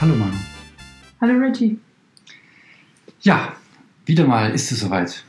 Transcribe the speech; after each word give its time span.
Hallo 0.00 0.14
Manu. 0.14 0.32
Hallo 1.20 1.38
Reggie. 1.38 1.78
Ja, 3.20 3.52
wieder 4.06 4.26
mal 4.26 4.50
ist 4.50 4.72
es 4.72 4.80
soweit. 4.80 5.22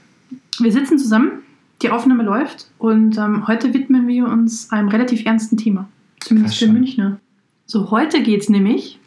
Wir 0.59 0.71
sitzen 0.71 0.97
zusammen, 0.97 1.43
die 1.81 1.89
Aufnahme 1.89 2.23
läuft 2.23 2.71
und 2.77 3.17
ähm, 3.17 3.49
heute 3.49 3.73
widmen 3.73 4.07
wir 4.07 4.27
uns 4.27 4.71
einem 4.71 4.87
relativ 4.87 5.25
ernsten 5.25 5.57
Thema. 5.57 5.89
Zumindest 6.21 6.57
für. 6.57 6.67
Münchner. 6.69 7.19
So, 7.65 7.91
heute 7.91 8.23
geht 8.23 8.43
es 8.43 8.47
nämlich 8.47 8.97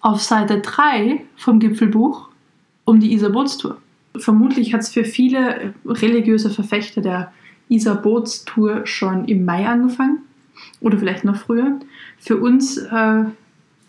auf 0.00 0.22
Seite 0.22 0.60
3 0.60 1.20
vom 1.34 1.58
Gipfelbuch 1.58 2.28
um 2.84 3.00
die 3.00 3.14
Isar-Bootstour. 3.14 3.78
Vermutlich 4.16 4.74
hat 4.74 4.82
es 4.82 4.90
für 4.90 5.02
viele 5.02 5.74
religiöse 5.84 6.50
Verfechter 6.50 7.00
der 7.00 7.32
Isar-Bootstour 7.68 8.86
schon 8.86 9.24
im 9.24 9.44
Mai 9.44 9.66
angefangen 9.66 10.20
oder 10.78 10.98
vielleicht 10.98 11.24
noch 11.24 11.34
früher. 11.34 11.80
Für 12.20 12.36
uns 12.36 12.76
äh, 12.76 13.24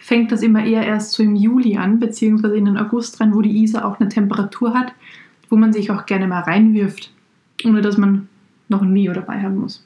fängt 0.05 0.31
das 0.31 0.43
immer 0.43 0.63
eher 0.63 0.85
erst 0.85 1.13
so 1.13 1.23
im 1.23 1.35
Juli 1.35 1.77
an, 1.77 1.99
beziehungsweise 1.99 2.55
in 2.55 2.65
den 2.65 2.77
August 2.77 3.19
rein, 3.19 3.33
wo 3.33 3.41
die 3.41 3.63
Isar 3.63 3.85
auch 3.85 3.99
eine 3.99 4.07
Temperatur 4.07 4.75
hat, 4.75 4.93
wo 5.49 5.55
man 5.55 5.73
sich 5.73 5.89
auch 5.89 6.05
gerne 6.05 6.27
mal 6.27 6.41
reinwirft, 6.41 7.11
ohne 7.63 7.81
dass 7.81 7.97
man 7.97 8.29
noch 8.69 8.83
ein 8.83 8.93
Neo 8.93 9.13
dabei 9.13 9.41
haben 9.41 9.57
muss. 9.57 9.83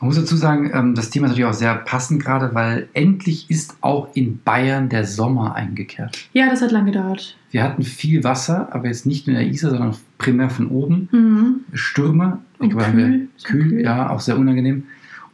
Man 0.00 0.08
muss 0.08 0.16
dazu 0.16 0.34
sagen, 0.34 0.70
ähm, 0.72 0.94
das 0.94 1.10
Thema 1.10 1.26
ist 1.26 1.32
natürlich 1.32 1.50
auch 1.50 1.58
sehr 1.58 1.74
passend 1.74 2.22
gerade, 2.22 2.54
weil 2.54 2.88
endlich 2.94 3.50
ist 3.50 3.76
auch 3.82 4.08
in 4.14 4.40
Bayern 4.42 4.88
der 4.88 5.04
Sommer 5.04 5.54
eingekehrt. 5.54 6.16
Ja, 6.32 6.48
das 6.48 6.62
hat 6.62 6.70
lange 6.70 6.92
gedauert. 6.92 7.36
Wir 7.50 7.62
hatten 7.62 7.82
viel 7.82 8.24
Wasser, 8.24 8.72
aber 8.72 8.86
jetzt 8.86 9.04
nicht 9.04 9.26
nur 9.26 9.36
in 9.36 9.42
der 9.42 9.52
Isar, 9.52 9.72
sondern 9.72 9.94
primär 10.16 10.48
von 10.48 10.68
oben. 10.68 11.08
Mhm. 11.12 11.60
Stürme. 11.74 12.38
Und 12.58 12.70
glaube, 12.70 12.92
kühl. 12.92 13.28
So 13.36 13.48
kühl, 13.48 13.68
kühl. 13.68 13.80
ja, 13.82 14.08
auch 14.08 14.20
sehr 14.20 14.38
unangenehm. 14.38 14.84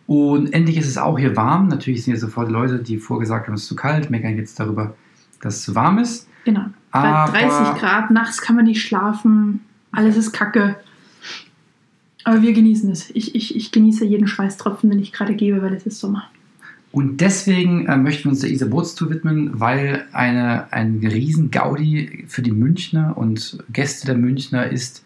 Und 0.06 0.52
endlich 0.52 0.76
ist 0.76 0.86
es 0.86 0.98
auch 0.98 1.18
hier 1.18 1.34
warm. 1.36 1.68
Natürlich 1.68 2.04
sind 2.04 2.12
hier 2.12 2.20
sofort 2.20 2.50
Leute, 2.50 2.78
die 2.78 2.98
vorgesagt 2.98 3.46
haben, 3.46 3.54
es 3.54 3.62
ist 3.62 3.68
zu 3.68 3.76
kalt, 3.76 4.10
meckern 4.10 4.36
jetzt 4.36 4.60
darüber, 4.60 4.94
dass 5.40 5.56
es 5.56 5.62
zu 5.62 5.74
warm 5.74 5.98
ist. 5.98 6.28
Genau. 6.44 6.66
Bei 6.92 7.00
Aber- 7.00 7.32
30 7.32 7.80
Grad, 7.80 8.10
nachts 8.10 8.40
kann 8.40 8.56
man 8.56 8.66
nicht 8.66 8.82
schlafen, 8.82 9.60
alles 9.92 10.16
ist 10.16 10.32
kacke. 10.32 10.76
Aber 12.24 12.42
wir 12.42 12.52
genießen 12.52 12.90
es. 12.90 13.10
Ich, 13.10 13.34
ich, 13.34 13.54
ich 13.54 13.70
genieße 13.70 14.04
jeden 14.04 14.26
Schweißtropfen, 14.26 14.90
den 14.90 14.98
ich 14.98 15.12
gerade 15.12 15.34
gebe, 15.34 15.62
weil 15.62 15.74
es 15.74 15.86
ist 15.86 16.00
Sommer. 16.00 16.24
Und 16.90 17.20
deswegen 17.20 17.86
äh, 17.86 17.96
möchten 17.96 18.24
wir 18.24 18.30
uns 18.30 18.40
der 18.40 18.50
Isar 18.50 18.68
Bootstour 18.68 19.10
widmen, 19.10 19.58
weil 19.58 20.06
eine, 20.12 20.72
ein 20.72 21.00
riesen 21.02 21.50
Gaudi 21.50 22.24
für 22.28 22.40
die 22.40 22.52
Münchner 22.52 23.18
und 23.18 23.58
Gäste 23.72 24.06
der 24.06 24.16
Münchner 24.16 24.68
ist, 24.68 25.03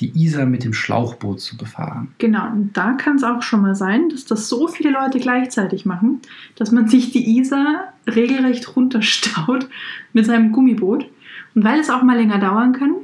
die 0.00 0.10
Isar 0.16 0.46
mit 0.46 0.64
dem 0.64 0.72
Schlauchboot 0.72 1.40
zu 1.40 1.56
befahren. 1.56 2.14
Genau, 2.18 2.50
und 2.50 2.76
da 2.76 2.92
kann 2.94 3.16
es 3.16 3.24
auch 3.24 3.42
schon 3.42 3.62
mal 3.62 3.74
sein, 3.74 4.08
dass 4.08 4.24
das 4.24 4.48
so 4.48 4.66
viele 4.66 4.90
Leute 4.90 5.18
gleichzeitig 5.20 5.84
machen, 5.84 6.20
dass 6.56 6.72
man 6.72 6.88
sich 6.88 7.12
die 7.12 7.38
Isar 7.38 7.92
regelrecht 8.06 8.74
runterstaut 8.74 9.68
mit 10.12 10.26
seinem 10.26 10.52
Gummiboot. 10.52 11.08
Und 11.54 11.64
weil 11.64 11.80
es 11.80 11.90
auch 11.90 12.02
mal 12.02 12.16
länger 12.16 12.38
dauern 12.38 12.72
kann, 12.72 12.94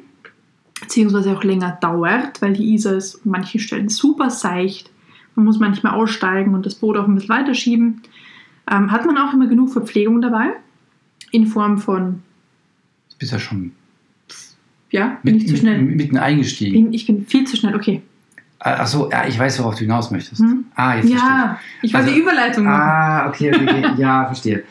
beziehungsweise 0.80 1.36
auch 1.36 1.44
länger 1.44 1.76
dauert, 1.80 2.40
weil 2.40 2.54
die 2.54 2.74
Isar 2.74 2.94
ist 2.94 3.16
an 3.16 3.32
manchen 3.32 3.60
Stellen 3.60 3.88
super 3.88 4.30
seicht, 4.30 4.90
man 5.34 5.44
muss 5.44 5.60
manchmal 5.60 5.94
aussteigen 5.94 6.54
und 6.54 6.66
das 6.66 6.74
Boot 6.74 6.96
auch 6.96 7.06
ein 7.06 7.14
bisschen 7.14 7.28
weiterschieben, 7.28 8.02
ähm, 8.68 8.90
hat 8.90 9.06
man 9.06 9.18
auch 9.18 9.32
immer 9.32 9.46
genug 9.46 9.70
Verpflegung 9.70 10.20
dabei, 10.20 10.54
in 11.30 11.46
Form 11.46 11.78
von, 11.78 12.22
bist 13.18 13.32
ja 13.32 13.38
schon 13.38 13.72
ja, 14.90 15.18
bin 15.22 15.34
mit, 15.34 15.44
ich 15.44 15.48
zu 15.50 15.56
schnell? 15.56 15.80
mit, 15.82 15.96
mitten 15.96 16.16
eingestiegen. 16.16 16.84
Bin, 16.84 16.92
ich 16.92 17.06
bin 17.06 17.26
viel 17.26 17.46
zu 17.46 17.56
schnell, 17.56 17.74
okay. 17.74 18.02
Achso, 18.60 19.08
ja, 19.10 19.24
ich 19.26 19.38
weiß, 19.38 19.58
worauf 19.60 19.74
du 19.74 19.80
hinaus 19.82 20.10
möchtest. 20.10 20.40
Hm? 20.40 20.64
Ah, 20.74 20.96
jetzt 20.96 21.08
verstehe 21.10 21.28
Ja, 21.28 21.60
ich 21.82 21.92
wollte 21.94 22.06
Also- 22.06 22.16
die 22.16 22.20
Überleitung 22.22 22.64
ich. 22.64 22.70
machen. 22.70 22.80
Ah, 22.82 23.28
okay, 23.28 23.54
okay, 23.54 23.68
okay. 23.68 23.88
ja, 23.98 24.26
verstehe. 24.26 24.64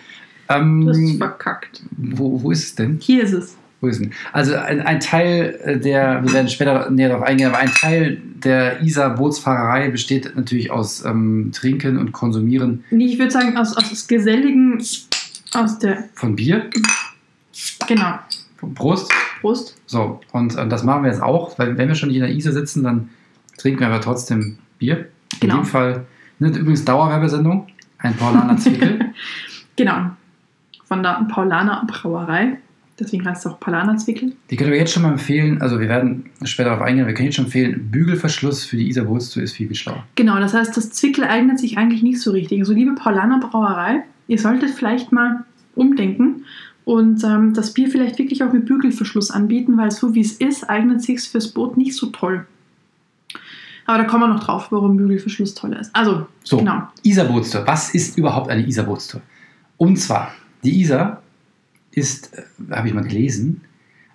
Ähm, 0.49 0.81
Du 0.81 0.89
hast 0.89 0.97
es 0.99 1.17
verkackt. 1.17 1.81
wo, 1.97 2.41
wo 2.43 2.51
ist 2.51 2.63
es 2.63 2.75
denn? 2.75 2.97
Hier 3.01 3.23
ist 3.23 3.31
es. 3.33 3.55
Wo 3.79 3.87
ist 3.87 4.01
denn? 4.01 4.11
Also 4.33 4.55
ein, 4.55 4.81
ein 4.81 4.99
Teil 4.99 5.57
äh, 5.63 5.79
der, 5.79 6.21
wir 6.23 6.33
werden 6.33 6.47
später 6.49 6.89
näher 6.89 7.09
darauf 7.09 7.23
eingehen, 7.25 7.47
aber 7.47 7.59
ein 7.59 7.71
Teil 7.71 8.19
der 8.43 8.81
Isar-Bootsfahrerei 8.81 9.89
besteht 9.89 10.35
natürlich 10.35 10.71
aus 10.71 11.05
ähm, 11.05 11.51
Trinken 11.53 11.97
und 11.97 12.11
Konsumieren 12.11 12.83
Nee, 12.91 13.05
ich 13.05 13.19
würde 13.19 13.31
sagen, 13.31 13.55
aus, 13.55 13.75
aus 13.77 14.07
geselligen, 14.07 14.83
aus 15.53 15.79
der, 15.79 16.05
von 16.15 16.35
Bier. 16.35 16.69
genau, 17.87 18.19
Von 18.57 18.73
Prost. 18.73 19.11
Prost. 19.41 19.76
So, 19.87 20.19
und 20.31 20.55
äh, 20.55 20.67
das 20.67 20.83
machen 20.83 21.03
wir 21.03 21.09
jetzt 21.09 21.23
auch, 21.23 21.57
weil 21.57 21.77
wenn 21.77 21.87
wir 21.87 21.95
schon 21.95 22.09
nicht 22.09 22.17
in 22.17 22.23
der 22.23 22.31
Isar 22.31 22.53
sitzen, 22.53 22.83
dann 22.83 23.09
trinken 23.57 23.79
wir 23.79 23.87
aber 23.87 24.01
trotzdem 24.01 24.59
Bier. 24.77 24.97
In 25.33 25.39
Genau. 25.41 25.55
dem 25.57 25.65
Fall, 25.65 26.05
ne, 26.39 26.49
übrigens 26.49 26.85
Dauerwerbesendung, 26.85 27.67
ein 27.99 28.15
Paulaner 28.15 28.57
Zwickel. 28.57 28.99
Genau, 29.75 30.09
von 30.85 31.03
der 31.03 31.27
Paulaner 31.31 31.85
Brauerei. 31.87 32.57
Deswegen 32.99 33.23
heißt 33.27 33.45
es 33.45 33.51
auch 33.51 33.59
Paulaner 33.59 33.95
Zwickel. 33.97 34.33
Die 34.49 34.55
können 34.55 34.71
wir 34.71 34.79
jetzt 34.79 34.91
schon 34.91 35.03
mal 35.03 35.11
empfehlen, 35.11 35.61
also 35.61 35.79
wir 35.79 35.87
werden 35.87 36.31
später 36.45 36.71
darauf 36.71 36.81
eingehen, 36.83 37.05
wir 37.05 37.13
können 37.13 37.27
jetzt 37.27 37.35
schon 37.35 37.45
empfehlen, 37.45 37.91
Bügelverschluss 37.91 38.65
für 38.65 38.75
die 38.75 38.87
Isar 38.89 39.05
Bootstour 39.05 39.43
ist 39.43 39.53
viel, 39.53 39.67
viel 39.67 39.75
schlauer. 39.75 40.03
Genau, 40.15 40.39
das 40.39 40.55
heißt, 40.55 40.75
das 40.75 40.89
Zwickel 40.89 41.25
eignet 41.25 41.59
sich 41.59 41.77
eigentlich 41.77 42.01
nicht 42.01 42.19
so 42.19 42.31
richtig. 42.31 42.59
Also, 42.59 42.73
liebe 42.73 42.95
Paulaner 42.95 43.39
Brauerei, 43.39 44.03
ihr 44.27 44.39
solltet 44.39 44.71
vielleicht 44.71 45.11
mal 45.11 45.43
umdenken 45.75 46.45
und 46.87 47.21
ähm, 47.25 47.53
das 47.53 47.73
Bier 47.73 47.89
vielleicht 47.89 48.17
wirklich 48.17 48.41
auch 48.45 48.53
mit 48.53 48.65
Bügelverschluss 48.65 49.29
anbieten, 49.29 49.75
weil 49.75 49.91
so 49.91 50.15
wie 50.15 50.21
es 50.21 50.31
ist, 50.31 50.69
eignet 50.69 51.03
sich 51.03 51.19
fürs 51.19 51.49
Boot 51.49 51.75
nicht 51.75 51.93
so 51.93 52.05
toll. 52.05 52.47
Aber 53.85 53.97
da 53.97 54.03
kommen 54.05 54.23
wir 54.23 54.29
noch 54.29 54.41
drauf, 54.41 54.67
warum 54.69 54.95
Bügelverschluss 54.95 55.53
toll 55.53 55.73
ist. 55.73 55.93
Also, 55.93 56.27
So, 56.45 56.59
genau. 56.59 56.87
Isar-Bootstour. 57.03 57.67
Was 57.67 57.93
ist 57.93 58.17
überhaupt 58.17 58.49
eine 58.49 58.65
Isar-Bootstour? 58.65 59.19
Und 59.75 59.97
zwar, 59.97 60.33
die 60.63 60.79
Isar 60.79 61.21
ist, 61.91 62.33
äh, 62.33 62.43
habe 62.71 62.87
ich 62.87 62.93
mal 62.93 63.03
gelesen, 63.03 63.59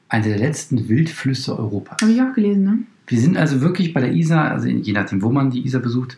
eine 0.09 0.29
der 0.29 0.39
letzten 0.39 0.89
Wildflüsse 0.89 1.59
Europas. 1.59 2.01
Habe 2.01 2.13
ich 2.13 2.23
auch 2.23 2.33
gelesen, 2.33 2.65
ne? 2.65 2.79
Wir 3.07 3.21
sind 3.21 3.37
also 3.37 3.61
wirklich 3.61 3.93
bei 3.93 4.01
der 4.01 4.15
Isar, 4.15 4.51
also 4.51 4.69
je 4.69 4.95
nachdem, 4.95 5.21
wo 5.21 5.31
man 5.31 5.51
die 5.51 5.63
Isar 5.63 5.83
besucht, 5.83 6.17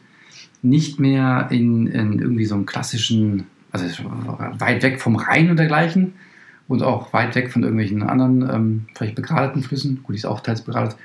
nicht 0.62 1.00
mehr 1.00 1.48
in, 1.50 1.88
in 1.88 2.20
irgendwie 2.20 2.44
so 2.44 2.54
einem 2.54 2.64
klassischen, 2.64 3.48
also 3.72 3.86
weit 4.60 4.84
weg 4.84 5.00
vom 5.00 5.16
Rhein 5.16 5.50
und 5.50 5.56
dergleichen 5.56 6.12
und 6.68 6.82
auch 6.82 7.12
weit 7.12 7.34
weg 7.34 7.52
von 7.52 7.62
irgendwelchen 7.62 8.02
anderen, 8.02 8.48
ähm, 8.48 8.86
vielleicht 8.94 9.14
begradeten 9.14 9.62
Flüssen. 9.62 10.02
Gut, 10.02 10.14
die 10.14 10.18
ist 10.18 10.24
auch 10.24 10.40
teils 10.40 10.62
begradet. 10.62 10.96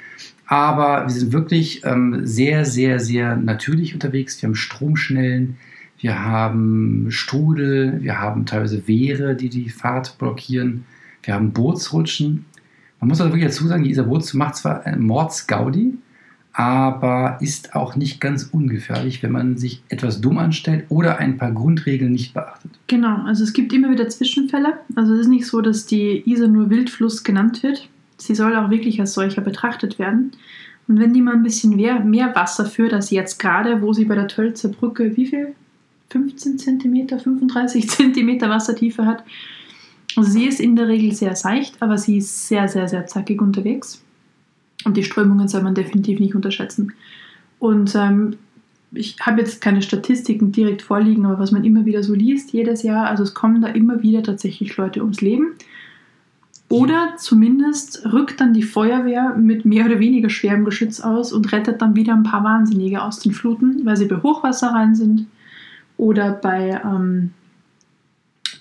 Aber 0.47 1.03
wir 1.03 1.13
sind 1.13 1.31
wirklich 1.31 1.85
ähm, 1.85 2.25
sehr, 2.25 2.65
sehr, 2.65 2.99
sehr 2.99 3.35
natürlich 3.35 3.93
unterwegs. 3.93 4.41
Wir 4.41 4.47
haben 4.47 4.55
Stromschnellen, 4.55 5.57
wir 5.99 6.23
haben 6.23 7.07
Strudel, 7.09 8.01
wir 8.01 8.19
haben 8.19 8.45
teilweise 8.45 8.87
Wehre, 8.87 9.35
die 9.35 9.49
die 9.49 9.69
Fahrt 9.69 10.17
blockieren, 10.17 10.85
wir 11.23 11.33
haben 11.33 11.51
Bootsrutschen. 11.51 12.45
Man 12.99 13.09
muss 13.09 13.21
also 13.21 13.33
wirklich 13.33 13.51
dazu 13.51 13.67
sagen, 13.67 13.83
die 13.83 13.91
Isar 13.91 14.05
Bootstour 14.05 14.39
macht 14.39 14.55
zwar 14.55 14.85
einen 14.85 15.03
Mordsgaudi, 15.03 15.97
aber 16.59 17.37
ist 17.39 17.73
auch 17.73 17.95
nicht 17.95 18.19
ganz 18.19 18.49
ungefährlich, 18.51 19.23
wenn 19.23 19.31
man 19.31 19.55
sich 19.55 19.81
etwas 19.87 20.19
dumm 20.19 20.37
anstellt 20.37 20.87
oder 20.89 21.17
ein 21.17 21.37
paar 21.37 21.53
Grundregeln 21.53 22.11
nicht 22.11 22.33
beachtet. 22.33 22.71
Genau, 22.87 23.23
also 23.23 23.45
es 23.45 23.53
gibt 23.53 23.71
immer 23.71 23.89
wieder 23.89 24.09
Zwischenfälle. 24.09 24.73
Also 24.93 25.13
es 25.13 25.21
ist 25.21 25.27
nicht 25.29 25.47
so, 25.47 25.61
dass 25.61 25.85
die 25.85 26.21
Isar 26.29 26.49
nur 26.49 26.69
Wildfluss 26.69 27.23
genannt 27.23 27.63
wird. 27.63 27.87
Sie 28.17 28.35
soll 28.35 28.57
auch 28.57 28.69
wirklich 28.69 28.99
als 28.99 29.13
solcher 29.13 29.39
betrachtet 29.39 29.99
werden. 29.99 30.33
Und 30.89 30.99
wenn 30.99 31.13
die 31.13 31.21
mal 31.21 31.35
ein 31.35 31.43
bisschen 31.43 31.77
mehr, 31.77 32.01
mehr 32.01 32.35
Wasser 32.35 32.65
führt 32.65 32.91
als 32.91 33.09
jetzt 33.09 33.39
gerade, 33.39 33.81
wo 33.81 33.93
sie 33.93 34.03
bei 34.03 34.15
der 34.15 34.27
Tölzer 34.27 34.67
Brücke 34.67 35.15
wie 35.15 35.27
viel? 35.27 35.55
15 36.09 36.59
cm, 36.59 37.07
35 37.07 37.89
cm 37.89 38.41
Wassertiefe 38.41 39.05
hat. 39.05 39.23
Also 40.17 40.29
sie 40.29 40.43
ist 40.43 40.59
in 40.59 40.75
der 40.75 40.89
Regel 40.89 41.13
sehr 41.13 41.37
seicht, 41.37 41.81
aber 41.81 41.97
sie 41.97 42.17
ist 42.17 42.49
sehr, 42.49 42.67
sehr, 42.67 42.89
sehr 42.89 43.05
zackig 43.07 43.41
unterwegs. 43.41 44.03
Und 44.85 44.97
die 44.97 45.03
Strömungen 45.03 45.47
soll 45.47 45.61
man 45.61 45.75
definitiv 45.75 46.19
nicht 46.19 46.35
unterschätzen. 46.35 46.93
Und 47.59 47.93
ähm, 47.95 48.37
ich 48.91 49.17
habe 49.21 49.41
jetzt 49.41 49.61
keine 49.61 49.81
Statistiken 49.81 50.51
direkt 50.51 50.81
vorliegen, 50.81 51.25
aber 51.25 51.39
was 51.39 51.51
man 51.51 51.63
immer 51.63 51.85
wieder 51.85 52.01
so 52.01 52.13
liest 52.13 52.53
jedes 52.53 52.83
Jahr, 52.83 53.07
also 53.07 53.23
es 53.23 53.33
kommen 53.33 53.61
da 53.61 53.67
immer 53.67 54.01
wieder 54.01 54.23
tatsächlich 54.23 54.75
Leute 54.77 55.01
ums 55.01 55.21
Leben. 55.21 55.53
Oder 56.69 57.15
zumindest 57.17 58.05
rückt 58.13 58.39
dann 58.39 58.53
die 58.53 58.63
Feuerwehr 58.63 59.35
mit 59.35 59.65
mehr 59.65 59.85
oder 59.85 59.99
weniger 59.99 60.29
schwerem 60.29 60.65
Geschütz 60.65 60.99
aus 60.99 61.33
und 61.33 61.51
rettet 61.51 61.81
dann 61.81 61.95
wieder 61.95 62.13
ein 62.13 62.23
paar 62.23 62.43
Wahnsinnige 62.43 63.01
aus 63.01 63.19
den 63.19 63.31
Fluten, 63.31 63.85
weil 63.85 63.97
sie 63.97 64.05
bei 64.05 64.17
Hochwasser 64.17 64.69
rein 64.69 64.93
sind 64.93 65.25
oder 65.97 66.31
bei 66.31 66.79
ähm, 66.85 67.31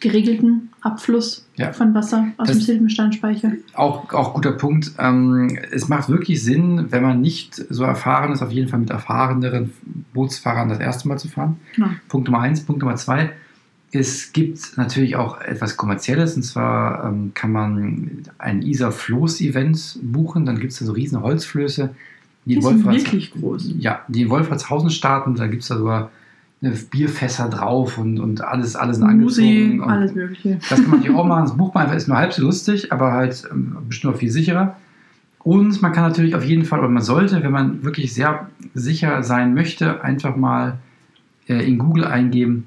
geregelten 0.01 0.71
Abfluss 0.81 1.47
Ja. 1.57 1.73
von 1.73 1.95
Wasser 1.95 2.29
aus 2.39 2.49
Das- 2.49 2.59
dem 2.59 2.65
Silbensteinspeicher. 2.65 3.53
Auch, 3.75 4.13
auch 4.13 4.35
guter 4.35 4.53
Punkt. 4.53 4.93
Ähm, 4.99 5.59
es 5.73 5.89
macht 5.89 6.09
wirklich 6.09 6.43
Sinn, 6.43 6.87
wenn 6.91 7.03
man 7.03 7.21
nicht 7.21 7.55
so 7.55 7.83
erfahren 7.85 8.33
ist, 8.33 8.43
auf 8.43 8.51
jeden 8.53 8.69
Fall 8.69 8.81
mit 8.81 8.91
erfahreneren 8.91 9.73
Bootsfahrern 10.15 10.69
das 10.69 10.79
erste 10.81 11.09
Mal 11.09 11.19
zu 11.19 11.29
fahren. 11.29 11.57
Genau. 11.75 11.89
Punkt 12.09 12.29
Nummer 12.29 12.41
eins. 12.43 12.61
Punkt 12.65 12.83
Nummer 12.83 12.97
zwei. 12.97 13.31
Es 13.91 14.33
gibt 14.35 14.77
natürlich 14.77 15.17
auch 15.17 15.41
etwas 15.41 15.77
Kommerzielles 15.79 16.37
und 16.37 16.43
zwar 16.43 17.05
ähm, 17.07 17.33
kann 17.35 17.53
man 17.53 18.23
ein 18.39 18.61
Isar-Floß-Event 18.63 19.99
buchen. 20.03 20.47
Dann 20.47 20.59
gibt 20.61 20.73
es 20.73 20.79
da 20.79 20.85
so 20.85 20.93
riesen 20.93 21.23
Holzflöße, 21.23 21.91
die, 22.45 22.51
Die 22.51 22.55
in 22.57 22.63
sind 22.63 22.85
Wolfratz- 22.85 23.05
wirklich 23.05 23.33
groß. 23.33 23.73
Ja, 23.79 24.01
die 24.09 24.23
in 24.23 24.31
Wolfratshausen 24.31 24.91
starten. 24.91 25.35
Da 25.37 25.47
gibt 25.47 25.63
es 25.63 25.69
da 25.69 25.79
sogar 25.79 26.11
Bierfässer 26.61 27.49
drauf 27.49 27.99
und, 27.99 28.19
und 28.19 28.43
alles, 28.43 28.75
alles 28.75 28.99
Musi, 28.99 29.13
angezogen. 29.13 29.81
Und 29.81 29.91
alles 29.91 30.15
Mögliche. 30.15 30.59
Das 30.69 30.81
kann 30.81 30.91
man 30.91 31.01
natürlich 31.01 31.17
auch 31.17 31.27
machen. 31.27 31.59
Das 31.59 31.77
einfach, 31.77 31.95
ist 31.95 32.09
nur 32.09 32.17
halb 32.17 32.33
so 32.33 32.43
lustig, 32.43 32.93
aber 32.93 33.13
halt 33.13 33.49
ähm, 33.51 33.77
bestimmt 33.87 34.15
auch 34.15 34.19
viel 34.19 34.31
sicherer. 34.31 34.77
Und 35.39 35.81
man 35.81 35.93
kann 35.93 36.05
natürlich 36.05 36.35
auf 36.35 36.45
jeden 36.45 36.65
Fall, 36.65 36.81
oder 36.81 36.89
man 36.89 37.03
sollte, 37.03 37.43
wenn 37.43 37.53
man 37.53 37.85
wirklich 37.85 38.13
sehr 38.13 38.49
sicher 38.75 39.23
sein 39.23 39.55
möchte, 39.55 40.03
einfach 40.03 40.37
mal 40.37 40.79
äh, 41.49 41.67
in 41.67 41.79
Google 41.79 42.05
eingeben, 42.05 42.67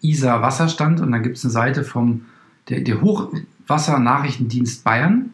ISA 0.00 0.40
Wasserstand 0.40 1.00
und 1.00 1.10
dann 1.10 1.22
gibt 1.22 1.36
es 1.36 1.44
eine 1.44 1.50
Seite 1.50 1.82
vom 1.82 2.22
der, 2.68 2.80
der 2.80 3.00
Hochwassernachrichtendienst 3.00 4.84
Bayern, 4.84 5.30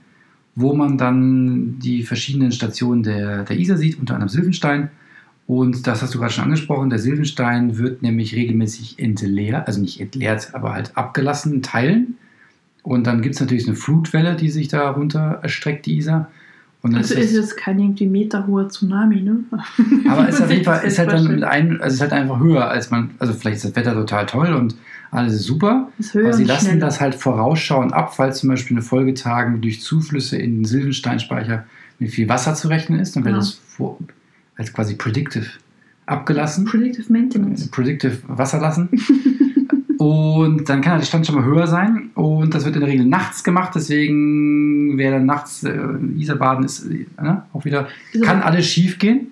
wo 0.55 0.75
man 0.75 0.97
dann 0.97 1.79
die 1.79 2.03
verschiedenen 2.05 2.53
Stationen 2.53 3.03
der, 3.03 3.45
der 3.45 3.59
ISA 3.59 3.77
sieht, 3.77 3.99
unter 3.99 4.15
anderem 4.15 4.31
Silvenstein. 4.31 4.91
Und 5.47 5.87
das 5.87 6.01
hast 6.03 6.15
du 6.15 6.19
gerade 6.19 6.33
schon 6.33 6.45
angesprochen, 6.45 6.89
der 6.89 6.99
Silvenstein 6.99 7.77
wird 7.77 8.01
nämlich 8.03 8.35
regelmäßig 8.35 8.99
entleert, 8.99 9.67
also 9.67 9.81
nicht 9.81 10.01
entleert, 10.01 10.55
aber 10.55 10.73
halt 10.73 10.97
abgelassen, 10.97 11.53
in 11.55 11.63
Teilen. 11.63 12.17
Und 12.83 13.07
dann 13.07 13.21
gibt 13.21 13.35
es 13.35 13.41
natürlich 13.41 13.67
eine 13.67 13.77
Flutwelle, 13.77 14.37
die 14.37 14.49
sich 14.51 14.69
da 14.69 14.89
runter 14.91 15.41
erstreckt, 15.43 15.85
die 15.87 15.97
Isar. 15.99 16.31
Und 16.83 16.95
Also 16.95 17.15
ist 17.15 17.35
jetzt 17.35 17.57
kein 17.57 17.79
irgendwie 17.79 18.07
meterhoher 18.07 18.69
Tsunami, 18.69 19.21
ne? 19.23 19.39
aber 20.09 20.29
ist 20.29 20.41
auf 20.43 20.51
jeden 20.51 20.65
Fall 20.65 20.81
Das 20.85 20.93
ist 20.93 20.99
halt 20.99 21.13
dann 21.13 21.27
mit 21.35 21.43
also 21.45 21.95
ist 21.95 22.01
halt 22.01 22.13
einfach 22.13 22.41
höher 22.41 22.69
als 22.69 22.91
man, 22.91 23.11
also 23.19 23.33
vielleicht 23.35 23.57
ist 23.57 23.65
das 23.65 23.77
Wetter 23.77 23.95
total 23.95 24.27
toll 24.27 24.53
und 24.55 24.75
alles 25.11 25.35
ist 25.35 25.45
super, 25.45 25.89
Ist 25.99 26.13
höher 26.15 26.25
aber 26.27 26.33
sie 26.35 26.43
und 26.43 26.49
lassen 26.49 26.67
schneller. 26.67 26.81
das 26.81 27.01
halt 27.01 27.15
vorausschauend 27.15 27.93
ab, 27.95 28.15
falls 28.15 28.41
zum 28.41 28.49
Beispiel 28.51 28.77
eine 28.77 28.83
Folgetagen 28.83 29.61
durch 29.63 29.81
Zuflüsse 29.81 30.37
in 30.37 30.57
den 30.59 30.65
Silvensteinspeicher 30.65 31.65
mit 31.99 32.11
viel 32.11 32.29
Wasser 32.29 32.55
zu 32.55 32.69
rechnen 32.69 32.99
ist, 32.99 33.15
dann 33.17 33.25
wird 33.25 33.33
Genau. 33.35 33.41
das 33.45 33.53
vor, 33.53 33.99
als 34.57 34.73
quasi 34.73 34.95
predictive 34.95 35.47
abgelassen. 36.07 36.65
Predictive 36.65 37.13
Maintenance. 37.13 37.69
Predictive 37.69 38.19
Wasser 38.29 38.61
lassen. 38.61 38.89
und 39.99 40.69
dann 40.69 40.81
kann 40.81 40.99
der 40.99 41.07
Stand 41.07 41.27
schon 41.27 41.37
mal 41.37 41.45
höher 41.45 41.67
sein. 41.67 42.11
Und 42.15 42.55
das 42.55 42.65
wird 42.65 42.77
in 42.77 42.83
der 42.83 42.91
Regel 42.91 43.07
nachts 43.07 43.45
gemacht. 43.45 43.73
Deswegen, 43.75 44.97
wer 44.99 45.13
dann 45.13 45.27
nachts 45.27 45.65
äh, 45.65 45.79
Isarbaden 46.17 46.65
ist, 46.65 46.87
äh, 46.87 47.07
ne, 47.21 47.45
auch 47.53 47.65
wieder, 47.65 47.89
Ist 48.13 48.23
kann 48.23 48.43
alles 48.43 48.67
schief 48.67 48.99
gehen. 48.99 49.29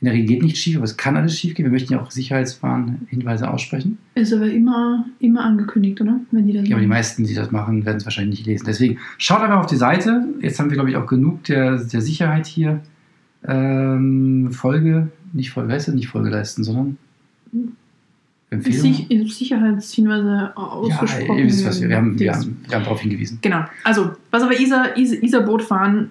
In 0.00 0.06
der 0.06 0.14
Regel 0.14 0.26
geht 0.26 0.42
nicht 0.42 0.56
schief, 0.56 0.76
aber 0.78 0.84
es 0.84 0.96
kann 0.96 1.16
alles 1.16 1.38
schief 1.38 1.54
gehen. 1.54 1.64
Wir 1.64 1.70
möchten 1.70 1.92
ja 1.92 2.00
auch 2.00 2.10
Sicherheitswarnhinweise 2.10 3.48
aussprechen. 3.48 3.98
Ist 4.16 4.32
aber 4.32 4.50
immer, 4.50 5.06
immer 5.20 5.44
angekündigt, 5.44 6.00
oder? 6.00 6.18
Wenn 6.32 6.44
die 6.44 6.52
das 6.54 6.68
Ja, 6.68 6.74
aber 6.74 6.80
die 6.80 6.88
meisten, 6.88 7.22
die 7.22 7.34
das 7.34 7.52
machen, 7.52 7.86
werden 7.86 7.98
es 7.98 8.04
wahrscheinlich 8.04 8.40
nicht 8.40 8.46
lesen. 8.48 8.64
Deswegen 8.66 8.98
schaut 9.18 9.42
einfach 9.42 9.60
auf 9.60 9.66
die 9.66 9.76
Seite. 9.76 10.24
Jetzt 10.40 10.58
haben 10.58 10.70
wir, 10.70 10.74
glaube 10.74 10.90
ich, 10.90 10.96
auch 10.96 11.06
genug 11.06 11.44
der, 11.44 11.76
der 11.76 12.00
Sicherheit 12.00 12.46
hier. 12.46 12.80
Ähm, 13.44 14.50
Folge, 14.52 15.08
nicht 15.32 15.50
Folge, 15.50 15.72
weißt 15.72 15.88
du, 15.88 15.92
nicht 15.92 16.08
Folge 16.08 16.30
leisten, 16.30 16.62
sondern 16.64 16.98
Empfehlung. 18.50 18.94
Sich, 18.94 19.34
Sicherheitshinweise 19.34 20.52
ausgesprochen. 20.54 21.26
Ja, 21.26 21.42
ihr 21.42 21.46
wisst 21.46 21.64
was, 21.64 21.80
wir 21.80 21.96
haben, 21.96 22.18
wir 22.18 22.32
haben, 22.32 22.60
wir 22.68 22.76
haben 22.76 22.84
darauf 22.84 23.00
hingewiesen. 23.00 23.38
Genau. 23.40 23.64
Also, 23.82 24.12
was 24.30 24.42
aber 24.42 24.60
Isar, 24.60 24.96
Isar, 24.96 25.22
Isarboot 25.22 25.62
fahren 25.62 26.10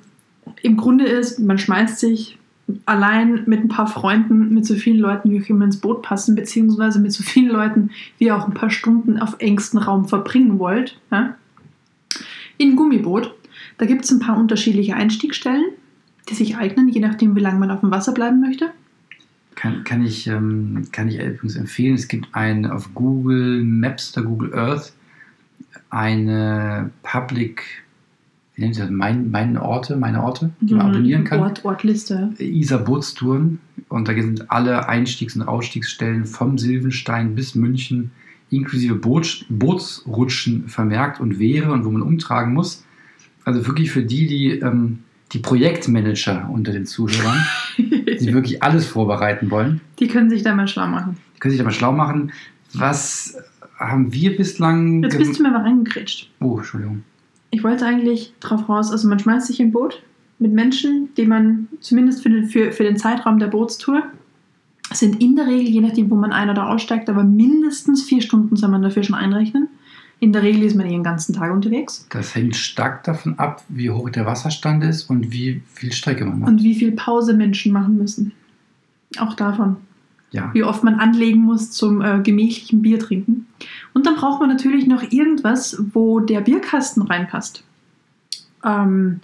im 0.63 0.75
Grunde 0.75 1.05
ist, 1.05 1.39
man 1.39 1.59
schmeißt 1.59 1.99
sich 1.99 2.37
allein 2.85 3.43
mit 3.45 3.59
ein 3.59 3.67
paar 3.67 3.87
Freunden, 3.87 4.53
mit 4.53 4.65
so 4.65 4.75
vielen 4.75 4.97
Leuten, 4.97 5.29
wie 5.29 5.41
auch 5.41 5.49
immer 5.49 5.65
ins 5.65 5.77
Boot 5.77 6.01
passen, 6.01 6.35
beziehungsweise 6.35 6.99
mit 6.99 7.11
so 7.11 7.23
vielen 7.23 7.51
Leuten, 7.51 7.91
wie 8.17 8.25
ihr 8.25 8.35
auch 8.35 8.47
ein 8.47 8.53
paar 8.53 8.69
Stunden 8.69 9.19
auf 9.19 9.35
engstem 9.39 9.79
Raum 9.79 10.07
verbringen 10.07 10.57
wollt, 10.57 10.99
ja, 11.11 11.35
in 12.57 12.75
Gummiboot. 12.75 13.35
Da 13.77 13.85
gibt 13.85 14.05
es 14.05 14.11
ein 14.11 14.19
paar 14.19 14.37
unterschiedliche 14.37 14.95
Einstiegsstellen, 14.95 15.65
die 16.29 16.35
sich 16.35 16.57
eignen, 16.57 16.89
je 16.89 17.01
nachdem, 17.01 17.35
wie 17.35 17.39
lange 17.41 17.59
man 17.59 17.71
auf 17.71 17.81
dem 17.81 17.91
Wasser 17.91 18.13
bleiben 18.13 18.41
möchte. 18.41 18.71
Kann, 19.55 19.83
kann, 19.83 20.05
ich, 20.05 20.27
ähm, 20.27 20.87
kann 20.91 21.07
ich 21.07 21.19
übrigens 21.19 21.55
empfehlen. 21.55 21.95
Es 21.95 22.07
gibt 22.07 22.29
ein 22.31 22.65
auf 22.65 22.93
Google 22.93 23.63
Maps 23.63 24.15
oder 24.17 24.25
Google 24.25 24.53
Earth 24.55 24.93
eine 25.89 26.89
Public, 27.03 27.83
wie 28.55 28.61
nennt 28.61 28.75
sie 28.75 28.81
das, 28.81 28.89
mein, 28.89 29.29
meine 29.29 29.61
Orte, 29.61 29.97
meine 29.97 30.23
Orte, 30.23 30.51
die 30.61 30.73
man 30.73 30.87
abonnieren 30.87 31.25
kann. 31.25 31.41
Ort, 31.41 31.65
Ortliste. 31.65 32.33
Isar 32.39 32.79
Bootstouren 32.79 33.59
und 33.89 34.07
da 34.07 34.13
sind 34.13 34.49
alle 34.49 34.87
Einstiegs- 34.87 35.35
und 35.35 35.43
Ausstiegsstellen 35.43 36.25
vom 36.25 36.57
Silvenstein 36.57 37.35
bis 37.35 37.55
München 37.55 38.11
inklusive 38.49 38.95
Boot, 38.95 39.45
Bootsrutschen 39.49 40.67
vermerkt 40.67 41.19
und 41.19 41.39
Wehre 41.39 41.71
und 41.71 41.85
wo 41.85 41.91
man 41.91 42.01
umtragen 42.01 42.53
muss. 42.53 42.85
Also 43.45 43.65
wirklich 43.65 43.91
für 43.91 44.03
die, 44.03 44.27
die, 44.27 44.59
ähm, 44.59 44.99
die 45.31 45.39
Projektmanager 45.39 46.49
unter 46.51 46.71
den 46.71 46.85
Zuhörern, 46.85 47.45
die 47.77 48.33
wirklich 48.33 48.61
alles 48.63 48.85
vorbereiten 48.85 49.49
wollen, 49.51 49.81
Die 49.99 50.07
können 50.07 50.29
sich 50.29 50.43
da 50.43 50.53
mal 50.53 50.67
schlau 50.67 50.87
machen. 50.87 51.17
die 51.35 51.39
können 51.39 51.51
sich 51.51 51.59
da 51.59 51.63
mal 51.65 51.71
schlau 51.71 51.91
machen. 51.91 52.31
Was 52.73 53.37
haben 53.77 54.13
wir 54.13 54.35
bislang 54.37 55.03
Jetzt 55.03 55.17
bist 55.17 55.39
du 55.39 55.43
mir 55.43 55.51
mal 55.51 55.61
reingekretscht. 55.63 56.29
Oh, 56.39 56.57
Entschuldigung. 56.57 57.03
Ich 57.49 57.63
wollte 57.63 57.85
eigentlich 57.85 58.33
drauf 58.39 58.69
raus, 58.69 58.91
also 58.91 59.07
man 59.07 59.19
schmeißt 59.19 59.47
sich 59.47 59.59
im 59.59 59.71
Boot 59.71 60.01
mit 60.39 60.53
Menschen, 60.53 61.09
die 61.17 61.25
man 61.25 61.67
zumindest 61.81 62.23
für 62.23 62.29
den, 62.29 62.45
für, 62.47 62.71
für 62.71 62.83
den 62.83 62.97
Zeitraum 62.97 63.39
der 63.39 63.47
Bootstour 63.47 64.03
sind 64.93 65.21
in 65.21 65.35
der 65.35 65.47
Regel, 65.47 65.69
je 65.69 65.81
nachdem, 65.81 66.09
wo 66.09 66.15
man 66.15 66.31
ein- 66.33 66.49
oder 66.49 66.69
aussteigt, 66.69 67.09
aber 67.09 67.23
mindestens 67.23 68.03
vier 68.03 68.21
Stunden 68.21 68.55
soll 68.55 68.69
man 68.69 68.81
dafür 68.81 69.03
schon 69.03 69.15
einrechnen. 69.15 69.67
In 70.21 70.33
der 70.33 70.43
Regel 70.43 70.61
ist 70.61 70.75
man 70.75 70.85
eh 70.85 70.91
den 70.91 71.03
ganzen 71.03 71.33
Tag 71.33 71.51
unterwegs. 71.51 72.05
Das 72.11 72.35
hängt 72.35 72.55
stark 72.55 73.03
davon 73.05 73.39
ab, 73.39 73.63
wie 73.69 73.89
hoch 73.89 74.07
der 74.11 74.27
Wasserstand 74.27 74.83
ist 74.83 75.09
und 75.09 75.31
wie 75.31 75.63
viel 75.73 75.91
Strecke 75.91 76.23
man 76.23 76.39
macht. 76.39 76.51
Und 76.51 76.61
wie 76.61 76.75
viel 76.75 76.91
Pause 76.91 77.33
Menschen 77.33 77.73
machen 77.73 77.97
müssen. 77.97 78.31
Auch 79.17 79.33
davon. 79.33 79.77
Ja. 80.29 80.51
Wie 80.53 80.63
oft 80.63 80.83
man 80.83 80.99
anlegen 80.99 81.41
muss 81.41 81.71
zum 81.71 82.01
äh, 82.01 82.19
gemächlichen 82.21 82.83
Bier 82.83 82.99
trinken. 82.99 83.47
Und 83.95 84.05
dann 84.05 84.15
braucht 84.15 84.39
man 84.39 84.49
natürlich 84.49 84.85
noch 84.85 85.01
irgendwas, 85.11 85.81
wo 85.91 86.19
der 86.19 86.41
Bierkasten 86.41 87.01
reinpasst. 87.01 87.63
Ähm, 88.63 89.21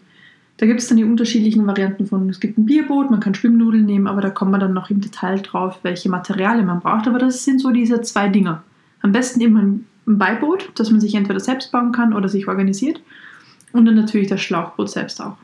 da 0.58 0.66
gibt 0.66 0.80
es 0.80 0.88
dann 0.88 0.98
die 0.98 1.04
unterschiedlichen 1.04 1.68
Varianten 1.68 2.08
von, 2.08 2.28
es 2.28 2.40
gibt 2.40 2.58
ein 2.58 2.66
Bierboot, 2.66 3.12
man 3.12 3.20
kann 3.20 3.36
Schwimmnudeln 3.36 3.86
nehmen, 3.86 4.08
aber 4.08 4.22
da 4.22 4.32
kommt 4.32 4.50
man 4.50 4.60
dann 4.60 4.74
noch 4.74 4.90
im 4.90 5.00
Detail 5.00 5.42
drauf, 5.44 5.78
welche 5.84 6.10
Materialien 6.10 6.66
man 6.66 6.80
braucht. 6.80 7.08
Aber 7.08 7.20
das 7.20 7.44
sind 7.44 7.62
so 7.62 7.70
diese 7.70 8.02
zwei 8.02 8.30
Dinge. 8.30 8.64
Am 9.04 9.12
besten 9.12 9.42
immer 9.42 9.62
ein 9.62 9.86
ein 10.08 10.18
Beiboot, 10.18 10.72
das 10.76 10.90
man 10.90 11.02
sich 11.02 11.16
entweder 11.16 11.40
selbst 11.40 11.72
bauen 11.72 11.92
kann 11.92 12.14
oder 12.14 12.30
sich 12.30 12.48
organisiert. 12.48 13.02
Und 13.74 13.86
dann 13.86 13.96
natürlich 13.96 14.28
das 14.28 14.42
Schlauchboot 14.42 14.90
selbst 14.90 15.22
auch. 15.22 15.38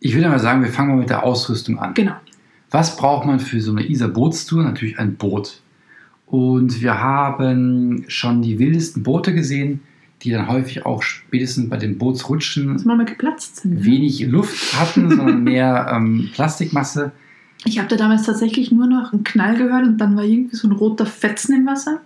Ich 0.00 0.14
würde 0.14 0.28
mal 0.28 0.38
sagen, 0.38 0.62
wir 0.62 0.70
fangen 0.70 0.90
mal 0.90 0.98
mit 0.98 1.10
der 1.10 1.24
Ausrüstung 1.24 1.78
an. 1.78 1.94
Genau. 1.94 2.14
Was 2.70 2.96
braucht 2.96 3.26
man 3.26 3.40
für 3.40 3.60
so 3.60 3.72
eine 3.72 3.86
Isar-Bootstour? 3.86 4.62
Natürlich 4.62 4.98
ein 4.98 5.16
Boot. 5.16 5.60
Und 6.26 6.80
wir 6.80 7.00
haben 7.00 8.04
schon 8.08 8.42
die 8.42 8.58
wildesten 8.58 9.02
Boote 9.02 9.34
gesehen, 9.34 9.80
die 10.22 10.30
dann 10.30 10.48
häufig 10.48 10.86
auch 10.86 11.02
spätestens 11.02 11.68
bei 11.68 11.78
den 11.78 11.98
Bootsrutschen 11.98 12.78
sind. 13.62 13.84
wenig 13.84 14.20
Luft 14.26 14.78
hatten, 14.78 15.10
sondern 15.10 15.42
mehr 15.44 15.90
ähm, 15.92 16.28
Plastikmasse. 16.32 17.12
Ich 17.64 17.78
habe 17.78 17.88
da 17.88 17.96
damals 17.96 18.24
tatsächlich 18.24 18.70
nur 18.70 18.86
noch 18.86 19.12
einen 19.12 19.24
Knall 19.24 19.56
gehört 19.56 19.86
und 19.86 19.98
dann 19.98 20.16
war 20.16 20.24
irgendwie 20.24 20.56
so 20.56 20.68
ein 20.68 20.72
roter 20.72 21.06
Fetzen 21.06 21.54
im 21.54 21.66
Wasser 21.66 22.00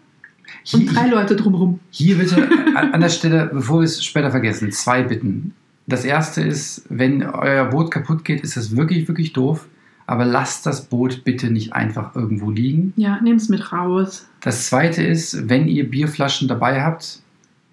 und 0.72 0.80
Hier, 0.80 0.92
drei 0.92 1.08
Leute 1.08 1.36
drumherum. 1.36 1.80
hier 1.90 2.18
bitte 2.18 2.48
an, 2.74 3.00
der 3.00 3.08
Stelle, 3.08 3.50
bevor 3.52 3.80
wir 3.80 3.84
es 3.84 4.04
später 4.04 4.30
vergessen, 4.30 4.72
zwei 4.72 5.02
Bitten. 5.02 5.54
Das 5.86 6.04
erste 6.04 6.40
ist, 6.40 6.84
wenn 6.88 7.22
euer 7.22 7.66
Boot 7.66 7.90
kaputt 7.90 8.24
geht, 8.24 8.42
ist 8.42 8.56
das 8.56 8.76
wirklich, 8.76 9.06
wirklich 9.08 9.32
doof. 9.32 9.66
Aber 10.06 10.26
lasst 10.26 10.66
das 10.66 10.84
Boot 10.84 11.24
bitte 11.24 11.50
nicht 11.50 11.72
einfach 11.72 12.14
irgendwo 12.14 12.50
liegen. 12.50 12.92
Ja, 12.96 13.20
nehm's 13.22 13.48
mit 13.48 13.72
raus. 13.72 14.26
Das 14.42 14.66
zweite 14.66 15.02
ist, 15.02 15.48
wenn 15.48 15.66
ihr 15.66 15.88
Bierflaschen 15.88 16.46
dabei 16.46 16.82
habt, 16.82 17.20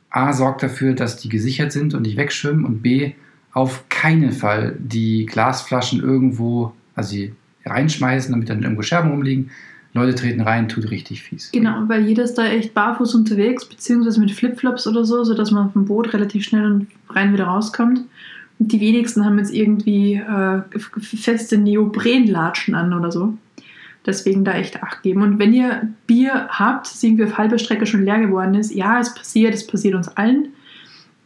A, 0.10 0.32
sorgt 0.32 0.64
dafür, 0.64 0.94
dass 0.94 1.18
die 1.18 1.30
gesichert 1.30 1.72
sind 1.72 1.94
und 1.94 2.04
nicht 2.04 2.18
wegschwimmen 2.18 2.66
und 2.66 2.82
B, 2.82 3.14
auf 3.54 3.84
keinen 3.90 4.32
Fall 4.32 4.78
die 4.80 5.26
Glasflaschen 5.26 6.02
irgendwo, 6.02 6.74
also 6.96 7.18
reinschmeißen, 7.66 8.32
damit 8.32 8.50
dann 8.50 8.64
irgendwo 8.64 8.82
Scherben 8.82 9.12
rumliegen. 9.12 9.52
Leute 9.94 10.16
treten 10.16 10.42
rein, 10.42 10.70
tut 10.70 10.90
richtig 10.90 11.24
fies. 11.24 11.52
Genau, 11.52 11.84
weil 11.88 12.06
jeder 12.08 12.24
ist 12.24 12.36
da 12.36 12.46
echt 12.46 12.74
barfuß 12.74 13.14
unterwegs, 13.14 13.66
beziehungsweise 13.66 14.22
mit 14.22 14.32
Flipflops 14.32 14.88
oder 14.88 15.04
so, 15.04 15.24
sodass 15.24 15.52
man 15.52 15.72
vom 15.72 15.86
Boot 15.86 16.14
relativ 16.14 16.46
schnell 16.46 16.66
und 16.66 16.88
rein 17.10 17.34
wieder 17.34 17.46
rauskommt. 17.46 18.02
Und 18.60 18.72
die 18.72 18.80
wenigsten 18.80 19.26
haben 19.26 19.38
jetzt 19.38 19.54
irgendwie 19.54 20.16
äh, 20.16 20.62
feste 20.78 21.58
Neoprenlatschen 21.58 22.76
an 22.76 22.94
oder 22.94 23.12
so. 23.12 23.34
Deswegen 24.06 24.46
da 24.46 24.54
echt 24.54 24.82
Acht 24.82 25.04
geben. 25.04 25.22
Und 25.22 25.40
wenn 25.40 25.54
ihr 25.54 25.90
Bier 26.08 26.48
habt, 26.50 26.88
das 26.88 27.04
irgendwie 27.04 27.26
auf 27.26 27.38
halber 27.38 27.60
Strecke 27.60 27.86
schon 27.86 28.06
leer 28.06 28.20
geworden 28.20 28.56
ist, 28.56 28.74
ja, 28.74 29.00
es 29.00 29.14
passiert, 29.14 29.54
es 29.54 29.68
passiert 29.68 29.96
uns 29.96 30.08
allen, 30.08 30.50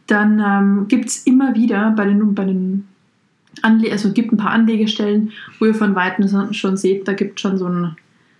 dann 0.06 0.40
ähm, 0.40 0.88
gibt 0.88 1.06
es 1.06 1.26
immer 1.26 1.54
wieder 1.54 1.90
bei 1.96 2.04
den, 2.04 2.34
bei 2.34 2.44
den 2.44 2.86
Anle 3.62 3.90
also 3.92 4.12
gibt 4.12 4.32
ein 4.32 4.36
paar 4.36 4.50
Anlegestellen, 4.50 5.32
wo 5.58 5.66
ihr 5.66 5.74
von 5.74 5.94
Weitem 5.94 6.52
schon 6.52 6.76
seht, 6.76 7.08
da 7.08 7.14
gibt 7.14 7.38
es 7.38 7.40
schon 7.40 7.58
so, 7.58 7.66
ein, 7.66 7.96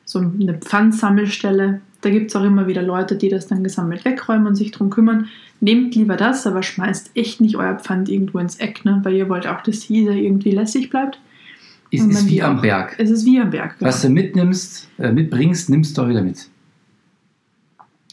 so 0.06 0.20
eine 0.20 0.54
Pfandsammelstelle. 0.54 1.82
Da 2.00 2.10
gibt 2.10 2.30
es 2.30 2.36
auch 2.36 2.44
immer 2.44 2.66
wieder 2.66 2.82
Leute, 2.82 3.16
die 3.16 3.28
das 3.28 3.46
dann 3.48 3.62
gesammelt 3.62 4.04
wegräumen 4.06 4.46
und 4.46 4.54
sich 4.54 4.70
drum 4.70 4.88
kümmern. 4.88 5.28
Nehmt 5.60 5.94
lieber 5.94 6.16
das, 6.16 6.46
aber 6.46 6.62
schmeißt 6.62 7.10
echt 7.14 7.40
nicht 7.42 7.56
euer 7.56 7.75
Pfand 7.75 8.08
irgendwo 8.08 8.38
ins 8.38 8.56
Eck, 8.56 8.84
ne? 8.84 9.00
weil 9.02 9.14
ihr 9.14 9.28
wollt 9.28 9.46
auch, 9.46 9.62
dass 9.62 9.80
dieser 9.80 10.12
irgendwie 10.12 10.52
lässig 10.52 10.88
bleibt. 10.90 11.20
Es 11.90 12.00
Und 12.02 12.10
ist 12.10 12.28
wie 12.28 12.42
am 12.42 12.58
auch- 12.58 12.62
Berg. 12.62 12.94
Es 12.98 13.10
ist 13.10 13.25
wie 13.26 13.40
am 13.40 13.50
Berg. 13.50 13.78
genau. 13.78 13.88
Was 13.88 14.02
du 14.02 14.08
mitnimmst, 14.08 14.88
äh, 14.98 15.12
mitbringst, 15.12 15.68
nimmst 15.70 15.96
du 15.98 16.02
auch 16.02 16.08
wieder 16.08 16.22
mit. 16.22 16.48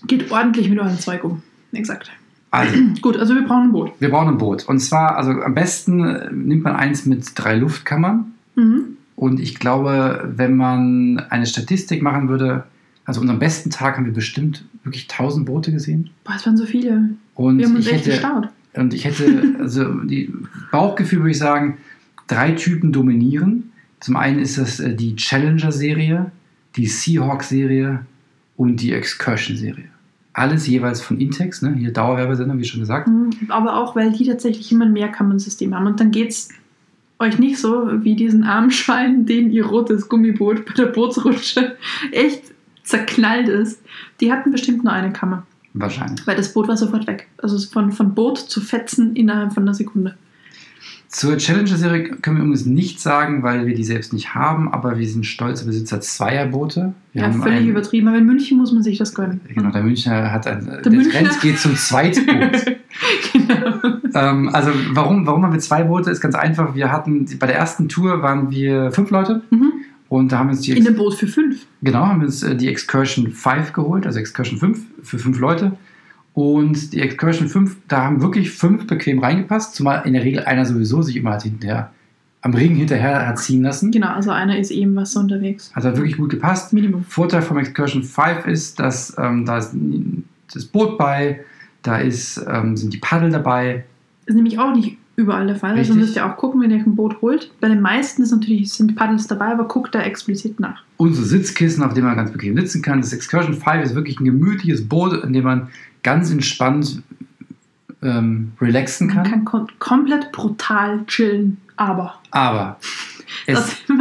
Geht 0.07 0.31
ordentlich 0.31 0.69
mit 0.69 0.79
eurem 0.79 0.99
Zeug 0.99 1.23
um. 1.23 1.41
Exakt. 1.71 2.11
Also, 2.51 2.75
Gut, 3.01 3.17
also 3.17 3.33
wir 3.35 3.43
brauchen 3.43 3.63
ein 3.69 3.71
Boot. 3.71 3.91
wir 3.99 4.09
brauchen 4.09 4.29
ein 4.29 4.37
Boot. 4.37 4.65
Und 4.67 4.79
zwar, 4.79 5.17
also 5.17 5.31
am 5.31 5.53
besten 5.53 6.03
äh, 6.05 6.29
nimmt 6.31 6.63
man 6.63 6.75
eins 6.75 7.05
mit 7.05 7.25
drei 7.35 7.55
Luftkammern. 7.55 8.31
Mhm. 8.55 8.97
Und 9.23 9.39
ich 9.39 9.57
glaube, 9.57 10.33
wenn 10.35 10.57
man 10.57 11.17
eine 11.29 11.45
Statistik 11.45 12.01
machen 12.01 12.27
würde, 12.27 12.65
also 13.05 13.21
unseren 13.21 13.39
besten 13.39 13.69
Tag 13.69 13.95
haben 13.95 14.03
wir 14.03 14.11
bestimmt 14.11 14.65
wirklich 14.83 15.09
1000 15.09 15.45
Boote 15.45 15.71
gesehen. 15.71 16.09
Boah, 16.25 16.33
es 16.35 16.45
waren 16.45 16.57
so 16.57 16.65
viele. 16.65 17.11
Und 17.33 17.57
Wir 17.57 17.67
haben 17.67 17.75
uns 17.77 17.87
ich 17.87 17.93
echt 17.93 18.05
hätte, 18.05 18.17
gestaut. 18.17 18.49
und 18.73 18.93
ich 18.93 19.05
hätte, 19.05 19.55
also 19.61 19.85
die 20.03 20.29
Bauchgefühl 20.73 21.19
würde 21.19 21.31
ich 21.31 21.37
sagen, 21.37 21.77
drei 22.27 22.51
Typen 22.51 22.91
dominieren. 22.91 23.71
Zum 24.01 24.17
einen 24.17 24.39
ist 24.39 24.57
das 24.57 24.81
äh, 24.81 24.93
die 24.93 25.15
Challenger-Serie, 25.15 26.29
die 26.75 26.87
Seahawk-Serie 26.87 28.05
und 28.57 28.81
die 28.81 28.91
Excursion-Serie. 28.91 29.85
Alles 30.33 30.67
jeweils 30.67 30.99
von 30.99 31.21
Intex, 31.21 31.61
ne? 31.61 31.73
hier 31.75 31.93
Dauerwerbesender, 31.93 32.57
wie 32.57 32.65
schon 32.65 32.81
gesagt. 32.81 33.07
Mhm, 33.07 33.29
Aber 33.47 33.77
auch, 33.77 33.95
weil 33.95 34.11
die 34.11 34.25
tatsächlich 34.25 34.69
immer 34.73 34.83
ein 34.83 34.91
Mehrkammern-System 34.91 35.73
haben. 35.73 35.87
Und 35.87 36.01
dann 36.01 36.11
geht 36.11 36.31
es 36.31 36.49
euch 37.23 37.39
nicht 37.39 37.57
so 37.57 37.89
wie 38.03 38.15
diesen 38.15 38.43
armen 38.43 38.71
Schweinen, 38.71 39.25
denen 39.25 39.51
ihr 39.51 39.65
rotes 39.65 40.07
Gummiboot 40.09 40.65
bei 40.65 40.73
der 40.73 40.85
Bootsrutsche 40.87 41.75
echt 42.11 42.43
zerknallt 42.83 43.47
ist. 43.49 43.81
Die 44.21 44.31
hatten 44.31 44.51
bestimmt 44.51 44.83
nur 44.83 44.93
eine 44.93 45.11
Kammer, 45.11 45.45
Wahrscheinlich. 45.73 46.25
weil 46.27 46.35
das 46.35 46.53
Boot 46.53 46.67
war 46.67 46.77
sofort 46.77 47.07
weg. 47.07 47.27
Also 47.37 47.57
von, 47.71 47.91
von 47.91 48.13
Boot 48.13 48.37
zu 48.37 48.61
Fetzen 48.61 49.15
innerhalb 49.15 49.53
von 49.53 49.63
einer 49.63 49.73
Sekunde. 49.73 50.15
Zur 51.07 51.37
Challenger-Serie 51.37 52.09
können 52.21 52.37
wir 52.37 52.43
übrigens 52.43 52.65
nichts 52.65 53.03
sagen, 53.03 53.43
weil 53.43 53.67
wir 53.67 53.75
die 53.75 53.83
selbst 53.83 54.13
nicht 54.13 54.33
haben, 54.33 54.73
aber 54.73 54.97
wir 54.97 55.07
sind 55.07 55.27
stolze 55.27 55.63
Besitzer 55.65 56.01
zweier 56.01 56.47
Boote. 56.47 56.93
Wir 57.13 57.21
Ja, 57.21 57.27
haben 57.27 57.39
völlig 57.43 57.59
ein- 57.59 57.67
übertrieben. 57.69 58.07
Aber 58.07 58.17
in 58.17 58.25
München 58.25 58.57
muss 58.57 58.71
man 58.71 58.81
sich 58.81 58.97
das 58.97 59.13
gönnen. 59.13 59.39
Genau, 59.47 59.69
der 59.69 59.83
Münchner 59.83 60.31
hat 60.31 60.47
ein. 60.47 60.65
Der, 60.83 60.91
Münchner- 60.91 61.11
Trend 61.11 61.39
geht 61.41 61.59
zum 61.59 61.75
Zweitboot. 61.75 62.65
genau. 63.31 63.92
Ähm, 64.13 64.49
also, 64.53 64.71
warum, 64.91 65.25
warum 65.25 65.43
haben 65.43 65.53
wir 65.53 65.59
zwei 65.59 65.83
Boote? 65.83 66.09
Ist 66.11 66.21
ganz 66.21 66.35
einfach. 66.35 66.75
Wir 66.75 66.91
hatten 66.91 67.25
bei 67.39 67.47
der 67.47 67.55
ersten 67.57 67.89
Tour 67.89 68.21
waren 68.21 68.49
wir 68.51 68.91
fünf 68.91 69.09
Leute 69.11 69.41
Mhm. 69.49 69.71
und 70.09 70.31
da 70.31 70.39
haben 70.39 70.47
wir 70.47 70.51
uns 70.51 70.61
die, 70.61 70.71
In 70.71 70.85
einem 70.87 70.95
Boot 70.95 71.15
für 71.15 71.27
fünf. 71.27 71.65
genau, 71.81 72.05
haben 72.05 72.19
wir 72.21 72.25
uns 72.27 72.43
äh, 72.43 72.55
die 72.55 72.67
Excursion 72.67 73.31
5 73.31 73.73
geholt, 73.73 74.05
also 74.05 74.19
Excursion 74.19 74.59
5 74.59 74.79
für 75.03 75.19
fünf 75.19 75.39
Leute. 75.39 75.73
Und 76.33 76.93
die 76.93 77.01
Excursion 77.01 77.47
5, 77.47 77.75
da 77.87 78.03
haben 78.05 78.21
wirklich 78.21 78.49
fünf 78.51 78.87
bequem 78.87 79.19
reingepasst, 79.19 79.75
zumal 79.75 80.01
in 80.05 80.13
der 80.13 80.23
Regel 80.23 80.43
einer 80.45 80.65
sowieso 80.65 81.01
sich 81.03 81.15
immer 81.15 81.31
hat 81.33 81.43
hinterher 81.43 81.91
am 82.45 82.53
Ring 82.53 82.75
hinterher 82.75 83.25
hat 83.25 83.39
ziehen 83.39 83.63
lassen. 83.63 83.89
Genau, 83.91 84.09
also 84.09 84.29
einer 84.31 84.57
ist 84.59 84.69
eben 84.69 84.97
was 84.97 85.15
unterwegs. 85.15 85.71
Hat 85.73 85.85
da 85.85 85.95
wirklich 85.95 86.17
gut 86.17 86.29
gepasst. 86.29 86.73
Minimum. 86.73 87.05
Vorteil 87.05 87.41
vom 87.41 87.57
Excursion 87.57 88.03
5 88.03 88.47
ist, 88.47 88.79
dass 88.81 89.15
ähm, 89.17 89.45
da 89.45 89.59
ist 89.59 89.73
das 90.53 90.65
Boot 90.65 90.97
bei, 90.97 91.39
da 91.83 91.99
ist, 91.99 92.43
ähm, 92.49 92.75
sind 92.75 92.91
die 92.93 92.97
Paddel 92.97 93.29
dabei. 93.31 93.85
Ist 94.25 94.35
nämlich 94.35 94.59
auch 94.59 94.73
nicht 94.75 94.97
überall 95.15 95.45
der 95.45 95.55
Fall. 95.55 95.71
Also 95.71 95.93
Richtig. 95.93 95.95
müsst 95.97 96.15
ihr 96.15 96.25
auch 96.25 96.37
gucken, 96.37 96.61
wenn 96.61 96.71
ihr 96.71 96.77
ein 96.77 96.95
Boot 96.95 97.21
holt. 97.21 97.51
Bei 97.59 97.69
den 97.69 97.81
meisten 97.81 98.23
ist 98.23 98.31
natürlich, 98.31 98.73
sind 98.73 98.95
Paddles 98.95 99.27
dabei, 99.27 99.47
aber 99.51 99.67
guckt 99.67 99.93
da 99.93 100.01
explizit 100.01 100.59
nach. 100.59 100.81
Unsere 100.97 101.25
Sitzkissen, 101.25 101.83
auf 101.83 101.93
denen 101.93 102.07
man 102.07 102.15
ganz 102.15 102.31
bequem 102.31 102.57
sitzen 102.57 102.81
kann. 102.81 103.01
Das 103.01 103.13
Excursion 103.13 103.53
5 103.53 103.83
ist 103.83 103.95
wirklich 103.95 104.19
ein 104.19 104.25
gemütliches 104.25 104.87
Boot, 104.87 105.23
in 105.23 105.33
dem 105.33 105.43
man 105.43 105.67
ganz 106.01 106.31
entspannt 106.31 107.03
ähm, 108.01 108.53
relaxen 108.59 109.07
Man 109.07 109.15
kann. 109.17 109.31
kann 109.31 109.45
kom 109.45 109.67
komplett 109.79 110.31
brutal 110.31 111.05
chillen, 111.05 111.57
aber 111.77 112.15
Aber 112.31 112.77
es, 113.45 113.55
das 113.87 113.97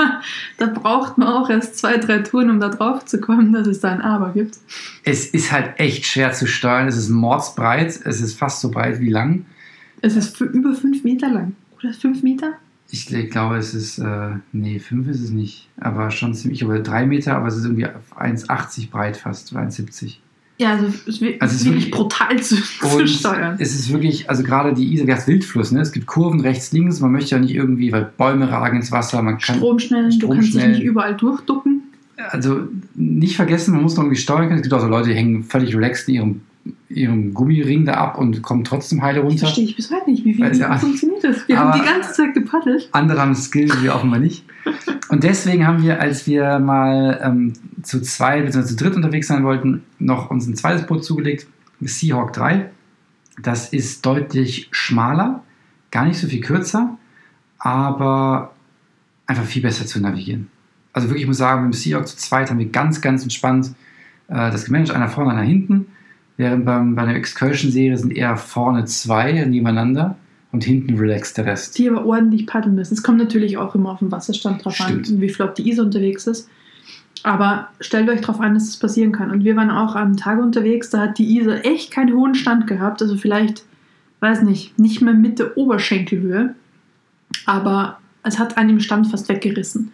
da 0.59 0.67
braucht 0.67 1.19
man 1.19 1.29
auch 1.29 1.49
erst 1.49 1.79
zwei, 1.79 1.99
drei 1.99 2.19
Touren, 2.19 2.51
um 2.51 2.59
da 2.61 2.69
drauf 2.69 3.05
zu 3.05 3.21
kommen, 3.21 3.53
dass 3.53 3.67
es 3.67 3.81
da 3.81 3.91
ein 3.91 4.01
Aber 4.01 4.31
gibt. 4.33 4.59
es 5.05 5.27
ist 5.27 5.53
halt 5.53 5.79
echt 5.79 6.07
schwer 6.07 6.33
zu 6.33 6.47
steuern. 6.47 6.89
Es 6.89 6.97
ist 6.97 7.11
mordsbreit. 7.11 8.01
Es 8.05 8.21
ist 8.21 8.39
fast 8.39 8.61
so 8.61 8.71
breit 8.71 8.99
wie 9.01 9.11
lang. 9.11 9.47
Es 10.03 10.17
ist 10.17 10.37
für 10.37 10.45
über 10.45 10.75
fünf 10.75 11.05
Meter 11.05 11.31
lang. 11.31 11.55
Oder 11.79 11.93
fünf 11.95 12.23
Meter? 12.23 12.55
Ich 12.91 13.07
glaube, 13.07 13.57
es 13.57 13.73
ist, 13.73 13.99
äh, 13.99 14.33
nee, 14.53 14.79
5 14.79 15.09
ist 15.09 15.21
es 15.23 15.31
nicht, 15.31 15.67
aber 15.81 16.11
schon 16.11 16.35
ziemlich, 16.35 16.63
aber 16.63 16.79
3 16.79 17.07
Meter, 17.07 17.37
aber 17.37 17.47
es 17.49 17.57
ist 17.57 17.65
irgendwie 17.65 17.87
1,80 17.87 18.91
breit 18.91 19.17
fast, 19.17 19.51
oder 19.51 19.63
1,70. 19.63 20.17
Ja, 20.59 20.73
also 20.75 20.87
es 20.87 21.07
Also 21.07 21.25
es 21.41 21.53
ist 21.55 21.65
wirklich 21.65 21.91
brutal 21.91 22.39
zu, 22.43 22.57
zu 22.81 23.07
steuern. 23.07 23.57
es 23.59 23.75
ist 23.75 23.91
wirklich, 23.91 24.29
also 24.29 24.43
gerade 24.43 24.75
die 24.75 24.93
Isar, 24.93 25.07
das 25.07 25.27
Wildfluss, 25.27 25.73
ne? 25.73 25.81
es 25.81 25.91
gibt 25.91 26.05
Kurven 26.07 26.41
rechts, 26.41 26.71
links, 26.73 27.01
man 27.01 27.13
möchte 27.13 27.35
ja 27.35 27.41
nicht 27.41 27.55
irgendwie, 27.55 27.93
weil 27.93 28.13
Bäume 28.17 28.51
ragen 28.51 28.77
ins 28.77 28.93
Wasser, 28.93 29.23
man 29.23 29.39
kann, 29.39 29.57
Stromschnellen, 29.57 30.19
du 30.19 30.29
kannst 30.29 30.55
dich 30.55 30.67
nicht 30.67 30.83
überall 30.83 31.17
durchducken. 31.17 31.85
also 32.29 32.69
nicht 32.95 33.37
vergessen, 33.37 33.73
man 33.73 33.83
muss 33.83 33.97
noch 33.97 34.05
irgendwie 34.05 34.21
steuern 34.21 34.49
können. 34.49 34.57
Es 34.57 34.63
gibt 34.63 34.75
auch 34.75 34.81
so 34.81 34.87
Leute, 34.87 35.09
die 35.09 35.15
hängen 35.15 35.45
völlig 35.45 35.75
relaxed 35.75 36.09
in 36.09 36.15
ihrem, 36.15 36.41
ihrem 36.89 37.35
Gummiring 37.35 37.85
da 37.85 37.95
ab 37.95 38.19
und 38.19 38.43
kommen 38.43 38.65
trotzdem 38.65 39.03
heile 39.03 39.21
Das 39.21 39.25
runter. 39.25 39.39
verstehe 39.41 39.65
ich 39.65 39.77
bis 39.77 39.91
heute 39.91 40.11
nicht. 40.11 40.25
Wie, 40.25 40.37
wie, 40.37 40.59
ja. 40.59 40.77
funktioniert 40.79 41.25
das? 41.25 41.49
Wir 41.49 41.59
haben 41.59 41.79
die 41.79 41.85
ganze 41.85 42.13
Zeit 42.13 42.35
gepaddelt. 42.35 42.89
Andere 42.93 43.21
haben 43.21 43.35
Skill, 43.35 43.71
wir 43.81 43.95
offenbar 43.95 44.21
nicht. 44.21 44.45
Und 45.09 45.25
deswegen 45.25 45.67
haben 45.67 45.83
wir, 45.83 46.01
als 46.01 46.27
wir 46.27 46.59
mal 46.59 47.21
ähm, 47.23 47.53
zu 47.83 48.01
zwei 48.01 48.43
bzw. 48.43 48.65
zu 48.65 48.77
dritt 48.77 48.95
unterwegs 48.95 49.29
sein 49.29 49.45
wollten, 49.45 49.83
noch 49.99 50.31
uns 50.31 50.47
ein 50.47 50.55
zweites 50.55 50.87
Boot 50.87 51.05
zugelegt, 51.05 51.47
Seahawk 51.81 52.33
3. 52.33 52.71
Das 53.43 53.73
ist 53.73 54.05
deutlich 54.07 54.69
schmaler, 54.71 55.43
gar 55.91 56.05
nicht 56.05 56.19
so 56.19 56.29
viel 56.29 56.41
kürzer, 56.41 56.99
aber 57.59 58.53
einfach 59.27 59.45
viel 59.45 59.63
besser 59.63 59.87
zu 59.87 60.01
navigieren. 60.01 60.49
Also 60.93 61.09
wirklich, 61.09 61.23
ich 61.23 61.29
muss 61.29 61.39
sagen, 61.39 61.65
mit 61.65 61.75
dem 61.75 61.79
Seahawk 61.79 62.07
zu 62.07 62.17
zweit 62.17 62.51
haben 62.51 62.59
wir 62.59 62.69
ganz, 62.69 63.01
ganz 63.01 63.23
entspannt 63.23 63.75
äh, 64.29 64.51
das 64.51 64.65
gemanagt, 64.65 64.91
einer 64.91 65.09
vorne, 65.09 65.33
einer 65.33 65.43
hinten. 65.43 65.87
Während 66.43 66.65
beim, 66.65 66.97
bei 66.97 67.07
der 67.07 67.15
Excursion-Serie 67.15 67.97
sind 67.97 68.17
eher 68.17 68.37
vorne 68.37 68.85
zwei 68.85 69.45
nebeneinander 69.45 70.17
und 70.51 70.65
hinten 70.65 70.99
relaxed 70.99 71.39
der 71.39 71.47
Rest. 71.47 71.79
Die 71.79 71.89
aber 71.89 72.05
ordentlich 72.05 72.49
paddeln 72.49 72.75
müssen. 72.75 72.95
Es 72.95 73.05
kommt 73.05 73.19
natürlich 73.19 73.59
auch 73.59 73.77
immer 73.77 73.93
auf 73.93 74.01
den 74.01 74.11
Wasserstand 74.11 74.65
drauf 74.65 74.75
Stimmt. 74.75 75.09
an, 75.09 75.21
wie 75.21 75.29
flott 75.29 75.57
die 75.57 75.71
Isar 75.71 75.85
unterwegs 75.85 76.27
ist. 76.27 76.49
Aber 77.23 77.69
stellt 77.79 78.09
euch 78.09 78.23
darauf 78.23 78.41
an, 78.41 78.55
dass 78.55 78.67
das 78.67 78.77
passieren 78.77 79.13
kann. 79.13 79.31
Und 79.31 79.45
wir 79.45 79.55
waren 79.55 79.71
auch 79.71 79.95
am 79.95 80.17
Tag 80.17 80.41
unterwegs, 80.41 80.91
da 80.91 81.03
hat 81.03 81.19
die 81.19 81.39
Isar 81.39 81.65
echt 81.65 81.93
keinen 81.93 82.17
hohen 82.17 82.35
Stand 82.35 82.67
gehabt. 82.67 83.01
Also 83.03 83.17
vielleicht, 83.17 83.63
weiß 84.19 84.43
nicht, 84.43 84.77
nicht 84.81 85.01
mehr 85.01 85.15
Mitte 85.15 85.57
Oberschenkelhöhe. 85.57 86.57
Aber 87.47 88.01
es 88.25 88.41
hat 88.41 88.59
einen 88.59 88.71
im 88.71 88.81
Stand 88.81 89.07
fast 89.07 89.29
weggerissen. 89.29 89.93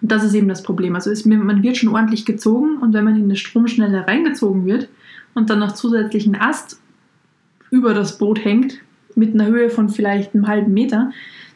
Und 0.00 0.10
das 0.10 0.24
ist 0.24 0.32
eben 0.32 0.48
das 0.48 0.62
Problem. 0.62 0.94
Also 0.94 1.10
ist, 1.10 1.26
man 1.26 1.62
wird 1.62 1.76
schon 1.76 1.94
ordentlich 1.94 2.24
gezogen 2.24 2.78
und 2.78 2.94
wenn 2.94 3.04
man 3.04 3.16
in 3.16 3.24
eine 3.24 3.36
Stromschnelle 3.36 4.06
reingezogen 4.06 4.64
wird 4.64 4.88
und 5.34 5.50
dann 5.50 5.58
noch 5.58 5.72
zusätzlich 5.72 6.26
ein 6.26 6.36
Ast 6.40 6.80
über 7.70 7.94
das 7.94 8.18
Boot 8.18 8.44
hängt, 8.44 8.80
mit 9.14 9.34
einer 9.34 9.46
Höhe 9.46 9.70
von 9.70 9.88
vielleicht 9.88 10.34
einem 10.34 10.46
halben 10.46 10.72
Meter, 10.72 11.10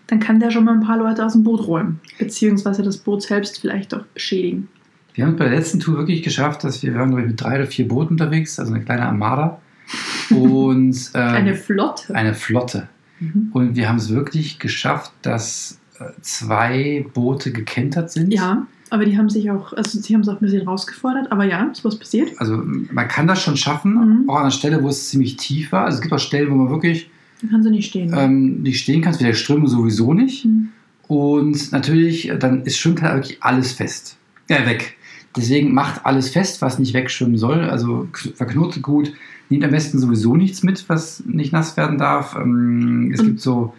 dann 0.07 0.21
kann 0.21 0.41
der 0.41 0.51
schon 0.51 0.65
mal 0.65 0.75
ein 0.75 0.81
paar 0.81 0.99
Leute 0.99 1.25
aus 1.25 1.33
dem 1.33 1.45
Boot 1.45 1.67
räumen. 1.67 2.01
Beziehungsweise 2.19 2.83
das 2.83 2.99
Boot 2.99 3.23
selbst 3.23 3.61
vielleicht 3.61 3.95
auch 3.95 4.05
beschädigen. 4.13 4.69
Wir 5.15 5.25
haben 5.25 5.33
es 5.33 5.39
bei 5.39 5.49
der 5.49 5.59
letzten 5.59 5.81
Tour 5.81 5.97
wirklich 5.99 6.23
geschafft, 6.23 6.65
dass 6.65 6.83
wir, 6.83 6.93
wir 6.93 7.01
waren 7.01 7.11
glaube 7.11 7.23
ich 7.23 7.29
mit 7.29 7.41
drei 7.41 7.57
oder 7.57 7.67
vier 7.67 7.87
Booten 7.89 8.15
unterwegs, 8.15 8.59
also 8.59 8.75
eine 8.75 8.85
kleine 8.85 9.07
Armada 9.07 9.61
und 10.31 11.11
ähm, 11.15 11.35
Eine 11.35 11.55
Flotte. 11.55 12.15
eine 12.15 12.35
Flotte. 12.35 12.89
Mhm. 13.21 13.51
Und 13.53 13.77
wir 13.77 13.89
haben 13.89 13.97
es 13.97 14.13
wirklich 14.13 14.59
geschafft, 14.59 15.13
dass 15.23 15.79
äh, 16.01 16.07
zwei 16.21 17.07
Boote 17.15 17.53
gekentert 17.53 18.11
sind. 18.11 18.33
Ja, 18.33 18.67
aber 18.91 19.05
die 19.05 19.17
haben 19.19 19.29
sich 19.31 19.51
auch, 19.51 19.73
also 19.73 19.99
sie 20.01 20.15
haben 20.15 20.21
es 20.21 20.29
auch 20.29 20.35
ein 20.35 20.41
bisschen 20.41 20.67
rausgefordert, 20.67 21.33
aber 21.33 21.45
ja, 21.45 21.65
ist 21.65 21.85
was 21.85 21.99
passiert. 21.99 22.31
Also 22.39 22.63
man 22.93 23.09
kann 23.09 23.27
das 23.27 23.43
schon 23.43 23.57
schaffen, 23.57 23.95
Mhm. 23.95 24.29
auch 24.31 24.37
an 24.37 24.43
einer 24.43 24.51
Stelle, 24.51 24.83
wo 24.83 24.89
es 24.89 25.09
ziemlich 25.09 25.37
tief 25.37 25.73
war. 25.73 25.85
Also 25.87 25.97
es 25.97 26.03
gibt 26.03 26.13
auch 26.15 26.19
Stellen, 26.19 26.51
wo 26.51 26.55
man 26.57 26.71
wirklich 26.71 27.11
Dann 27.41 27.51
kann 27.51 27.63
sie 27.63 27.71
nicht 27.71 27.89
stehen. 27.91 28.13
ähm, 28.17 28.63
nicht 28.63 28.81
stehen 28.81 29.01
kann, 29.03 29.19
wie 29.19 29.25
der 29.25 29.33
Ströme 29.35 29.67
sowieso 29.69 30.13
nicht. 30.15 30.45
Mhm. 30.45 30.69
Und 31.09 31.73
natürlich, 31.73 32.29
äh, 32.31 32.39
dann 32.39 32.63
ist 32.63 32.79
schwimmt 32.79 33.03
halt 33.03 33.15
wirklich 33.17 33.43
alles 33.43 33.73
fest. 33.73 34.17
Ja, 34.49 34.65
weg. 34.67 34.97
Deswegen 35.37 35.75
macht 35.75 36.07
alles 36.07 36.29
fest, 36.31 36.63
was 36.63 36.79
nicht 36.79 36.95
wegschwimmen 36.95 37.37
soll. 37.37 37.61
Also 37.69 38.09
verknotet 38.37 38.83
gut. 38.83 39.13
Nehmt 39.51 39.65
am 39.65 39.73
besten 39.73 39.99
sowieso 39.99 40.37
nichts 40.37 40.63
mit, 40.63 40.89
was 40.89 41.23
nicht 41.27 41.53
nass 41.53 41.77
werden 41.77 41.99
darf. 41.99 42.37
Ähm, 42.41 43.11
es 43.13 43.23
gibt 43.23 43.41
so 43.41 43.75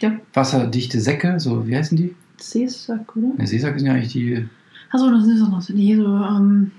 Ja. 0.00 0.12
wasserdichte 0.32 1.00
Säcke, 1.00 1.38
so, 1.38 1.66
wie 1.68 1.76
heißen 1.76 1.96
die? 1.98 2.14
Seesack, 2.42 3.16
oder? 3.16 3.34
Ne, 3.38 3.46
Seesack 3.46 3.78
sind 3.78 3.86
ja 3.86 3.94
eigentlich 3.94 4.12
die 4.12 4.46
Achso, 4.90 5.08
das 5.10 5.26
ist 5.26 5.42
auch 5.42 5.50
noch 5.50 5.60
so, 5.60 5.72
nee, 5.72 5.94
so, 5.96 6.04
ähm, 6.04 6.72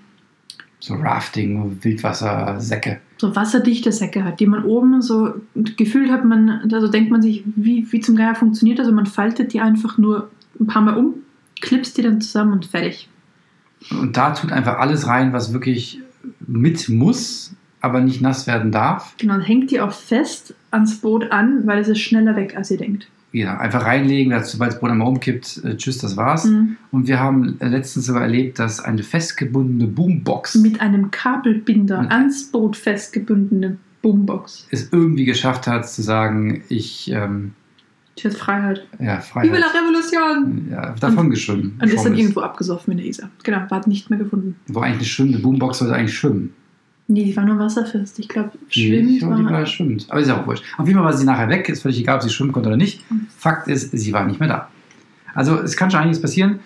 so 0.79 0.95
Rafting, 0.95 1.77
Wildwassersäcke. 1.81 2.99
so 3.17 3.35
wasserdichte 3.35 3.91
Säcke 3.91 4.23
hat, 4.23 4.39
die 4.39 4.47
man 4.47 4.65
oben 4.65 5.01
so 5.01 5.35
gefühlt 5.53 6.11
hat, 6.11 6.25
man, 6.25 6.71
also 6.73 6.87
denkt 6.87 7.11
man 7.11 7.21
sich, 7.21 7.43
wie, 7.55 7.87
wie 7.91 7.99
zum 8.01 8.15
Geier 8.15 8.35
funktioniert 8.35 8.79
das? 8.79 8.87
Also 8.87 8.95
man 8.95 9.05
faltet 9.05 9.53
die 9.53 9.61
einfach 9.61 9.97
nur 9.97 10.29
ein 10.59 10.67
paar 10.67 10.81
Mal 10.81 10.97
um, 10.97 11.13
klipst 11.61 11.97
die 11.97 12.01
dann 12.01 12.19
zusammen 12.19 12.53
und 12.53 12.65
fertig. 12.65 13.07
Und 13.91 14.17
da 14.17 14.31
tut 14.31 14.51
einfach 14.51 14.77
alles 14.77 15.07
rein, 15.07 15.33
was 15.33 15.53
wirklich 15.53 15.99
mit 16.39 16.89
muss, 16.89 17.55
aber 17.79 18.01
nicht 18.01 18.21
nass 18.21 18.45
werden 18.45 18.71
darf. 18.71 19.15
Genau, 19.17 19.33
dann 19.35 19.43
hängt 19.43 19.71
die 19.71 19.79
auch 19.79 19.93
fest 19.93 20.53
ans 20.69 20.97
Boot 20.97 21.31
an, 21.31 21.65
weil 21.65 21.79
es 21.79 21.87
ist 21.87 21.99
schneller 21.99 22.35
weg, 22.35 22.55
als 22.57 22.71
ihr 22.71 22.77
denkt. 22.77 23.07
Ja, 23.33 23.57
einfach 23.57 23.85
reinlegen, 23.85 24.31
dass, 24.31 24.51
sobald 24.51 24.73
das 24.73 24.79
Boot 24.79 24.89
einmal 24.89 25.07
umkippt, 25.07 25.61
äh, 25.63 25.77
tschüss, 25.77 25.99
das 25.99 26.17
war's. 26.17 26.45
Mhm. 26.45 26.77
Und 26.91 27.07
wir 27.07 27.19
haben 27.19 27.57
äh, 27.61 27.67
letztens 27.69 28.05
sogar 28.07 28.23
erlebt, 28.23 28.59
dass 28.59 28.79
eine 28.79 29.03
festgebundene 29.03 29.87
Boombox 29.87 30.55
Mit 30.55 30.81
einem 30.81 31.11
Kabelbinder 31.11 32.01
Mit- 32.01 32.11
ans 32.11 32.51
Boot 32.51 32.75
festgebundene 32.75 33.77
Boombox. 34.01 34.67
es 34.71 34.89
irgendwie 34.91 35.25
geschafft 35.25 35.67
hat 35.67 35.87
zu 35.89 36.01
sagen, 36.01 36.63
ich, 36.69 37.09
ähm, 37.11 37.53
Tschüss, 38.17 38.35
Freiheit. 38.35 38.85
ja, 38.99 39.21
Viva 39.33 39.57
la 39.57 39.67
Freiheit, 39.67 39.75
Revolution! 39.75 40.67
ja, 40.69 40.93
davon 40.99 41.29
geschwommen. 41.29 41.79
Und 41.81 41.93
ist 41.93 42.03
dann 42.03 42.17
irgendwo 42.17 42.41
abgesoffen 42.41 42.91
in 42.91 42.97
der 42.97 43.07
Isar. 43.07 43.29
Genau, 43.43 43.61
war 43.69 43.87
nicht 43.87 44.09
mehr 44.09 44.19
gefunden. 44.19 44.55
Wo 44.67 44.81
eigentlich 44.81 44.97
eine 44.97 45.05
schwimmende 45.05 45.39
Boombox 45.39 45.79
sollte 45.79 45.95
eigentlich 45.95 46.17
schwimmen. 46.17 46.53
Nee, 47.11 47.25
die 47.25 47.35
war 47.35 47.43
nur 47.43 47.59
wasserfest. 47.59 48.19
Ich 48.19 48.29
glaube, 48.29 48.51
Die- 48.73 48.87
schwimmen 48.87 49.09
ich 49.09 49.19
glaube, 49.19 49.35
die 49.35 49.45
war... 49.45 49.65
schwimmt. 49.65 50.05
Aber 50.09 50.21
ist 50.21 50.29
ja 50.29 50.39
auch 50.41 50.47
wurscht. 50.47 50.63
Auf 50.77 50.87
jeden 50.87 50.97
Fall 50.97 51.05
war 51.05 51.13
sie 51.13 51.25
nachher 51.25 51.49
weg. 51.49 51.67
Ist 51.67 51.81
völlig 51.81 51.99
egal, 51.99 52.15
ob 52.15 52.23
sie 52.23 52.29
schwimmen 52.29 52.53
konnte 52.53 52.69
oder 52.69 52.77
nicht. 52.77 53.09
Mhm. 53.11 53.27
Fakt 53.37 53.67
ist, 53.67 53.91
sie 53.91 54.13
war 54.13 54.25
nicht 54.25 54.39
mehr 54.39 54.47
da. 54.47 54.69
Also 55.33 55.55
es 55.59 55.75
kann 55.75 55.91
schon 55.91 55.99
einiges 55.99 56.21
passieren. 56.21 56.59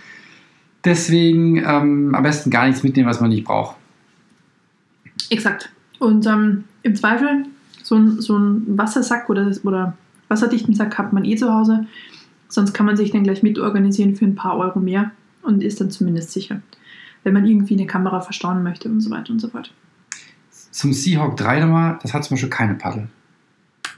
Deswegen 0.83 1.57
ähm, 1.57 2.13
am 2.13 2.21
besten 2.21 2.51
gar 2.51 2.67
nichts 2.67 2.83
mitnehmen, 2.83 3.09
was 3.09 3.19
man 3.21 3.31
nicht 3.31 3.43
braucht. 3.43 3.75
Exakt. 5.31 5.71
Und 5.97 6.27
ähm, 6.27 6.65
im 6.83 6.95
Zweifel, 6.95 7.45
so 7.81 7.95
ein, 7.95 8.21
so 8.21 8.37
ein 8.37 8.77
Wassersack 8.77 9.29
oder, 9.29 9.51
oder 9.63 9.97
wasserdichten 10.27 10.75
Sack 10.75 10.97
hat 10.99 11.11
man 11.11 11.25
eh 11.25 11.35
zu 11.35 11.51
Hause. 11.51 11.87
Sonst 12.49 12.73
kann 12.73 12.85
man 12.85 12.97
sich 12.97 13.09
den 13.09 13.23
gleich 13.23 13.41
mitorganisieren 13.41 14.15
für 14.15 14.25
ein 14.25 14.35
paar 14.35 14.57
Euro 14.57 14.79
mehr 14.79 15.09
und 15.41 15.63
ist 15.63 15.81
dann 15.81 15.89
zumindest 15.89 16.31
sicher. 16.31 16.61
Wenn 17.23 17.33
man 17.33 17.47
irgendwie 17.47 17.73
eine 17.73 17.87
Kamera 17.87 18.21
verstauen 18.21 18.61
möchte 18.61 18.89
und 18.89 19.01
so 19.01 19.09
weiter 19.09 19.31
und 19.31 19.39
so 19.39 19.47
fort. 19.47 19.71
Zum 20.75 20.91
Seahawk 20.91 21.37
3 21.37 21.61
nochmal, 21.61 21.99
das 22.01 22.13
hat 22.13 22.25
zum 22.25 22.35
Beispiel 22.35 22.49
keine 22.49 22.73
Paddel. 22.73 23.07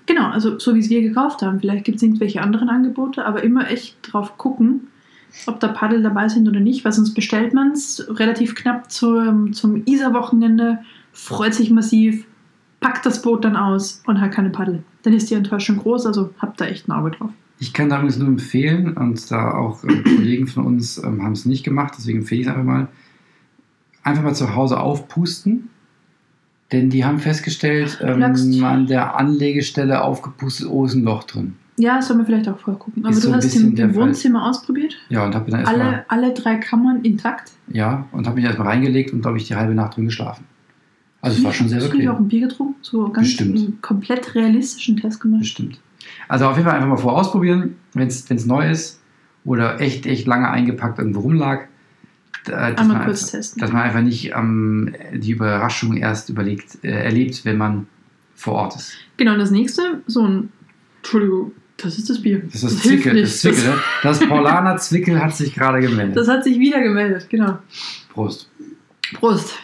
Genau, 0.05 0.29
also 0.29 0.59
so 0.59 0.75
wie 0.75 0.79
es 0.79 0.91
wir 0.91 1.01
gekauft 1.01 1.41
haben. 1.41 1.59
Vielleicht 1.59 1.85
gibt 1.85 1.97
es 1.97 2.03
irgendwelche 2.03 2.39
anderen 2.39 2.69
Angebote, 2.69 3.25
aber 3.25 3.43
immer 3.43 3.67
echt 3.71 3.97
drauf 4.03 4.37
gucken, 4.37 4.81
ob 5.47 5.59
da 5.59 5.69
Paddel 5.69 6.03
dabei 6.03 6.29
sind 6.29 6.47
oder 6.47 6.59
nicht, 6.59 6.85
weil 6.85 6.91
sonst 6.91 7.15
bestellt 7.15 7.55
man 7.55 7.71
es 7.71 8.05
relativ 8.19 8.53
knapp 8.53 8.91
zum, 8.91 9.53
zum 9.53 9.87
Isar-Wochenende, 9.87 10.77
freut 11.13 11.55
sich 11.55 11.71
massiv, 11.71 12.27
packt 12.79 13.07
das 13.07 13.23
Boot 13.23 13.43
dann 13.43 13.55
aus 13.55 14.03
und 14.05 14.21
hat 14.21 14.31
keine 14.31 14.51
Paddel. 14.51 14.83
Dann 15.01 15.13
ist 15.13 15.31
die 15.31 15.33
Enttäuschung 15.33 15.77
groß, 15.77 16.05
also 16.05 16.31
habt 16.37 16.61
da 16.61 16.65
echt 16.65 16.87
ein 16.87 16.91
Auge 16.91 17.09
drauf. 17.09 17.31
Ich 17.57 17.73
kann 17.73 17.89
da 17.89 17.95
übrigens 17.95 18.19
nur 18.19 18.27
empfehlen, 18.27 18.93
und 18.93 19.31
da 19.31 19.51
auch 19.55 19.83
äh, 19.83 20.03
Kollegen 20.03 20.45
von 20.45 20.67
uns 20.67 20.99
ähm, 21.03 21.23
haben 21.23 21.31
es 21.31 21.45
nicht 21.45 21.63
gemacht, 21.63 21.95
deswegen 21.97 22.19
empfehle 22.19 22.41
ich 22.41 22.45
es 22.45 22.53
einfach 22.53 22.65
mal, 22.65 22.87
einfach 24.03 24.21
mal 24.21 24.35
zu 24.35 24.53
Hause 24.53 24.79
aufpusten. 24.79 25.69
Denn 26.71 26.89
die 26.89 27.05
haben 27.05 27.19
festgestellt, 27.19 27.99
ähm, 28.01 28.21
an 28.63 28.87
der 28.87 29.17
Anlegestelle 29.17 30.01
aufgepustet, 30.03 30.67
oh, 30.69 30.85
ist 30.85 30.95
ein 30.95 31.03
Loch 31.03 31.23
drin. 31.23 31.55
Ja, 31.79 31.97
das 31.97 32.07
soll 32.07 32.17
man 32.17 32.25
vielleicht 32.25 32.49
auch 32.49 32.57
vorher 32.57 32.79
gucken. 32.79 33.03
Aber 33.05 33.13
Ist 33.13 33.23
du 33.23 33.27
so 33.29 33.35
hast 33.35 33.53
der 33.55 33.61
im 33.61 33.93
Fall. 33.93 33.95
Wohnzimmer 33.95 34.49
ausprobiert. 34.49 34.95
Ja, 35.09 35.23
und 35.25 35.35
habe 35.35 35.49
dann 35.51 35.61
erstmal 35.61 35.81
Alle, 35.87 36.05
alle 36.07 36.33
drei 36.33 36.55
Kammern 36.55 37.01
intakt. 37.03 37.51
ja, 37.69 38.05
und 38.11 38.25
habe 38.25 38.37
mich 38.37 38.45
erstmal 38.45 38.67
reingelegt 38.69 39.13
und 39.13 39.21
glaube 39.21 39.37
ich 39.37 39.47
die 39.47 39.55
halbe 39.55 39.75
Nacht 39.75 39.95
drin 39.95 40.05
geschlafen. 40.05 40.45
Also 41.21 41.37
es 41.37 41.43
war 41.43 41.53
schon 41.53 41.69
sehr 41.69 41.77
Hast 41.79 41.87
du 41.87 41.89
auch 41.91 41.97
bequem. 41.97 42.15
ein 42.15 42.27
Bier 42.27 42.47
getrunken? 42.47 42.75
So 42.81 43.09
ganz 43.09 43.27
Bestimmt. 43.27 43.57
einen 43.57 43.81
komplett 43.81 44.35
realistischen 44.35 44.97
Test 44.97 45.19
gemacht. 45.19 45.41
Bestimmt. 45.41 45.79
Also 46.27 46.45
auf 46.47 46.57
jeden 46.57 46.67
Fall 46.67 46.75
einfach 46.75 46.89
mal 46.89 46.97
vorher 46.97 47.19
ausprobieren, 47.21 47.75
wenn 47.93 48.07
es 48.07 48.45
neu 48.45 48.69
ist 48.69 49.01
oder 49.45 49.79
echt, 49.79 50.05
echt 50.05 50.27
lange 50.27 50.49
eingepackt 50.49 50.99
irgendwo 50.99 51.21
rumlag. 51.21 51.67
Da- 52.47 52.71
Dass 52.71 52.79
Einmal 52.81 52.97
man, 52.97 53.05
kurz 53.05 53.21
einfach, 53.23 53.31
testen. 53.37 53.59
dass 53.61 53.71
man 53.71 53.81
einfach 53.83 54.01
nicht 54.01 54.31
ähm, 54.35 54.95
die 55.13 55.31
Überraschung 55.31 55.97
erst 55.97 56.29
überlegt, 56.29 56.83
äh, 56.83 56.89
erlebt, 56.89 57.45
wenn 57.45 57.57
man 57.57 57.87
vor 58.35 58.53
Ort 58.55 58.75
ist. 58.75 58.93
Genau, 59.17 59.33
und 59.33 59.39
das 59.39 59.51
nächste, 59.51 60.01
so 60.07 60.25
ein. 60.27 60.49
Entschuldigung, 60.97 61.51
das 61.77 61.97
ist 61.97 62.09
das 62.09 62.21
Bier. 62.21 62.41
Das 62.51 62.63
ist 62.63 62.63
das 62.63 62.83
Zwickel. 62.83 63.21
Das, 63.21 63.41
Zwickel, 63.41 63.63
ne? 63.69 63.73
das 64.03 64.19
Paulaner 64.19 64.77
Zwickel 64.77 65.23
hat 65.23 65.35
sich 65.35 65.53
gerade 65.53 65.79
gemeldet. 65.79 66.17
Das 66.17 66.27
hat 66.27 66.43
sich 66.43 66.59
wieder 66.59 66.81
gemeldet, 66.81 67.27
genau. 67.29 67.59
Prost. 68.13 68.49
Prost. 69.13 69.55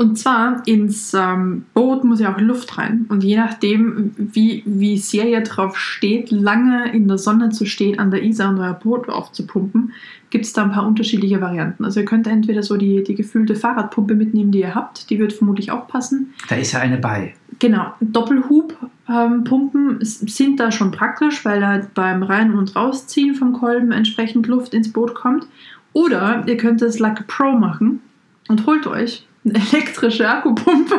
Und 0.00 0.16
zwar 0.18 0.62
ins 0.66 1.12
ähm, 1.12 1.66
Boot 1.74 2.04
muss 2.04 2.20
ja 2.20 2.34
auch 2.34 2.40
Luft 2.40 2.78
rein. 2.78 3.04
Und 3.10 3.22
je 3.22 3.36
nachdem, 3.36 4.14
wie, 4.16 4.62
wie 4.64 4.96
sehr 4.96 5.28
ihr 5.28 5.42
drauf 5.42 5.78
steht, 5.78 6.30
lange 6.30 6.90
in 6.94 7.06
der 7.06 7.18
Sonne 7.18 7.50
zu 7.50 7.66
stehen, 7.66 7.98
an 7.98 8.10
der 8.10 8.22
Isar 8.22 8.48
und 8.48 8.60
euer 8.60 8.72
Boot 8.72 9.10
aufzupumpen, 9.10 9.92
gibt 10.30 10.46
es 10.46 10.54
da 10.54 10.62
ein 10.62 10.72
paar 10.72 10.86
unterschiedliche 10.86 11.42
Varianten. 11.42 11.84
Also 11.84 12.00
ihr 12.00 12.06
könnt 12.06 12.26
entweder 12.26 12.62
so 12.62 12.78
die, 12.78 13.04
die 13.04 13.14
gefüllte 13.14 13.54
Fahrradpumpe 13.54 14.14
mitnehmen, 14.14 14.52
die 14.52 14.60
ihr 14.60 14.74
habt. 14.74 15.10
Die 15.10 15.18
wird 15.18 15.34
vermutlich 15.34 15.70
auch 15.70 15.86
passen. 15.86 16.32
Da 16.48 16.56
ist 16.56 16.72
ja 16.72 16.80
eine 16.80 16.96
bei. 16.96 17.34
Genau, 17.58 17.92
Doppelhub-Pumpen 18.00 19.98
sind 20.00 20.60
da 20.60 20.72
schon 20.72 20.92
praktisch, 20.92 21.44
weil 21.44 21.60
da 21.60 21.82
beim 21.92 22.22
Rein- 22.22 22.54
und 22.54 22.74
Rausziehen 22.74 23.34
vom 23.34 23.52
Kolben 23.52 23.92
entsprechend 23.92 24.46
Luft 24.46 24.72
ins 24.72 24.90
Boot 24.90 25.14
kommt. 25.14 25.46
Oder 25.92 26.44
ihr 26.46 26.56
könnt 26.56 26.80
es 26.80 26.98
like 26.98 27.20
a 27.20 27.24
Pro 27.28 27.52
machen 27.52 28.00
und 28.48 28.64
holt 28.64 28.86
euch 28.86 29.26
elektrische 29.44 30.28
Akkupumpe. 30.28 30.96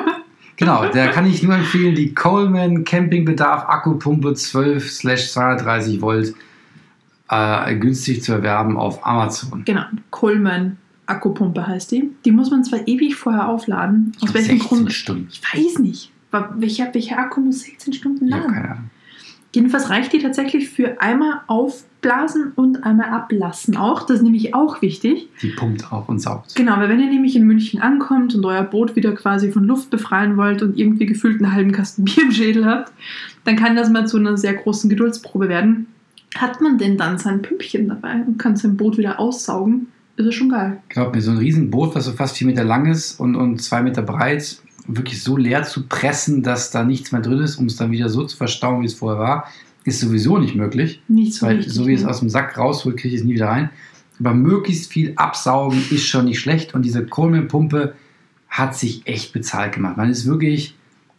Genau, 0.58 0.86
da 0.86 1.08
kann 1.08 1.26
ich 1.26 1.42
nur 1.42 1.56
empfehlen, 1.56 1.96
die 1.96 2.14
Coleman 2.14 2.84
Campingbedarf 2.84 3.68
Akkupumpe 3.68 4.30
12/230 4.30 6.02
Volt 6.02 6.36
äh, 7.30 7.76
günstig 7.76 8.22
zu 8.22 8.34
erwerben 8.34 8.78
auf 8.78 9.06
Amazon. 9.06 9.64
Genau, 9.66 9.86
Coleman 10.12 10.78
Akkupumpe 11.08 11.66
heißt 11.66 11.92
die. 11.92 12.12
Die 12.26 12.32
muss 12.32 12.52
man 12.52 12.64
zwar 12.64 12.88
ewig 12.88 13.16
vorher 13.16 13.50
aufladen. 13.50 14.12
Aus 14.22 14.34
welchem 14.34 14.60
16 14.60 14.68
Grund? 14.78 14.94
Stunden. 14.94 15.28
Ich 15.32 15.42
weiß 15.42 15.80
nicht. 15.80 16.12
Welcher, 16.32 16.94
welcher 16.94 17.20
Akku 17.20 17.42
muss 17.42 17.62
16 17.62 17.94
Stunden 17.94 18.28
laden? 18.28 18.54
keine 18.54 18.70
Ahnung. 18.72 18.90
Jedenfalls 19.54 19.90
reicht 19.90 20.14
die 20.14 20.20
tatsächlich 20.20 20.70
für 20.70 21.02
einmal 21.02 21.42
aufblasen 22.02 22.52
und 22.56 22.84
einmal 22.84 23.10
ablassen 23.10 23.78
auch. 23.78 24.06
Das 24.06 24.18
ist 24.18 24.24
nämlich 24.24 24.56
auch 24.56 24.82
wichtig. 24.82 25.30
Die 25.42 25.50
pumpt 25.50 25.92
auch 25.92 26.10
und 26.10 26.20
saugt. 26.20 26.56
Genau, 26.56 26.78
weil 26.78 26.90
wenn 26.90 27.00
ihr 27.00 27.10
nämlich 27.10 27.36
in 27.36 27.46
München 27.46 27.80
ankommt 27.82 28.34
und 28.36 28.46
euer 28.46 28.64
Boot 28.64 28.96
wieder 28.96 29.14
quasi 29.14 29.52
von 29.52 29.64
Luft 29.64 29.90
befreien 29.90 30.38
wollt 30.38 30.62
und 30.62 30.78
irgendwie 30.78 31.06
gefühlt 31.06 31.42
einen 31.42 31.54
halben 31.54 31.72
Kasten 31.72 32.04
Bier 32.06 32.24
im 32.24 32.32
Schädel 32.32 32.66
habt, 32.66 32.92
dann 33.44 33.56
kann 33.56 33.76
das 33.76 33.90
mal 33.90 34.08
zu 34.08 34.18
einer 34.18 34.38
sehr 34.38 34.54
großen 34.54 34.90
Geduldsprobe 34.90 35.48
werden. 35.48 35.88
Hat 36.36 36.62
man 36.62 36.78
denn 36.78 36.98
dann 36.98 37.18
sein 37.18 37.42
Pümpchen 37.42 37.90
dabei 37.90 38.24
und 38.26 38.38
kann 38.38 38.56
sein 38.56 38.78
Boot 38.78 38.98
wieder 38.98 39.20
aussaugen, 39.20 39.88
ist 40.16 40.26
es 40.26 40.36
schon 40.36 40.50
geil. 40.50 40.82
Glaub 40.90 41.14
mir, 41.14 41.22
so 41.22 41.32
ein 41.32 41.38
Riesenboot, 41.38 41.94
was 41.96 42.06
so 42.06 42.14
fast 42.14 42.38
vier 42.38 42.48
Meter 42.48 42.64
lang 42.64 42.86
ist 42.86 43.20
und, 43.20 43.36
und 43.36 43.62
zwei 43.62 43.82
Meter 43.82 44.02
breit, 44.02 44.62
wirklich 44.88 45.22
so 45.22 45.36
leer 45.38 45.64
zu 45.64 45.88
pressen, 45.88 46.42
dass 46.42 46.72
da 46.72 46.84
nichts 46.84 47.12
mehr 47.12 47.22
drin 47.22 47.40
ist, 47.40 47.58
um 47.58 47.66
es 47.66 47.76
dann 47.76 47.92
wieder 47.92 48.10
so 48.10 48.24
zu 48.24 48.38
verstauen, 48.38 48.82
wie 48.82 48.86
es 48.86 48.94
vorher 48.94 49.20
war, 49.20 49.48
ist 49.84 50.00
sowieso 50.00 50.38
nicht 50.38 50.56
möglich. 50.56 51.02
Nicht 51.08 51.34
so 51.34 51.46
Weil 51.46 51.58
richtig. 51.58 51.74
so 51.74 51.88
wie 51.88 51.94
es 51.94 52.06
aus 52.06 52.20
dem 52.20 52.30
Sack 52.30 52.58
rausholt, 52.58 52.98
kriege 52.98 53.16
ich 53.16 53.22
es 53.22 53.26
nie 53.26 53.34
wieder 53.34 53.48
rein. 53.48 53.70
Aber 54.20 54.34
möglichst 54.34 54.92
viel 54.92 55.14
absaugen 55.16 55.82
ist 55.90 56.06
schon 56.06 56.26
nicht 56.26 56.40
schlecht. 56.40 56.74
Und 56.76 56.84
diese 56.84 57.06
Coleman-Pumpe 57.06 57.96
hat 58.50 58.76
sich 58.76 59.08
echt 59.08 59.34
bezahlt 59.34 59.74
gemacht. 59.74 59.98
Man 59.98 60.10
ist 60.10 60.26
wirklich, 60.26 60.76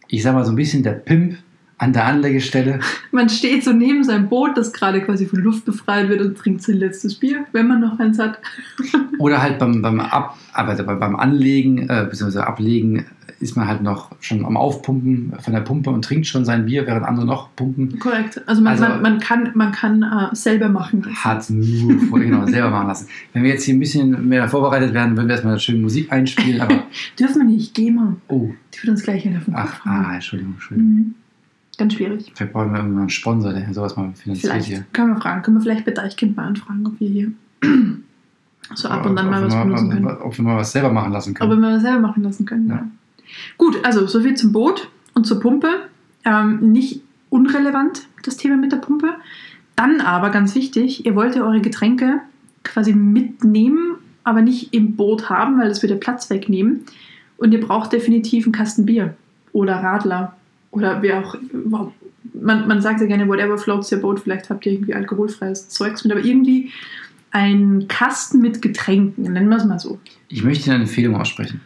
ich 0.08 0.22
sag 0.22 0.34
mal, 0.34 0.44
so 0.44 0.52
ein 0.52 0.56
bisschen 0.56 0.82
der 0.82 0.92
Pimp 0.92 1.38
an 1.82 1.92
der 1.92 2.04
Anlegestelle. 2.06 2.78
Man 3.10 3.28
steht 3.28 3.64
so 3.64 3.72
neben 3.72 4.04
seinem 4.04 4.28
Boot, 4.28 4.56
das 4.56 4.72
gerade 4.72 5.00
quasi 5.00 5.26
von 5.26 5.40
Luft 5.40 5.64
befreit 5.64 6.08
wird 6.08 6.20
und 6.20 6.38
trinkt 6.38 6.62
sein 6.62 6.76
letztes 6.76 7.16
Bier, 7.16 7.44
wenn 7.50 7.66
man 7.66 7.80
noch 7.80 7.98
eins 7.98 8.20
hat. 8.20 8.38
Oder 9.18 9.42
halt 9.42 9.58
beim, 9.58 9.82
beim, 9.82 9.98
Ab, 9.98 10.38
aber 10.52 10.76
beim 10.76 11.16
Anlegen, 11.16 11.88
äh, 11.88 12.06
beziehungsweise 12.08 12.46
Ablegen, 12.46 13.04
ist 13.40 13.56
man 13.56 13.66
halt 13.66 13.82
noch 13.82 14.12
schon 14.20 14.44
am 14.44 14.56
Aufpumpen 14.56 15.32
von 15.40 15.52
der 15.52 15.62
Pumpe 15.62 15.90
und 15.90 16.04
trinkt 16.04 16.28
schon 16.28 16.44
sein 16.44 16.66
Bier, 16.66 16.86
während 16.86 17.04
andere 17.04 17.26
noch 17.26 17.48
pumpen. 17.56 17.98
Korrekt. 17.98 18.40
Also 18.46 18.62
man, 18.62 18.74
Also- 18.74 18.84
man, 18.84 19.02
man 19.02 19.18
kann, 19.18 19.50
man 19.54 19.72
kann 19.72 20.02
äh, 20.04 20.34
selber 20.36 20.68
machen. 20.68 21.04
Hat 21.16 21.50
nur 21.50 21.98
vor, 22.08 22.20
genau, 22.20 22.46
selber 22.46 22.70
machen 22.70 22.86
lassen. 22.86 23.08
Wenn 23.32 23.42
wir 23.42 23.50
jetzt 23.50 23.64
hier 23.64 23.74
ein 23.74 23.80
bisschen 23.80 24.28
mehr 24.28 24.48
vorbereitet 24.48 24.94
werden, 24.94 25.16
würden 25.16 25.26
wir 25.26 25.32
erstmal 25.34 25.58
schön 25.58 25.82
Musik 25.82 26.12
einspielen, 26.12 26.60
aber 26.60 26.84
Dürfen 27.18 27.40
wir 27.42 27.46
nicht, 27.56 27.74
geh 27.74 27.90
mal. 27.90 28.14
oh, 28.28 28.50
Die 28.72 28.82
wird 28.84 28.90
uns 28.90 29.02
gleich 29.02 29.24
vom 29.24 29.52
Kopf 29.52 29.80
ach, 29.82 29.86
ah, 29.86 30.14
Entschuldigung, 30.14 30.52
Entschuldigung. 30.54 30.92
Mhm. 30.92 31.14
Ganz 31.78 31.94
schwierig. 31.94 32.32
Vielleicht 32.34 32.52
brauchen 32.52 32.72
wir 32.72 32.78
irgendwann 32.78 33.00
einen 33.00 33.08
Sponsor, 33.08 33.52
der 33.52 33.72
sowas 33.72 33.96
mal 33.96 34.12
finanziert 34.14 34.52
Vielleicht 34.52 34.68
hier. 34.68 34.84
können 34.92 35.14
wir 35.14 35.20
fragen. 35.20 35.42
Können 35.42 35.56
wir 35.56 35.62
vielleicht 35.62 35.84
bei 35.84 35.92
Deichkind 35.92 36.36
mal 36.36 36.46
anfragen, 36.46 36.86
ob 36.86 37.00
wir 37.00 37.08
hier 37.08 37.32
so 38.74 38.88
ab 38.88 39.06
und 39.06 39.16
dann 39.16 39.30
mal 39.30 39.42
ob 39.42 39.50
was 39.50 39.62
benutzen 39.62 39.90
können. 39.90 40.06
Ob 40.06 40.36
wir 40.36 40.44
mal 40.44 40.56
was 40.58 40.72
selber 40.72 40.92
machen 40.92 41.12
lassen 41.12 41.30
Ob 41.30 41.36
können. 41.38 41.50
wir 41.50 41.56
mal 41.56 41.74
was 41.76 41.82
selber 41.82 42.00
machen 42.00 42.22
lassen 42.22 42.44
können. 42.44 42.68
Ja. 42.68 42.74
Ja. 42.76 42.86
Gut, 43.56 43.78
also 43.84 44.06
soviel 44.06 44.34
zum 44.34 44.52
Boot 44.52 44.90
und 45.14 45.26
zur 45.26 45.40
Pumpe. 45.40 45.68
Ähm, 46.24 46.72
nicht 46.72 47.02
unrelevant, 47.30 48.02
das 48.22 48.36
Thema 48.36 48.56
mit 48.56 48.72
der 48.72 48.76
Pumpe. 48.76 49.14
Dann 49.74 50.00
aber 50.00 50.30
ganz 50.30 50.54
wichtig, 50.54 51.06
ihr 51.06 51.16
wollt 51.16 51.34
ja 51.34 51.42
eure 51.42 51.60
Getränke 51.60 52.20
quasi 52.62 52.92
mitnehmen, 52.92 53.96
aber 54.22 54.42
nicht 54.42 54.74
im 54.74 54.94
Boot 54.96 55.30
haben, 55.30 55.58
weil 55.58 55.68
das 55.68 55.82
würde 55.82 55.96
Platz 55.96 56.30
wegnehmen. 56.30 56.82
Und 57.38 57.52
ihr 57.52 57.60
braucht 57.60 57.92
definitiv 57.92 58.44
einen 58.44 58.52
Kasten 58.52 58.86
Bier 58.86 59.16
oder 59.52 59.76
Radler 59.82 60.36
oder 60.72 61.00
wer 61.02 61.20
auch. 61.24 61.36
Man, 62.34 62.66
man 62.66 62.80
sagt 62.82 63.00
ja 63.00 63.06
gerne, 63.06 63.28
whatever 63.28 63.56
floats 63.56 63.92
your 63.92 64.00
boat, 64.00 64.20
vielleicht 64.20 64.50
habt 64.50 64.66
ihr 64.66 64.72
irgendwie 64.72 64.94
alkoholfreies 64.94 65.68
Zeugs 65.68 66.02
mit, 66.04 66.12
aber 66.12 66.24
irgendwie 66.24 66.70
ein 67.30 67.86
Kasten 67.88 68.40
mit 68.40 68.60
Getränken, 68.60 69.32
nennen 69.32 69.48
wir 69.48 69.56
es 69.58 69.64
mal 69.64 69.78
so. 69.78 70.00
Ich 70.28 70.42
möchte 70.42 70.72
eine 70.72 70.82
Empfehlung 70.84 71.14
aussprechen. 71.16 71.60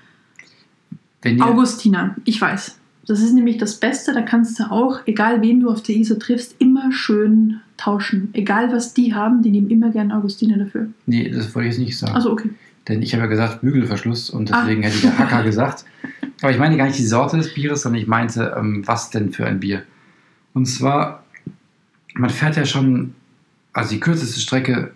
Augustina, 1.40 2.16
ich 2.25 2.40
weiß. 2.40 2.79
Das 3.09 3.21
ist 3.21 3.33
nämlich 3.33 3.59
das 3.59 3.77
Beste, 3.79 4.12
da 4.12 4.23
kannst 4.23 4.59
du 4.59 4.64
auch, 4.71 5.01
egal 5.07 5.40
wen 5.42 5.61
du 5.61 5.71
auf 5.71 5.83
der 5.83 5.97
ISO 5.97 6.16
triffst, 6.16 6.57
immer 6.59 6.90
schön 6.92 7.61
tauschen. 7.77 8.31
Egal 8.33 8.73
was 8.73 8.95
die 8.95 9.14
haben, 9.14 9.42
die 9.42 9.51
nehmen 9.51 9.71
immer 9.71 9.90
gern 9.90 10.11
Augustiner 10.12 10.57
dafür. 10.59 10.88
Nee, 11.07 11.29
das 11.31 11.55
wollte 11.55 11.69
ich 11.69 11.75
jetzt 11.77 11.85
nicht 11.85 11.99
sagen. 11.99 12.14
Also 12.14 12.33
okay. 12.33 12.51
Denn 12.88 13.03
ich 13.03 13.12
habe 13.14 13.25
ja 13.25 13.29
gesagt 13.29 13.61
Bügelverschluss 13.62 14.31
und 14.31 14.53
Ah. 14.53 14.61
deswegen 14.62 14.83
hätte 14.83 14.97
ich 14.97 15.03
ja 15.05 15.19
Hacker 15.19 15.42
gesagt. 15.42 15.85
Aber 16.42 16.53
ich 16.53 16.59
meine 16.59 16.77
gar 16.77 16.87
nicht 16.87 16.99
die 16.99 17.07
Sorte 17.07 17.37
des 17.37 17.55
Bieres, 17.55 17.83
sondern 17.83 18.01
ich 18.01 18.09
meinte, 18.09 18.55
ähm, 18.57 18.87
was 18.87 19.11
denn 19.11 19.33
für 19.33 19.46
ein 19.46 19.61
Bier. 19.61 19.83
Und 20.53 20.66
zwar, 20.66 21.25
man 22.14 22.31
fährt 22.31 22.57
ja 22.57 22.66
schon, 22.66 23.14
also 23.72 23.90
die 23.90 24.01
kürzeste 24.01 24.40
Strecke, 24.40 24.92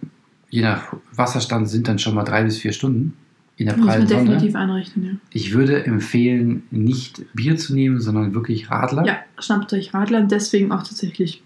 je 0.50 0.62
nach 0.62 0.94
Wasserstand, 1.14 1.68
sind 1.68 1.88
dann 1.88 1.98
schon 1.98 2.14
mal 2.14 2.24
drei 2.24 2.44
bis 2.44 2.58
vier 2.58 2.72
Stunden 2.72 3.16
in 3.56 3.66
der 3.66 3.76
Muss 3.76 3.86
man 3.86 4.08
Sonne. 4.08 4.24
definitiv 4.24 4.54
einrechnen, 4.54 5.04
ja. 5.04 5.12
Ich 5.32 5.52
würde 5.52 5.84
empfehlen, 5.84 6.62
nicht 6.70 7.22
Bier 7.34 7.56
zu 7.56 7.74
nehmen, 7.74 8.00
sondern 8.00 8.32
wirklich 8.34 8.70
Radler. 8.70 9.04
Ja, 9.04 9.18
schnappt 9.38 9.72
euch 9.74 9.92
Radler 9.92 10.20
und 10.20 10.30
deswegen 10.30 10.72
auch 10.72 10.82
tatsächlich 10.82 11.42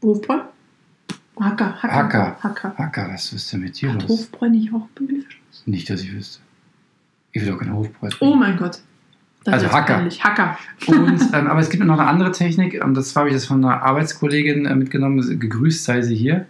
Hofbräu. 0.00 0.40
Hacker, 1.38 1.82
Hacker. 1.82 1.94
Hacker. 1.94 2.36
Hacker. 2.42 2.74
Hacker, 2.78 3.10
was 3.12 3.32
ist 3.32 3.52
denn 3.52 3.60
mit 3.60 3.80
dir 3.80 3.92
Hat 3.92 4.02
los? 4.02 4.10
Hofbräu 4.10 4.48
nicht 4.48 4.72
auch 4.72 4.88
Bügelverschluss? 4.94 5.62
Nicht, 5.66 5.90
dass 5.90 6.02
ich 6.02 6.14
wüsste. 6.14 6.40
Ich 7.32 7.42
will 7.42 7.52
doch 7.52 7.58
keine 7.58 7.74
Hofbräu. 7.74 8.08
Oh 8.20 8.34
mein 8.34 8.56
Gott. 8.56 8.80
Das 9.44 9.54
Also 9.54 9.72
Hacker. 9.72 10.08
Hacker. 10.20 10.58
Und, 10.86 11.20
ähm, 11.32 11.46
aber 11.46 11.60
es 11.60 11.70
gibt 11.70 11.84
noch 11.84 11.98
eine 11.98 12.08
andere 12.08 12.32
Technik, 12.32 12.82
und 12.84 12.94
das 12.94 13.14
habe 13.16 13.28
ich 13.28 13.34
das 13.34 13.46
von 13.46 13.64
einer 13.64 13.82
Arbeitskollegin 13.82 14.66
äh, 14.66 14.74
mitgenommen, 14.74 15.38
gegrüßt 15.38 15.84
sei 15.84 16.02
sie 16.02 16.14
hier. 16.14 16.46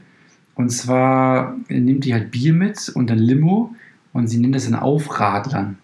Und 0.54 0.70
zwar 0.70 1.56
nimmt 1.68 2.04
die 2.04 2.12
halt 2.12 2.30
Bier 2.30 2.52
mit 2.52 2.90
und 2.90 3.10
ein 3.10 3.18
Limo 3.18 3.74
und 4.12 4.28
sie 4.28 4.38
nennt 4.38 4.54
das 4.54 4.68
dann 4.68 4.78
Aufradlern. 4.78 5.78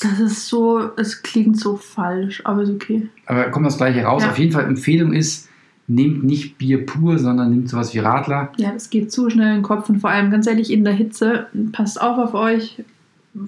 Das 0.00 0.20
ist 0.20 0.48
so, 0.48 0.90
es 0.96 1.22
klingt 1.22 1.58
so 1.58 1.76
falsch, 1.76 2.42
aber 2.44 2.62
ist 2.62 2.70
okay. 2.70 3.08
Aber 3.24 3.50
kommt 3.50 3.66
das 3.66 3.78
gleiche 3.78 4.04
raus. 4.04 4.22
Ja. 4.22 4.30
Auf 4.30 4.38
jeden 4.38 4.52
Fall 4.52 4.64
Empfehlung 4.64 5.12
ist, 5.12 5.48
nehmt 5.88 6.24
nicht 6.24 6.58
Bier 6.58 6.84
pur, 6.84 7.18
sondern 7.18 7.50
nehmt 7.50 7.68
sowas 7.68 7.94
wie 7.94 8.00
Radler. 8.00 8.52
Ja, 8.58 8.72
das 8.72 8.90
geht 8.90 9.10
zu 9.10 9.30
schnell 9.30 9.48
in 9.48 9.54
den 9.56 9.62
Kopf 9.62 9.88
und 9.88 10.00
vor 10.00 10.10
allem 10.10 10.30
ganz 10.30 10.46
ehrlich 10.46 10.70
in 10.70 10.84
der 10.84 10.92
Hitze, 10.92 11.46
passt 11.72 12.00
auf 12.00 12.18
auf 12.18 12.34
euch. 12.34 12.82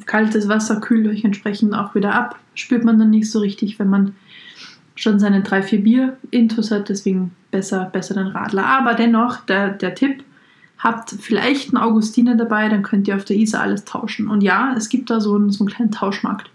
Kaltes 0.07 0.49
Wasser 0.49 0.81
kühlt 0.81 1.07
euch 1.07 1.25
entsprechend 1.25 1.75
auch 1.75 1.95
wieder 1.95 2.15
ab. 2.15 2.39
Spürt 2.59 2.85
man 2.85 2.99
dann 2.99 3.11
nicht 3.11 3.31
so 3.31 3.41
richtig, 3.41 3.79
wenn 3.79 3.89
man 3.89 4.15
schon 4.95 5.19
seine 5.19 5.43
drei, 5.43 5.63
vier 5.63 5.83
Bier 5.83 6.17
intus 6.31 6.71
hat. 6.71 6.89
Deswegen 6.89 7.33
besser, 7.51 7.85
besser 7.93 8.15
den 8.15 8.29
Radler. 8.29 8.67
Aber 8.67 8.95
dennoch, 8.95 9.45
der, 9.47 9.71
der 9.71 9.95
Tipp, 9.95 10.25
habt 10.79 11.11
vielleicht 11.11 11.75
einen 11.75 11.83
Augustiner 11.83 12.37
dabei, 12.37 12.69
dann 12.69 12.83
könnt 12.83 13.09
ihr 13.09 13.17
auf 13.17 13.25
der 13.25 13.37
Isar 13.37 13.63
alles 13.63 13.85
tauschen. 13.85 14.29
Und 14.29 14.43
ja, 14.43 14.75
es 14.77 14.89
gibt 14.89 15.11
da 15.11 15.21
so 15.21 15.35
einen, 15.35 15.51
so 15.51 15.65
einen 15.65 15.73
kleinen 15.73 15.91
Tauschmarkt. 15.91 16.51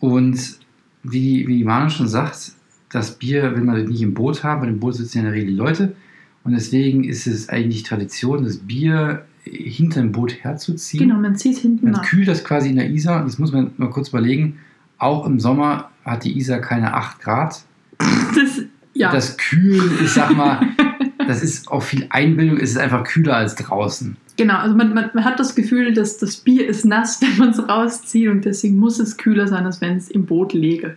Und 0.00 0.58
wie, 1.02 1.46
wie 1.46 1.64
Manu 1.64 1.90
schon 1.90 2.08
sagt, 2.08 2.52
das 2.90 3.18
Bier 3.18 3.54
will 3.54 3.62
man 3.62 3.84
nicht 3.84 4.02
im 4.02 4.14
Boot 4.14 4.42
haben, 4.42 4.62
weil 4.62 4.68
im 4.68 4.80
Boot 4.80 4.96
sitzen 4.96 5.18
ja 5.18 5.24
in 5.24 5.30
der 5.30 5.40
Regel 5.40 5.54
Leute. 5.54 5.94
Und 6.42 6.52
deswegen 6.52 7.04
ist 7.04 7.26
es 7.26 7.48
eigentlich 7.48 7.84
Tradition, 7.84 8.44
das 8.44 8.58
Bier 8.58 9.24
hinter 9.44 10.00
dem 10.00 10.12
Boot 10.12 10.42
herzuziehen. 10.44 11.08
Genau, 11.08 11.20
man 11.20 11.36
zieht 11.36 11.58
hinten 11.58 11.86
Man 11.86 11.92
nach. 11.94 12.02
kühlt 12.02 12.28
das 12.28 12.44
quasi 12.44 12.70
in 12.70 12.76
der 12.76 12.90
Isar. 12.90 13.24
Das 13.24 13.38
muss 13.38 13.52
man 13.52 13.72
mal 13.76 13.90
kurz 13.90 14.08
überlegen. 14.08 14.58
Auch 14.98 15.26
im 15.26 15.40
Sommer 15.40 15.90
hat 16.04 16.24
die 16.24 16.36
Isar 16.36 16.58
keine 16.60 16.94
8 16.94 17.20
Grad. 17.20 17.62
Das, 18.34 18.62
ja, 18.94 19.10
Das 19.12 19.36
Kühlen, 19.36 19.98
ich 20.02 20.10
sag 20.10 20.36
mal, 20.36 20.60
das 21.26 21.42
ist 21.42 21.70
auch 21.70 21.82
viel 21.82 22.06
Einbildung. 22.10 22.58
Es 22.58 22.70
ist 22.70 22.78
einfach 22.78 23.04
kühler 23.04 23.36
als 23.36 23.54
draußen. 23.54 24.16
Genau, 24.36 24.56
also 24.56 24.74
man, 24.74 24.94
man, 24.94 25.10
man 25.12 25.24
hat 25.24 25.38
das 25.38 25.54
Gefühl, 25.54 25.92
dass 25.92 26.18
das 26.18 26.36
Bier 26.36 26.66
ist 26.66 26.84
nass, 26.84 27.20
wenn 27.22 27.36
man 27.38 27.50
es 27.50 27.68
rauszieht 27.68 28.28
und 28.28 28.44
deswegen 28.44 28.76
muss 28.76 28.98
es 28.98 29.16
kühler 29.16 29.46
sein, 29.48 29.66
als 29.66 29.80
wenn 29.80 29.96
es 29.96 30.10
im 30.10 30.26
Boot 30.26 30.52
läge. 30.52 30.96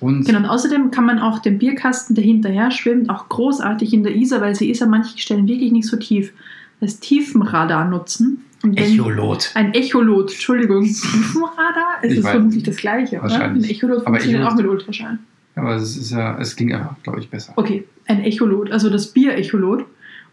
Und 0.00 0.24
Genau, 0.24 0.38
und 0.38 0.46
außerdem 0.46 0.90
kann 0.90 1.04
man 1.04 1.18
auch 1.18 1.38
den 1.38 1.58
Bierkasten, 1.58 2.14
der 2.14 2.24
hinterher 2.24 2.70
schwimmt, 2.70 3.08
auch 3.08 3.28
großartig 3.28 3.92
in 3.92 4.02
der 4.02 4.16
Isar, 4.16 4.40
weil 4.40 4.54
sie 4.54 4.70
ist 4.70 4.82
an 4.82 4.90
manchen 4.90 5.18
Stellen 5.18 5.46
wirklich 5.46 5.70
nicht 5.70 5.86
so 5.86 5.96
tief, 5.96 6.32
als 6.82 7.00
Tiefenradar 7.00 7.88
nutzen. 7.88 8.44
Und 8.62 8.78
wenn- 8.78 8.94
Echolot. 8.94 9.50
Ein 9.54 9.72
Echolot, 9.74 10.30
Entschuldigung, 10.32 10.84
Tiefenradar? 10.86 12.00
Es 12.02 12.12
Ich 12.12 12.18
ist 12.18 12.28
vermutlich 12.28 12.62
das 12.62 12.76
gleiche, 12.76 13.20
oder? 13.20 13.40
Ein 13.40 13.64
Echolot 13.64 14.04
funktioniert 14.04 14.44
auch 14.44 14.54
mit 14.54 14.66
Ultraschall. 14.66 15.18
Aber 15.54 15.74
es 15.76 15.96
ist 15.96 16.10
ja, 16.10 16.38
es 16.38 16.56
klingt 16.56 16.72
einfach, 16.72 16.96
glaube 17.02 17.20
ich, 17.20 17.28
besser. 17.28 17.52
Okay, 17.56 17.84
ein 18.06 18.22
Echolot, 18.24 18.70
also 18.70 18.88
das 18.90 19.08
Bier-Echolot. 19.08 19.84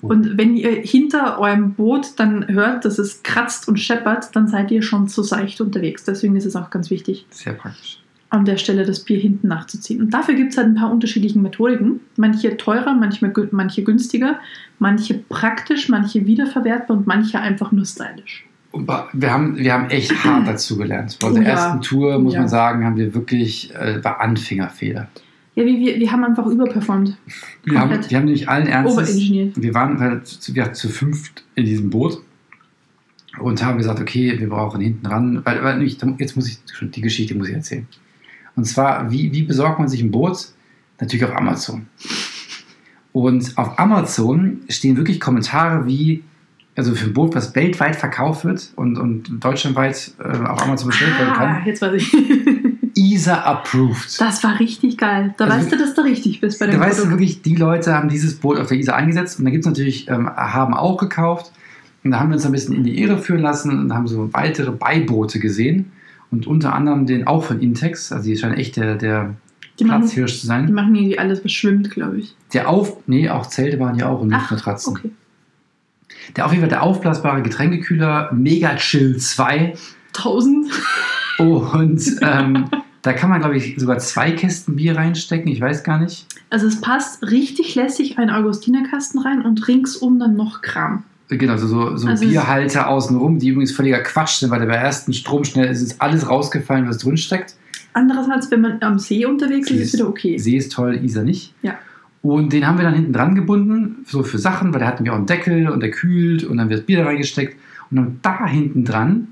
Und 0.02 0.38
wenn 0.38 0.56
ihr 0.56 0.72
hinter 0.72 1.40
eurem 1.40 1.74
Boot 1.74 2.12
dann 2.18 2.48
hört, 2.48 2.86
dass 2.86 3.00
es 3.00 3.22
kratzt 3.22 3.68
und 3.68 3.78
scheppert, 3.82 4.34
dann 4.34 4.48
seid 4.48 4.72
ihr 4.72 4.82
schon 4.82 5.10
zu 5.10 5.24
seicht 5.24 5.60
unterwegs. 5.60 6.06
Deswegen 6.06 6.38
ist 6.38 6.46
es 6.46 6.56
auch 6.56 6.70
ganz 6.70 6.90
wichtig, 6.90 7.26
Sehr 7.32 7.52
praktisch. 7.52 8.00
An 8.30 8.46
der 8.46 8.58
Stelle 8.58 8.86
das 8.86 9.00
Bier 9.00 9.18
hinten 9.18 9.48
nachzuziehen. 9.48 10.02
Und 10.02 10.14
dafür 10.14 10.36
gibt 10.36 10.52
es 10.52 10.58
halt 10.58 10.68
ein 10.68 10.76
paar 10.76 10.92
unterschiedliche 10.92 11.40
Methodiken. 11.40 12.00
Manche 12.16 12.58
teurer, 12.58 12.94
manche, 12.94 13.32
manche 13.52 13.84
günstiger, 13.84 14.40
manche 14.78 15.16
praktisch, 15.16 15.90
manche 15.90 16.26
wiederverwertbar 16.26 16.98
und 16.98 17.08
manche 17.08 17.40
einfach 17.40 17.72
nur 17.72 17.86
stylisch. 17.86 18.46
Wir 19.14 19.34
haben, 19.34 19.58
wir 19.58 19.74
haben 19.74 19.90
echt 19.90 20.12
hart 20.24 20.48
dazu 20.48 20.78
gelernt. 20.78 21.18
Bei 21.20 21.32
Oh 21.32 21.36
ja. 21.36 21.42
ersten 21.42 21.82
Tour, 21.82 22.20
muss 22.20 22.34
ja. 22.34 22.42
man 22.42 22.50
sagen, 22.50 22.86
haben 22.86 22.98
wir 22.98 23.16
wirklich, 23.16 23.74
äh, 23.74 24.00
Anfängerfehler. 24.04 25.08
Ja, 25.56 25.66
wie 25.66 25.80
wir, 25.80 26.00
wir 26.00 26.12
haben 26.12 26.24
einfach 26.24 26.46
überperformt. 26.46 27.18
Wir 27.64 27.80
haben, 27.80 27.90
wir 27.90 28.18
haben 28.18 28.26
nämlich 28.26 28.48
allen 28.48 28.68
Ernstes, 28.68 29.18
wir 29.20 29.74
waren 29.74 30.00
halt 30.00 30.28
zu, 30.28 30.54
wir 30.54 30.72
zu 30.74 30.88
fünft 30.88 31.44
in 31.56 31.66
diesem 31.66 31.90
Boot 31.90 32.22
und 33.40 33.64
haben 33.64 33.78
gesagt, 33.78 34.00
okay, 34.00 34.40
wir 34.40 34.50
brauchen 34.50 34.82
hinten 34.82 35.08
ran, 35.08 35.42
weil, 35.44 35.64
weil 35.64 35.84
jetzt 35.84 36.36
muss 36.36 36.48
ich 36.48 36.60
schon 36.72 36.92
die 36.92 37.02
Geschichte 37.02 37.36
muss 37.36 37.50
ich 37.50 37.56
erzählen. 37.56 37.88
Und 38.60 38.66
zwar, 38.66 39.10
wie, 39.10 39.32
wie 39.32 39.44
besorgt 39.44 39.80
man 39.80 39.88
sich 39.88 40.02
ein 40.02 40.12
Boot? 40.12 40.50
Natürlich 41.00 41.24
auf 41.24 41.34
Amazon. 41.34 41.88
Und 43.14 43.58
auf 43.58 43.80
Amazon 43.80 44.60
stehen 44.68 44.98
wirklich 44.98 45.22
Kommentare 45.22 45.86
wie, 45.88 46.26
also 46.76 46.94
für 46.94 47.06
ein 47.08 47.14
Boot, 47.14 47.36
was 47.36 47.56
weltweit 47.56 47.96
verkauft 47.96 48.44
wird 48.44 48.74
und, 48.76 48.98
und 48.98 49.30
deutschlandweit 49.42 50.12
äh, 50.20 50.46
auf 50.46 50.62
Amazon 50.62 50.90
bestellt 50.90 51.18
werden 51.18 51.32
Ah, 51.32 51.36
kann, 51.56 51.66
jetzt 51.66 51.82
weiß 51.82 51.94
ich. 51.94 52.14
ESA 53.14 53.36
approved. 53.44 54.20
Das 54.20 54.44
war 54.44 54.60
richtig 54.60 54.98
geil. 54.98 55.34
Da 55.38 55.46
Also 55.46 55.58
weißt 55.58 55.72
du, 55.72 55.78
dass 55.78 55.94
du 55.94 56.02
richtig 56.02 56.42
bist 56.42 56.60
bei 56.60 56.66
Da 56.66 56.74
dem 56.74 56.82
weißt 56.82 57.00
du 57.00 57.04
Produkt. 57.04 57.22
wirklich, 57.22 57.42
die 57.42 57.56
Leute 57.56 57.94
haben 57.94 58.10
dieses 58.10 58.36
Boot 58.36 58.58
auf 58.60 58.68
der 58.68 58.78
Isar 58.78 58.98
eingesetzt 58.98 59.40
und 59.40 59.46
da 59.46 59.52
gibt 59.52 59.64
es 59.64 59.68
natürlich, 59.70 60.10
ähm, 60.10 60.30
haben 60.30 60.74
auch 60.74 60.98
gekauft. 60.98 61.54
Und 62.04 62.12
da 62.12 62.20
haben 62.20 62.28
wir 62.30 62.36
uns 62.36 62.46
ein 62.46 62.52
bisschen 62.52 62.76
in 62.76 62.84
die 62.84 63.02
Irre 63.02 63.18
führen 63.20 63.40
lassen 63.42 63.72
und 63.72 63.94
haben 63.94 64.08
so 64.08 64.30
weitere 64.34 64.72
Beiboote 64.72 65.40
gesehen. 65.40 65.94
Und 66.32 66.48
unter 66.48 66.74
anderem 66.74 67.06
den 67.06 67.26
auch 67.28 67.44
von 67.44 67.60
Intex, 67.60 68.12
also 68.12 68.26
die 68.26 68.38
scheinen 68.38 68.56
echt 68.56 68.76
der, 68.78 68.96
der 68.96 69.36
Die 69.80 69.84
machen, 69.86 70.02
Platzhirsch 70.02 70.36
zu 70.36 70.42
die 70.42 70.48
sein. 70.48 70.74
machen 70.74 70.94
irgendwie 70.96 71.18
alles, 71.18 71.44
was 71.44 71.52
schwimmt, 71.52 71.90
glaube 71.90 72.20
ich. 72.20 72.36
Der 72.54 72.70
auf, 72.70 72.98
nee, 73.08 73.30
auch 73.30 73.48
Zelte 73.48 73.80
waren 73.80 73.98
ja 73.98 74.08
auch 74.10 74.22
und 74.22 74.32
Ach, 74.34 74.40
Luftmatratzen. 74.52 74.98
okay. 74.98 75.12
Der 76.36 76.46
auf 76.46 76.52
jeden 76.52 76.62
Fall 76.62 76.70
der 76.70 76.84
aufblasbare 76.84 77.42
Getränkekühler 77.42 78.32
Mega 78.34 78.76
Chill 78.76 79.18
2. 79.18 79.74
1000? 80.16 80.68
Und 81.40 82.02
ähm, 82.22 82.66
da 83.02 83.14
kann 83.14 83.30
man, 83.30 83.40
glaube 83.40 83.58
ich, 83.58 83.76
sogar 83.78 83.98
zwei 84.00 84.32
Kästen 84.32 84.76
Bier 84.76 84.98
reinstecken. 84.98 85.52
Ich 85.52 85.62
weiß 85.62 85.84
gar 85.84 86.00
nicht. 86.00 86.28
Also 86.50 86.68
es 86.68 86.82
passt 86.82 87.24
richtig 87.24 87.76
lässig 87.76 88.18
ein 88.20 88.30
Augustinerkasten 88.30 89.22
rein 89.22 89.42
und 89.44 89.68
ringsum 89.68 90.20
dann 90.20 90.36
noch 90.36 90.62
Kram. 90.62 91.04
Genau, 91.30 91.58
so, 91.58 91.68
so, 91.68 91.96
so 91.98 92.08
Also 92.08 92.24
es- 92.26 92.30
Bierhalter 92.32 92.88
außenrum, 92.90 93.38
die 93.40 93.50
übrigens 93.50 93.72
völliger 93.72 94.00
Quatsch 94.00 94.40
sind, 94.40 94.50
weil 94.50 94.60
der 94.60 94.68
bei 94.68 94.76
ersten 94.76 95.14
Stromschnell 95.14 95.68
ist, 95.70 95.82
ist 95.82 96.02
alles 96.02 96.28
rausgefallen, 96.28 96.88
was 96.88 96.98
drin 96.98 97.18
steckt. 97.18 97.56
Andererseits, 97.94 98.50
wenn 98.52 98.62
man 98.62 98.82
am 98.82 98.98
See 99.00 99.26
unterwegs 99.26 99.70
ist, 99.70 99.76
ist 99.78 99.82
Ist- 99.86 99.94
wieder 99.96 100.10
okay. 100.10 100.38
See 100.38 100.58
ist 100.58 100.72
toll, 100.74 101.00
Isa 101.04 101.24
nicht. 101.24 101.54
Ja. 101.62 101.78
Und 102.22 102.52
den 102.52 102.68
haben 102.68 102.78
wir 102.78 102.84
dann 102.84 102.96
hinten 102.96 103.14
dran 103.14 103.36
gebunden, 103.36 104.04
so 104.06 104.24
für 104.24 104.40
Sachen, 104.40 104.74
weil 104.74 104.82
da 104.82 104.88
hatten 104.88 105.06
wir 105.06 105.14
auch 105.14 105.18
einen 105.18 105.26
Deckel 105.28 105.70
und 105.70 105.80
der 105.82 105.92
kühlt 105.92 106.44
und 106.44 106.58
dann 106.58 106.70
wird 106.70 106.80
das 106.80 106.86
Bier 106.86 106.98
da 107.00 107.06
reingesteckt. 107.06 107.56
Und 107.92 107.98
dann 107.98 108.20
da 108.22 108.46
hinten 108.46 108.84
dran, 108.84 109.30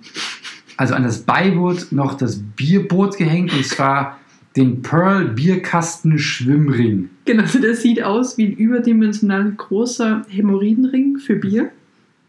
also 0.77 0.93
an 0.93 1.03
das 1.03 1.19
Beiboot, 1.23 1.87
noch 1.91 2.13
das 2.15 2.39
Bierboot 2.55 3.17
gehängt 3.17 3.53
und 3.53 3.65
zwar 3.65 4.19
den 4.55 4.81
Pearl 4.81 5.25
Bierkasten 5.29 6.17
Schwimmring. 6.17 7.09
Genau, 7.25 7.43
also 7.43 7.59
der 7.59 7.75
sieht 7.75 8.01
aus 8.01 8.37
wie 8.37 8.45
ein 8.45 8.53
überdimensional 8.53 9.51
großer 9.51 10.23
Hämorrhoidenring 10.29 11.17
für 11.17 11.35
Bier. 11.35 11.69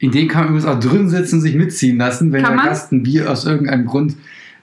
In 0.01 0.11
dem 0.13 0.29
kann 0.29 0.45
man 0.45 0.55
übrigens 0.55 0.67
auch 0.67 0.79
drin 0.81 1.09
sitzen 1.09 1.37
und 1.37 1.41
sich 1.43 1.55
mitziehen 1.57 1.99
lassen, 1.99 2.33
wenn 2.33 2.43
Kann 2.43 2.53
der 2.53 2.57
man? 2.59 2.67
Kasten 2.69 3.03
Bier 3.03 3.31
aus 3.31 3.45
irgendeinem 3.45 3.85
Grund 3.87 4.17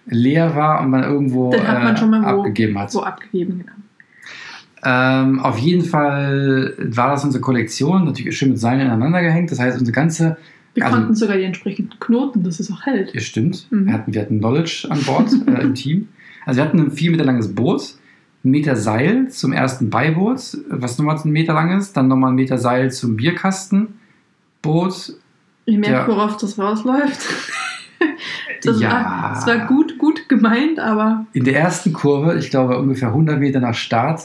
leer 0.08 0.56
war 0.56 0.82
und 0.82 0.90
man 0.92 1.04
irgendwo 1.04 1.52
Dann 1.52 1.68
hat 1.68 1.84
man 1.84 1.96
äh, 1.96 1.98
schon 1.98 2.10
mal 2.10 2.22
wo, 2.24 2.40
abgegeben 2.42 2.80
hat. 2.80 2.94
wo 2.94 3.02
abgegeben. 3.02 3.60
Genau. 3.60 3.72
Ähm, 4.88 5.40
auf 5.40 5.58
jeden 5.58 5.84
Fall 5.84 6.76
war 6.78 7.10
das 7.12 7.24
unsere 7.26 7.42
Kollektion, 7.42 8.06
natürlich 8.06 8.38
schön 8.38 8.50
mit 8.50 8.60
Seilen 8.60 8.82
ineinander 8.82 9.22
gehängt. 9.24 9.52
Das 9.52 9.60
heißt, 9.60 9.80
unsere 9.80 9.94
ganze, 9.96 10.38
Wir 10.76 10.86
Also- 10.86 10.98
konnten 10.98 11.16
sogar 11.16 11.38
die 11.38 11.44
entsprechenden 11.44 11.98
Knoten, 12.00 12.44
dass 12.44 12.60
es 12.60 12.70
auch 12.72 12.86
hält. 12.86 13.14
ihr 13.16 13.22
stimmt, 13.22 13.66
Mhm. 13.72 13.86
wir, 13.88 13.94
hatten, 13.94 14.14
wir 14.14 14.22
hatten 14.22 14.40
Knowledge 14.40 14.88
an 14.90 15.00
Bord 15.04 15.32
äh, 15.48 15.62
im 15.64 15.74
Team. 15.74 16.10
Also 16.46 16.58
wir 16.60 16.66
hatten 16.66 16.80
ein 16.80 16.92
vier 16.92 17.12
Meter 17.12 17.24
langes 17.26 17.56
Boot, 17.56 17.96
einen 18.44 18.52
Meter 18.52 18.76
Seil 18.76 19.30
zum 19.30 19.54
ersten 19.54 19.90
Beiboot, 19.90 20.58
was 20.70 20.98
nochmal 21.00 21.18
einen 21.18 21.32
Meter 21.32 21.54
lang 21.54 21.76
ist, 21.78 21.94
dann 21.98 22.08
nochmal 22.10 22.28
einen 22.30 22.36
Meter 22.36 22.58
Seil 22.60 22.92
zum 22.92 23.16
Bierkastenboot. 23.16 25.14
Ich 25.66 25.78
merke, 25.78 25.94
Ja. 25.94 26.08
worauf 26.08 26.38
das 26.38 26.58
rausläuft. 26.60 27.20
Das, 28.62 28.80
Ja. 28.82 28.92
war, 28.92 29.32
das 29.36 29.48
war 29.48 29.68
gut, 29.68 29.98
gut 29.98 30.28
gemeint, 30.28 30.80
aber 30.80 31.26
In 31.34 31.44
der 31.44 31.56
ersten 31.58 31.94
Kurve, 31.94 32.38
ich 32.38 32.50
glaube 32.50 32.78
ungefähr 32.78 33.10
100 33.10 33.40
Meter 33.40 33.60
nach 33.60 33.74
Start, 33.76 34.22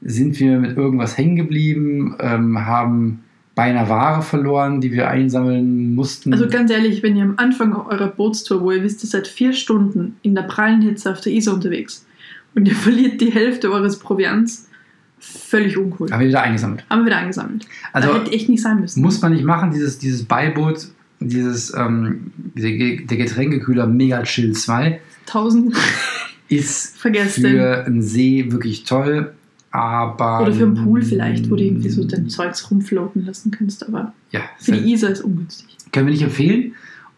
sind 0.00 0.38
wir 0.40 0.58
mit 0.58 0.76
irgendwas 0.76 1.18
hängen 1.18 1.36
geblieben, 1.36 2.16
ähm, 2.20 2.64
haben 2.64 3.22
beinahe 3.54 3.88
Ware 3.88 4.22
verloren, 4.22 4.80
die 4.80 4.92
wir 4.92 5.08
einsammeln 5.08 5.94
mussten. 5.94 6.32
also 6.32 6.48
ganz 6.48 6.70
ehrlich, 6.70 7.02
wenn 7.02 7.16
ihr 7.16 7.24
am 7.24 7.34
Anfang 7.36 7.74
eurer 7.74 8.08
Bootstour, 8.08 8.62
wo 8.62 8.70
ihr 8.72 8.82
wisst, 8.82 9.04
ihr 9.04 9.10
seid 9.10 9.26
vier 9.28 9.52
Stunden 9.52 10.16
in 10.22 10.34
der 10.34 10.42
prallen 10.42 10.80
Hitze 10.82 11.10
auf 11.12 11.20
der 11.20 11.32
Isar 11.32 11.54
unterwegs 11.54 12.06
und 12.54 12.66
ihr 12.66 12.74
verliert 12.74 13.20
die 13.20 13.30
Hälfte 13.32 13.70
eures 13.70 13.98
Proviants, 13.98 14.68
völlig 15.24 15.76
uncool. 15.78 16.10
haben 16.10 16.20
wir 16.20 16.28
wieder 16.28 16.42
eingesammelt. 16.42 16.84
Haben 16.90 17.00
wir 17.02 17.06
wieder 17.06 17.18
eingesammelt. 17.18 17.66
Also 17.92 18.08
da 18.08 18.18
hätte 18.18 18.32
echt 18.32 18.48
nicht 18.48 18.62
sein 18.62 18.80
müssen. 18.80 19.00
muss 19.02 19.22
man 19.22 19.32
nicht 19.32 19.44
machen, 19.44 19.70
dieses, 19.70 19.98
dieses 19.98 20.24
Beiboot, 20.24 20.88
dieses 21.20 21.72
ähm, 21.76 22.32
der, 22.54 22.72
Ge- 22.72 23.06
der 23.06 23.16
Getränkekühler 23.16 23.86
Mega 23.86 24.22
Chill 24.24 24.52
2 24.52 25.00
Tausend 25.26 25.74
ist 26.48 26.96
vergesst 26.98 27.38
den. 27.38 27.52
für 27.52 27.84
einen 27.86 28.02
See 28.02 28.46
wirklich 28.50 28.84
toll, 28.84 29.32
aber 29.70 30.42
Oder 30.42 30.52
für 30.52 30.64
einen 30.64 30.74
Pool 30.84 31.00
vielleicht, 31.02 31.48
wo 31.50 31.56
du 31.56 31.62
irgendwie 31.62 31.88
so 31.88 32.04
dein 32.04 32.28
Zeugs 32.28 32.68
rumfloaten 32.70 33.24
lassen 33.24 33.50
kannst, 33.52 33.86
aber 33.88 34.12
ja, 34.32 34.40
für 34.58 34.72
die 34.72 34.92
Isar 34.92 35.10
ist 35.10 35.22
ungünstig. 35.22 35.76
können 35.92 36.06
wir 36.08 36.12
nicht 36.12 36.22
empfehlen. 36.22 36.74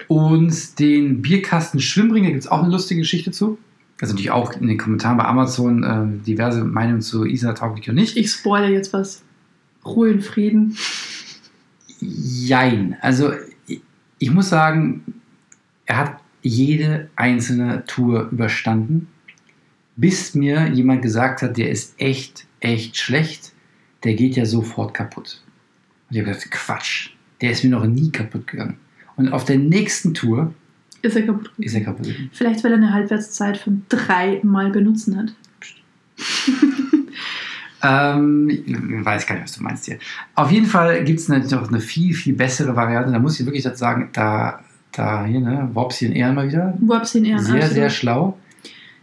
Und 0.06 0.78
den 0.78 1.22
Bierkasten 1.22 1.80
Schwimmringe 1.80 2.28
gibt 2.30 2.42
es 2.44 2.46
auch 2.50 2.62
eine 2.62 2.70
lustige 2.70 3.00
Geschichte 3.00 3.30
zu. 3.30 3.56
Also 4.00 4.12
natürlich 4.12 4.30
auch 4.30 4.52
in 4.54 4.66
den 4.66 4.78
Kommentaren 4.78 5.16
bei 5.16 5.24
Amazon 5.24 5.82
äh, 5.82 6.26
diverse 6.26 6.64
Meinungen 6.64 7.00
zu 7.00 7.24
Isa 7.24 7.52
tauglich 7.52 7.88
und 7.88 7.94
nicht. 7.94 8.16
Ich 8.16 8.30
spoilere 8.30 8.70
jetzt 8.70 8.92
was. 8.92 9.22
Ruhe 9.84 10.10
in 10.10 10.20
Frieden. 10.20 10.76
Jein. 12.00 12.96
Also 13.00 13.32
ich, 13.66 13.80
ich 14.18 14.30
muss 14.30 14.48
sagen, 14.48 15.04
er 15.86 15.98
hat 15.98 16.20
jede 16.42 17.08
einzelne 17.16 17.84
Tour 17.86 18.28
überstanden, 18.30 19.08
bis 19.96 20.34
mir 20.34 20.68
jemand 20.68 21.02
gesagt 21.02 21.42
hat, 21.42 21.56
der 21.56 21.70
ist 21.70 21.94
echt, 21.98 22.46
echt 22.60 22.96
schlecht. 22.96 23.52
Der 24.02 24.14
geht 24.14 24.36
ja 24.36 24.44
sofort 24.44 24.92
kaputt. 24.92 25.42
Und 26.10 26.16
ich 26.16 26.22
habe 26.22 26.34
gesagt, 26.34 26.50
Quatsch. 26.50 27.10
Der 27.40 27.50
ist 27.50 27.64
mir 27.64 27.70
noch 27.70 27.84
nie 27.84 28.10
kaputt 28.10 28.46
gegangen. 28.46 28.76
Und 29.16 29.32
auf 29.32 29.44
der 29.44 29.58
nächsten 29.58 30.14
Tour 30.14 30.52
Ist 31.04 31.16
er 31.16 31.22
kaputt? 31.22 31.50
ist 31.58 31.74
er 31.74 31.82
kaputt. 31.82 32.08
Vielleicht, 32.32 32.64
weil 32.64 32.72
er 32.72 32.78
eine 32.78 32.92
Halbwertszeit 32.92 33.56
von 33.58 33.82
dreimal 33.88 34.70
benutzen 34.70 35.16
hat. 35.16 35.34
Ähm, 37.84 38.48
ich 38.48 38.64
weiß 39.04 39.26
gar 39.26 39.34
nicht, 39.34 39.44
was 39.44 39.56
du 39.56 39.62
meinst 39.62 39.84
hier. 39.84 39.98
Auf 40.34 40.50
jeden 40.50 40.66
Fall 40.66 41.04
gibt 41.04 41.20
es 41.20 41.28
natürlich 41.28 41.52
noch 41.52 41.68
eine 41.68 41.80
viel, 41.80 42.14
viel 42.14 42.34
bessere 42.34 42.74
Variante. 42.74 43.12
Da 43.12 43.18
muss 43.18 43.38
ich 43.38 43.44
wirklich 43.44 43.62
dazu 43.62 43.78
sagen, 43.78 44.08
da, 44.12 44.60
da 44.92 45.26
hier, 45.26 45.40
ne, 45.40 45.68
Wopsi 45.74 46.06
in 46.06 46.12
Ehren 46.12 46.34
mal 46.34 46.48
wieder. 46.48 46.74
Wo 46.80 46.94
hab's 46.94 47.14
in 47.14 47.26
Ehren? 47.26 47.40
Sehr, 47.40 47.56
absolut. 47.56 47.74
sehr 47.74 47.90
schlau. 47.90 48.38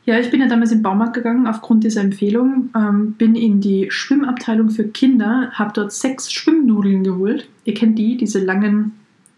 Ja, 0.06 0.18
ich 0.18 0.32
bin 0.32 0.42
ja 0.42 0.48
damals 0.48 0.72
in 0.72 0.80
den 0.80 0.84
Baumarkt 0.84 1.14
gegangen 1.14 1.46
aufgrund 1.46 1.84
dieser 1.84 2.02
Empfehlung. 2.02 2.70
Ähm, 2.76 3.12
bin 3.14 3.36
in 3.36 3.62
die 3.62 3.86
Schwimmabteilung 3.92 4.72
für 4.72 4.88
Kinder, 4.88 5.52
habe 5.54 5.74
dort 5.76 5.92
sechs 5.92 6.32
Schwimmnudeln 6.32 7.04
geholt. 7.04 7.48
Ihr 7.66 7.76
kennt 7.76 8.00
die, 8.00 8.18
diese 8.18 8.44
langen, 8.44 8.94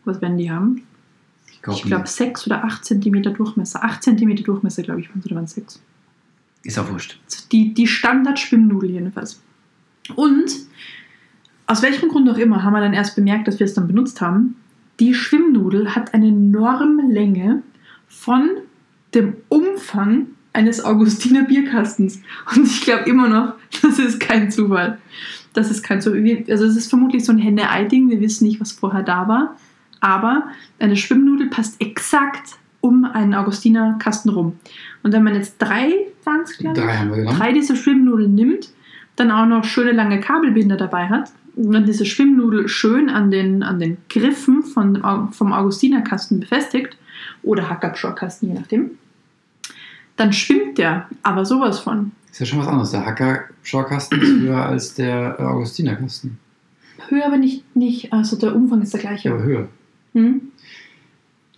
was 0.05 0.21
werden 0.21 0.37
die 0.37 0.49
haben? 0.49 0.83
Ich 1.63 1.65
glaube, 1.65 1.79
Ich 1.79 1.85
glaube 1.85 2.07
sechs 2.07 2.45
oder 2.45 2.65
acht 2.65 2.83
Zentimeter 2.83 3.31
Durchmesser. 3.31 3.83
Acht 3.83 4.03
Zentimeter 4.03 4.43
Durchmesser, 4.43 4.83
glaube 4.83 4.99
ich, 4.99 5.09
waren 5.09 5.19
es, 5.19 5.25
oder 5.25 5.35
waren 5.35 5.45
es 5.45 5.53
sechs? 5.55 5.81
ist 6.63 6.79
auch 6.79 6.89
wurscht. 6.89 7.19
Also 7.25 7.45
Die, 7.51 7.73
die 7.73 7.87
Standard-Schwimmnudel 7.87 8.91
jedenfalls. 8.91 9.41
Und 10.15 10.51
aus 11.67 11.81
welchem 11.81 12.09
Grund 12.09 12.29
auch 12.29 12.37
immer 12.37 12.63
haben 12.63 12.73
wir 12.73 12.81
dann 12.81 12.93
erst 12.93 13.15
bemerkt, 13.15 13.47
dass 13.47 13.59
wir 13.59 13.65
es 13.65 13.73
dann 13.73 13.87
benutzt 13.87 14.21
haben. 14.21 14.55
Die 14.99 15.13
Schwimmnudel 15.13 15.95
hat 15.95 16.13
eine 16.13 16.31
Normlänge 16.31 17.63
von 18.07 18.49
dem 19.13 19.37
Umfang 19.49 20.27
eines 20.53 20.83
Augustiner 20.83 21.43
Bierkastens. 21.43 22.21
Und 22.55 22.67
ich 22.67 22.81
glaube 22.81 23.09
immer 23.09 23.27
noch, 23.27 23.55
das 23.81 23.99
ist 23.99 24.19
kein 24.19 24.51
Zufall. 24.51 24.99
Das 25.53 25.71
ist 25.71 25.83
kein 25.83 26.01
Zufall. 26.01 26.43
Also 26.49 26.65
es 26.65 26.75
ist 26.75 26.89
vermutlich 26.89 27.25
so 27.25 27.31
ein 27.31 27.37
Henne-Ei-Ding. 27.37 28.09
Wir 28.09 28.21
wissen 28.21 28.45
nicht, 28.45 28.61
was 28.61 28.71
vorher 28.71 29.03
da 29.03 29.27
war. 29.27 29.57
Aber 30.03 30.47
eine 30.79 30.97
Schwimmnudel 30.97 31.49
passt 31.49 31.79
exakt 31.79 32.57
um 32.81 33.05
einen 33.05 33.33
Augustiner 33.33 33.95
Kasten 33.99 34.27
rum. 34.27 34.59
Und 35.01 35.13
wenn 35.13 35.23
man 35.23 35.33
jetzt 35.33 35.57
drei, 35.59 35.93
waren 36.25 36.43
Drei 36.73 37.23
drei 37.23 37.53
dieser 37.53 37.77
Schwimmnudeln 37.77 38.35
nimmt, 38.35 38.69
dann 39.15 39.31
auch 39.31 39.45
noch 39.45 39.63
schöne 39.63 39.93
lange 39.93 40.19
Kabelbinder 40.19 40.75
dabei 40.75 41.07
hat 41.07 41.31
und 41.55 41.71
dann 41.71 41.85
diese 41.85 42.05
Schwimmnudel 42.05 42.67
schön 42.67 43.09
an 43.09 43.31
den, 43.31 43.63
an 43.63 43.79
den 43.79 43.95
Griffen 44.09 44.63
von, 44.63 45.01
vom 45.31 45.53
Augustinerkasten 45.53 46.41
befestigt 46.41 46.97
oder 47.41 47.69
Hackerpschorkasten, 47.69 48.49
je 48.49 48.55
nachdem, 48.55 48.91
dann 50.17 50.33
schwimmt 50.33 50.77
der 50.79 51.07
aber 51.21 51.45
sowas 51.45 51.79
von. 51.79 52.11
Ist 52.29 52.41
ja 52.41 52.45
schon 52.45 52.59
was 52.59 52.67
anderes. 52.67 52.91
Der 52.91 53.05
Hacker-Schorkasten 53.05 54.21
ist 54.21 54.41
höher 54.41 54.65
als 54.65 54.95
der 54.95 55.37
äh, 55.39 55.43
Augustinerkasten. 55.43 56.39
Höher, 57.07 57.25
aber 57.25 57.37
nicht, 57.37 57.63
nicht, 57.73 58.11
also 58.11 58.35
der 58.35 58.53
Umfang 58.53 58.81
ist 58.81 58.93
der 58.93 58.99
gleiche. 58.99 59.29
Ja, 59.29 59.35
aber 59.35 59.43
höher. 59.43 59.67
Hm? 60.13 60.41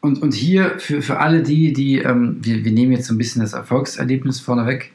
Und, 0.02 0.22
und 0.22 0.34
hier 0.34 0.78
für, 0.78 1.02
für 1.02 1.20
alle 1.20 1.42
die, 1.42 1.74
die, 1.74 1.98
ähm, 1.98 2.38
wir, 2.42 2.64
wir 2.64 2.72
nehmen 2.72 2.92
jetzt 2.92 3.08
so 3.08 3.14
ein 3.14 3.18
bisschen 3.18 3.42
das 3.42 3.54
Erfolgserlebnis 3.54 4.40
vorneweg. 4.40 4.92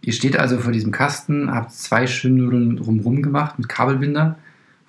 Ihr 0.00 0.12
steht 0.12 0.38
also 0.38 0.58
vor 0.58 0.72
diesem 0.72 0.90
Kasten, 0.90 1.50
habt 1.50 1.72
zwei 1.72 2.06
Schwimmnudeln 2.06 2.78
rumrum 2.78 3.22
gemacht 3.22 3.58
mit 3.58 3.68
Kabelbinder, 3.68 4.38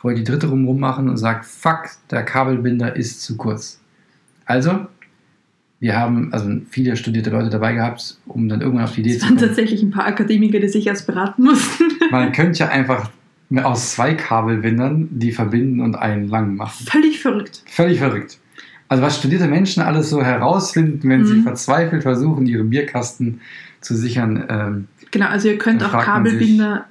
wollt 0.01 0.17
die 0.17 0.23
dritte 0.23 0.47
rumrum 0.47 0.79
machen 0.79 1.09
und 1.09 1.17
sagt, 1.17 1.45
fuck, 1.45 1.89
der 2.09 2.23
Kabelbinder 2.23 2.95
ist 2.95 3.21
zu 3.21 3.37
kurz. 3.37 3.81
Also, 4.45 4.87
wir 5.79 5.97
haben 5.97 6.31
also 6.33 6.49
viele 6.69 6.95
studierte 6.95 7.29
Leute 7.29 7.49
dabei 7.49 7.73
gehabt, 7.73 8.17
um 8.25 8.47
dann 8.47 8.61
irgendwann 8.61 8.85
auf 8.85 8.93
die 8.93 9.01
Idee 9.01 9.11
Es 9.11 9.19
zu 9.19 9.25
waren 9.25 9.35
kommen. 9.35 9.47
tatsächlich 9.47 9.81
ein 9.83 9.91
paar 9.91 10.05
Akademiker, 10.05 10.59
die 10.59 10.69
sich 10.69 10.87
erst 10.87 11.05
beraten 11.05 11.43
mussten. 11.43 11.83
Man 12.11 12.31
könnte 12.31 12.59
ja 12.59 12.69
einfach 12.69 13.09
aus 13.63 13.91
zwei 13.93 14.13
Kabelbindern 14.15 15.07
die 15.11 15.31
verbinden 15.31 15.81
und 15.81 15.95
einen 15.95 16.27
lang 16.27 16.55
machen. 16.55 16.85
Völlig 16.87 17.19
verrückt. 17.19 17.61
Völlig 17.67 17.99
verrückt. 17.99 18.39
Also 18.87 19.03
was 19.03 19.17
studierte 19.17 19.47
Menschen 19.47 19.81
alles 19.83 20.09
so 20.09 20.23
herausfinden, 20.23 21.07
wenn 21.09 21.25
sie 21.25 21.35
Mhm. 21.35 21.43
verzweifelt 21.43 22.03
versuchen, 22.03 22.45
ihre 22.45 22.63
Bierkasten 22.63 23.41
zu 23.81 23.95
sichern, 23.95 24.45
ähm, 24.49 24.87
Genau, 25.11 25.27
also 25.27 25.47
ihr 25.47 25.57
könnt 25.57 25.83
auch 25.83 25.91
man 25.91 25.99
sich- 26.01 26.05
Kabelbinder 26.05 26.85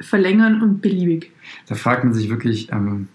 verlängern 0.00 0.62
und 0.62 0.80
beliebig. 0.82 1.30
da 1.68 1.74
fragt 1.74 2.04
man 2.04 2.14
sich 2.14 2.28
wirklich, 2.30 2.70
ähm, 2.72 3.08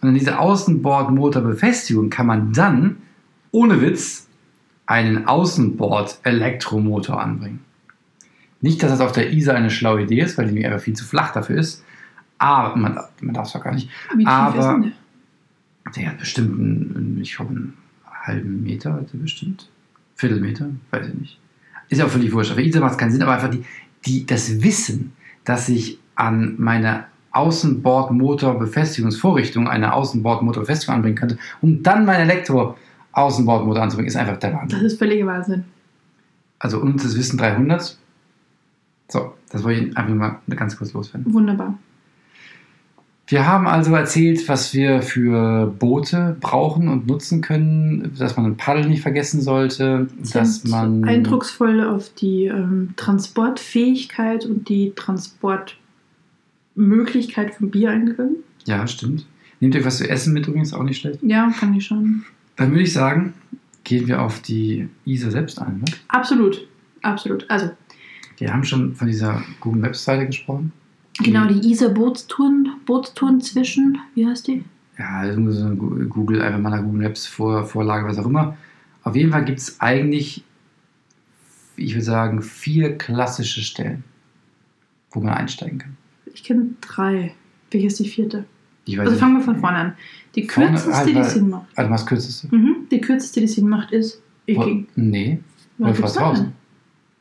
Und 0.00 0.08
an 0.08 0.14
diese 0.14 0.38
Außenbordmotorbefestigung 0.38 2.10
kann 2.10 2.26
man 2.26 2.52
dann, 2.52 2.96
ohne 3.50 3.80
Witz, 3.80 4.28
einen 4.86 5.26
Außenbord-Elektromotor 5.26 7.20
anbringen. 7.20 7.60
Nicht, 8.60 8.82
dass 8.82 8.90
das 8.90 9.00
auf 9.00 9.12
der 9.12 9.32
ISA 9.32 9.54
eine 9.54 9.70
schlaue 9.70 10.02
Idee 10.02 10.20
ist, 10.20 10.38
weil 10.38 10.46
die 10.48 10.54
mir 10.54 10.66
einfach 10.70 10.82
viel 10.82 10.94
zu 10.94 11.04
flach 11.04 11.32
dafür 11.32 11.58
ist. 11.58 11.84
Aber 12.38 12.76
man, 12.76 12.98
man 13.20 13.34
darf 13.34 13.48
es 13.48 13.56
auch 13.56 13.62
gar 13.62 13.74
nicht. 13.74 13.88
Wie 14.14 14.24
tief 14.24 14.28
aber- 14.28 14.58
ist 14.58 14.66
denn 14.66 14.82
der? 14.82 14.92
Der 15.96 16.08
hat 16.10 16.18
bestimmt, 16.18 16.58
einen, 16.58 17.18
ich 17.20 17.36
glaube, 17.36 17.50
einen 17.50 17.74
halben 18.10 18.62
Meter, 18.62 18.94
hat 18.94 19.12
er 19.12 19.18
bestimmt. 19.18 19.68
Viertelmeter, 20.16 20.70
weiß 20.90 21.08
ich 21.08 21.14
nicht. 21.14 21.38
ist 21.88 21.98
ja 21.98 22.06
auch 22.06 22.10
völlig 22.10 22.32
wurscht. 22.32 22.50
Auf 22.50 22.56
der 22.56 22.64
Isar 22.64 22.80
macht 22.80 22.92
es 22.92 22.98
keinen 22.98 23.10
Sinn, 23.12 23.22
aber 23.22 23.32
einfach 23.32 23.50
die, 23.50 23.64
die, 24.06 24.24
das 24.24 24.62
Wissen, 24.62 25.12
dass 25.44 25.68
ich 25.68 25.98
an 26.14 26.54
meine 26.58 27.04
Außenbordmotorbefestigungsvorrichtung 27.32 29.68
eine 29.68 29.92
Außenbordmotorbefestigung 29.94 30.94
anbringen 30.96 31.16
könnte, 31.16 31.38
um 31.60 31.82
dann 31.82 32.04
mein 32.06 32.20
Elektro-Außenbordmotor 32.20 33.82
anzubringen, 33.82 34.08
ist 34.08 34.16
einfach 34.16 34.36
der 34.38 34.50
Das 34.52 34.60
Wahnsinn. 34.60 34.80
ist 34.80 34.98
völliger 34.98 35.26
Wahnsinn. 35.26 35.64
Also 36.58 36.78
unnützes 36.80 37.16
Wissen 37.18 37.36
300. 37.38 37.98
So, 39.08 39.34
das 39.50 39.64
wollte 39.64 39.84
ich 39.86 39.96
einfach 39.96 40.14
mal 40.14 40.38
ganz 40.56 40.76
kurz 40.76 40.92
loswerden. 40.92 41.32
Wunderbar. 41.34 41.76
Wir 43.26 43.46
haben 43.46 43.66
also 43.66 43.94
erzählt, 43.94 44.46
was 44.48 44.74
wir 44.74 45.00
für 45.00 45.66
Boote 45.78 46.36
brauchen 46.40 46.88
und 46.88 47.06
nutzen 47.06 47.40
können, 47.40 48.12
dass 48.18 48.36
man 48.36 48.44
ein 48.44 48.56
Paddel 48.58 48.86
nicht 48.86 49.00
vergessen 49.00 49.40
sollte, 49.40 50.08
dass 50.32 50.60
Sind 50.60 50.70
man 50.70 51.04
eindrucksvoll 51.04 51.82
auf 51.82 52.10
die 52.10 52.44
ähm, 52.46 52.90
Transportfähigkeit 52.96 54.44
und 54.44 54.68
die 54.68 54.92
Transportmöglichkeit 54.94 57.54
von 57.54 57.70
Bier 57.70 57.90
eingegangen. 57.90 58.36
Ja, 58.66 58.86
stimmt. 58.86 59.24
Nehmt 59.60 59.74
euch 59.76 59.84
was 59.86 59.96
zu 59.98 60.08
essen 60.08 60.34
mit, 60.34 60.46
übrigens 60.46 60.74
auch 60.74 60.82
nicht 60.82 61.00
schlecht. 61.00 61.20
Ja, 61.22 61.50
kann 61.58 61.72
ich 61.74 61.86
schon. 61.86 62.24
Dann 62.56 62.70
würde 62.72 62.82
ich 62.82 62.92
sagen, 62.92 63.32
gehen 63.84 64.06
wir 64.06 64.20
auf 64.20 64.40
die 64.40 64.88
ISA 65.06 65.30
selbst 65.30 65.58
ein. 65.60 65.78
Ne? 65.78 65.84
Absolut. 66.08 66.66
Absolut. 67.02 67.48
Also, 67.50 67.70
Wir 68.38 68.52
haben 68.52 68.64
schon 68.64 68.94
von 68.94 69.06
dieser 69.06 69.42
Google 69.60 69.80
Maps 69.80 70.04
Seite 70.04 70.26
gesprochen. 70.26 70.72
genau, 71.22 71.46
die 71.46 71.70
Isar 71.70 71.88
Bootstouren, 71.90 72.73
Bootstouren 72.84 73.40
zwischen, 73.40 73.98
wie 74.14 74.26
heißt 74.26 74.46
die? 74.48 74.64
Ja, 74.98 75.24
Gu- 75.34 76.06
Google, 76.08 76.40
einfach 76.42 76.60
mal 76.60 76.82
Google 76.82 77.02
Maps 77.02 77.26
Vor 77.26 77.64
Vorlage, 77.64 78.06
was 78.06 78.18
auch 78.18 78.26
immer. 78.26 78.56
Auf 79.02 79.16
jeden 79.16 79.30
Fall 79.32 79.44
gibt 79.44 79.58
es 79.58 79.80
eigentlich, 79.80 80.44
ich 81.76 81.94
würde 81.94 82.04
sagen, 82.04 82.42
vier 82.42 82.96
klassische 82.96 83.60
Stellen, 83.62 84.04
wo 85.10 85.20
man 85.20 85.34
einsteigen 85.34 85.78
kann. 85.78 85.96
Ich 86.32 86.44
kenne 86.44 86.70
drei. 86.80 87.34
Welche 87.70 87.86
ist 87.88 87.98
die 87.98 88.08
vierte? 88.08 88.44
Ich 88.86 88.94
weiß 88.96 89.00
Also 89.00 89.12
nicht. 89.12 89.20
fangen 89.20 89.36
wir 89.38 89.42
von 89.44 89.56
vorne 89.56 89.76
an. 89.78 89.92
Die 90.34 90.46
Vorne, 90.48 90.70
kürzeste, 90.70 90.94
halt 90.96 91.08
die 91.16 91.24
Sinn 91.24 91.50
macht. 91.50 91.66
Also 91.76 91.90
was 91.90 92.06
kürzeste? 92.06 92.54
Mhm. 92.54 92.76
Die 92.90 93.00
kürzeste, 93.00 93.40
die 93.40 93.46
Sinn 93.48 93.68
macht, 93.68 93.92
ist 93.92 94.20
Iking. 94.46 94.86
Nee, 94.94 95.40
denn? 95.78 96.52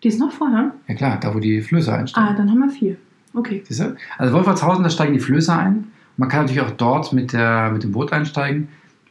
Die 0.04 0.08
ist 0.10 0.20
noch 0.20 0.32
vorher? 0.32 0.74
Ja 0.88 0.96
klar, 0.96 1.20
da 1.20 1.34
wo 1.34 1.40
die 1.40 1.62
Flöße 1.62 1.94
einsteigen. 1.94 2.30
Ah, 2.30 2.34
dann 2.36 2.50
haben 2.52 2.60
wir 2.60 2.70
vier. 2.70 2.98
Okay. 3.34 3.64
Siehst 3.66 3.80
du? 3.80 3.96
Also 4.18 4.34
Wolfertshausen, 4.34 4.84
da 4.84 4.90
steigen 4.90 5.14
die 5.14 5.20
Flöße 5.20 5.54
ein. 5.56 5.92
Man 6.18 6.30
kann 6.30 6.42
natürlich 6.42 6.62
auch 6.62 6.72
dort 6.72 7.14
mit, 7.14 7.34
der, 7.34 7.72
mit 7.72 7.84
dem 7.84 7.92
Boot 7.92 8.14
einsteigen. 8.14 8.68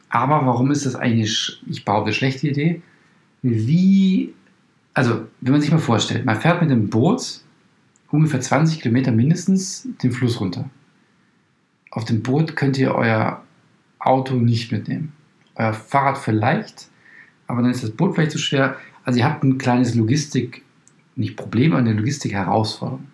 Aber 0.09 0.45
warum 0.45 0.71
ist 0.71 0.85
das 0.85 0.95
eigentlich, 0.95 1.61
ich 1.67 1.83
behaupte, 1.83 2.07
eine 2.07 2.13
schlechte 2.13 2.47
Idee? 2.47 2.81
Wie, 3.41 4.33
also 4.93 5.25
wenn 5.41 5.51
man 5.51 5.61
sich 5.61 5.71
mal 5.71 5.79
vorstellt, 5.79 6.25
man 6.25 6.39
fährt 6.39 6.61
mit 6.61 6.69
dem 6.69 6.89
Boot 6.89 7.41
ungefähr 8.09 8.39
20 8.39 8.81
Kilometer 8.81 9.11
mindestens 9.11 9.87
den 10.01 10.11
Fluss 10.11 10.39
runter. 10.39 10.69
Auf 11.91 12.05
dem 12.05 12.21
Boot 12.21 12.55
könnt 12.55 12.77
ihr 12.77 12.95
euer 12.95 13.43
Auto 13.99 14.35
nicht 14.35 14.71
mitnehmen. 14.71 15.13
Euer 15.55 15.73
Fahrrad 15.73 16.17
vielleicht, 16.17 16.87
aber 17.47 17.61
dann 17.61 17.71
ist 17.71 17.83
das 17.83 17.91
Boot 17.91 18.15
vielleicht 18.15 18.31
zu 18.31 18.37
schwer. 18.37 18.77
Also 19.03 19.19
ihr 19.19 19.25
habt 19.25 19.43
ein 19.43 19.57
kleines 19.57 19.95
Logistik, 19.95 20.63
nicht 21.15 21.35
Problem, 21.35 21.71
aber 21.71 21.81
eine 21.81 21.93
Logistik-Herausforderung. 21.93 23.07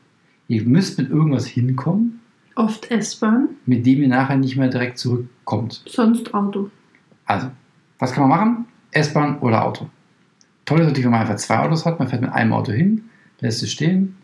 Ihr 0.50 0.64
müsst 0.66 0.98
mit 1.00 1.10
irgendwas 1.10 1.46
hinkommen, 1.48 2.20
Oft 2.56 2.92
S-Bahn, 2.92 3.48
mit 3.66 3.86
dem 3.86 4.02
ihr 4.02 4.10
nachher 4.10 4.36
nicht 4.36 4.58
mehr 4.58 4.68
direkt 4.68 4.98
zurückkommt. 4.98 5.82
sonst 5.88 6.34
Auto. 6.34 6.70
Also, 7.26 7.48
was 8.00 8.12
kann 8.12 8.28
man 8.28 8.38
machen? 8.38 8.66
S-Bahn 8.92 9.38
oder 9.40 9.64
Auto. 9.64 9.88
Toll 10.66 10.80
ist 10.82 10.88
natürlich, 10.88 11.06
wenn 11.06 11.12
man 11.12 11.22
einfach 11.22 11.38
zwei 11.38 11.60
Autos 11.60 11.86
hat. 11.86 12.00
Man 12.00 12.10
fährt 12.10 12.22
mit 12.22 12.34
einem 12.34 12.52
Auto 12.52 12.74
hin, 12.74 13.04
lässt 13.40 13.64
es 13.64 13.72
stehen, 13.72 14.16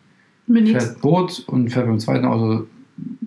Mit 0.48 0.68
fährt 0.68 1.00
Boot 1.02 1.46
und 1.48 1.70
fährt 1.70 1.86
mit 1.88 1.96
dem 1.96 2.00
zweiten 2.00 2.26
Auto 2.26 2.68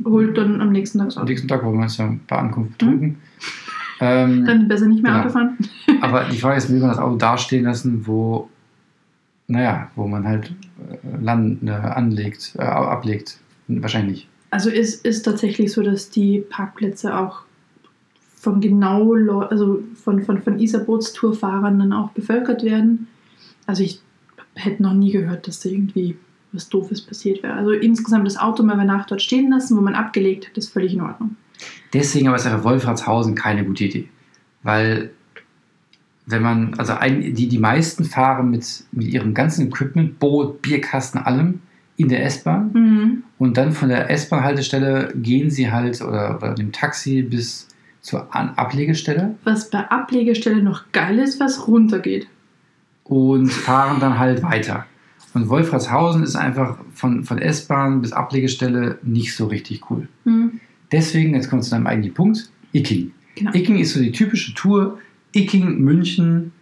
holt 0.04 0.36
dann 0.36 0.60
am 0.60 0.72
nächsten 0.72 0.98
Tag 0.98 1.08
das 1.08 1.16
am 1.16 1.22
Auto. 1.22 1.30
nächsten 1.30 1.48
Tag, 1.48 1.64
wo 1.64 1.70
man 1.72 1.86
ist 1.86 1.96
ja 1.98 2.14
bei 2.26 2.36
Ankunft 2.36 2.72
betrunken. 2.78 3.16
Ähm, 4.00 4.44
Dann 4.44 4.68
besser 4.68 4.86
nicht 4.86 5.02
mehr 5.02 5.10
Genau. 5.10 5.24
Auto 5.24 5.30
fahren. 5.32 5.58
aber 6.02 6.26
die 6.30 6.36
Frage 6.38 6.58
ist, 6.58 6.70
will 6.70 6.78
man 6.78 6.90
das 6.90 6.98
Auto 6.98 7.16
dastehen 7.16 7.64
lassen, 7.64 8.06
wo, 8.06 8.48
naja, 9.48 9.90
wo 9.96 10.06
man 10.06 10.26
halt 10.26 10.52
äh, 10.78 11.22
land, 11.22 11.62
äh, 11.64 11.70
anlegt, 11.70 12.54
äh, 12.56 12.62
ablegt? 12.62 13.38
Wahrscheinlich 13.66 14.18
nicht. 14.18 14.28
Also 14.50 14.70
es 14.70 14.94
ist 14.94 15.22
tatsächlich 15.22 15.72
so, 15.72 15.82
dass 15.82 16.10
die 16.10 16.38
Parkplätze 16.38 17.18
auch 17.18 17.42
von 18.36 18.60
genau, 18.60 19.40
also 19.40 19.82
von, 20.02 20.22
von, 20.22 20.40
von 20.40 20.58
Isar-Bootstourfahrern 20.58 21.78
dann 21.78 21.92
auch 21.92 22.12
bevölkert 22.12 22.62
werden. 22.62 23.08
Also 23.66 23.82
ich 23.82 24.00
hätte 24.54 24.82
noch 24.82 24.94
nie 24.94 25.12
gehört, 25.12 25.48
dass 25.48 25.60
da 25.60 25.68
irgendwie 25.68 26.16
was 26.52 26.68
Doofes 26.68 27.02
passiert 27.02 27.42
wäre. 27.42 27.54
Also 27.54 27.72
insgesamt 27.72 28.26
das 28.26 28.38
Auto 28.38 28.62
mal 28.62 28.74
über 28.74 28.84
Nacht 28.84 29.10
dort 29.10 29.20
stehen 29.20 29.50
lassen, 29.50 29.76
wo 29.76 29.80
man 29.80 29.94
abgelegt 29.94 30.48
hat, 30.48 30.56
ist 30.56 30.72
völlig 30.72 30.94
in 30.94 31.02
Ordnung. 31.02 31.36
Deswegen 31.92 32.28
aber 32.28 32.36
ist 32.36 32.46
einfach 32.46 32.64
Wolfratshausen 32.64 33.34
keine 33.34 33.64
gute 33.64 33.84
Idee. 33.84 34.08
Weil, 34.62 35.10
wenn 36.30 36.42
man, 36.42 36.74
also 36.78 36.92
ein, 36.94 37.34
die, 37.34 37.48
die 37.48 37.58
meisten 37.58 38.04
fahren 38.04 38.50
mit, 38.50 38.84
mit 38.92 39.08
ihrem 39.08 39.34
ganzen 39.34 39.66
Equipment, 39.68 40.18
Boot, 40.18 40.62
Bierkasten, 40.62 41.20
allem 41.20 41.60
in 41.96 42.08
der 42.08 42.24
S-Bahn 42.26 42.70
Mhm. 42.74 43.22
und 43.38 43.56
dann 43.56 43.72
von 43.72 43.88
der 43.88 44.08
S-Bahn-Haltestelle 44.10 45.12
gehen 45.16 45.50
sie 45.50 45.70
halt 45.72 46.00
oder, 46.00 46.36
oder 46.36 46.54
dem 46.54 46.70
Taxi 46.72 47.22
bis 47.22 47.66
zur 48.00 48.34
An 48.34 48.50
Ablegestelle 48.56 49.34
Was 49.44 49.68
bei 49.70 49.80
Ablegestelle 49.90 50.62
noch 50.62 50.84
geil 50.92 51.18
ist, 51.18 51.40
was 51.40 51.66
runtergeht. 51.66 52.28
und 53.04 53.48
fahren 53.50 53.98
dann 54.00 54.18
halt 54.18 54.42
weiter. 54.42 54.86
Und 55.34 55.48
Wolfratshausen 55.48 56.22
ist 56.22 56.36
einfach 56.36 56.78
von, 56.94 57.24
von 57.24 57.38
S-Bahn 57.38 58.00
bis 58.00 58.12
Ablegestelle 58.12 58.98
nicht 59.02 59.34
so 59.34 59.46
richtig 59.46 59.90
cool. 59.90 60.08
Mhm. 60.24 60.60
Deswegen, 60.92 61.34
jetzt 61.34 61.50
kommt 61.50 61.64
zu 61.64 61.70
deinem 61.70 61.86
eigentlichen 61.86 62.14
Punkt, 62.14 62.50
Icking. 62.72 63.12
Genau. 63.34 63.52
Icking 63.54 63.78
ist 63.78 63.92
so 63.94 64.00
die 64.00 64.12
typische 64.12 64.54
Tour. 64.54 64.98
Icking, 65.32 65.78
München 65.78 66.52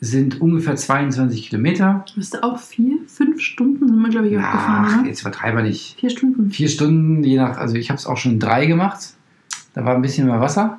sind 0.00 0.40
ungefähr 0.40 0.76
22 0.76 1.48
Kilometer. 1.48 2.04
Du 2.14 2.42
auch 2.42 2.58
vier, 2.58 2.98
fünf 3.06 3.40
Stunden 3.40 3.88
sind 3.88 4.00
wir, 4.00 4.08
glaube 4.10 4.28
ich, 4.28 4.38
auch 4.38 4.42
Ach, 4.44 4.52
gefahren, 4.52 5.02
ne? 5.02 5.08
jetzt 5.08 5.22
übertreiben 5.22 5.58
wir 5.58 5.64
nicht. 5.64 5.98
Vier 5.98 6.10
Stunden. 6.10 6.50
Vier 6.50 6.68
Stunden, 6.68 7.24
je 7.24 7.36
nach, 7.36 7.56
also 7.56 7.74
ich 7.74 7.90
habe 7.90 7.98
es 7.98 8.06
auch 8.06 8.16
schon 8.16 8.38
drei 8.38 8.66
gemacht. 8.66 9.14
Da 9.74 9.84
war 9.84 9.94
ein 9.94 10.02
bisschen 10.02 10.26
mehr 10.26 10.40
Wasser. 10.40 10.78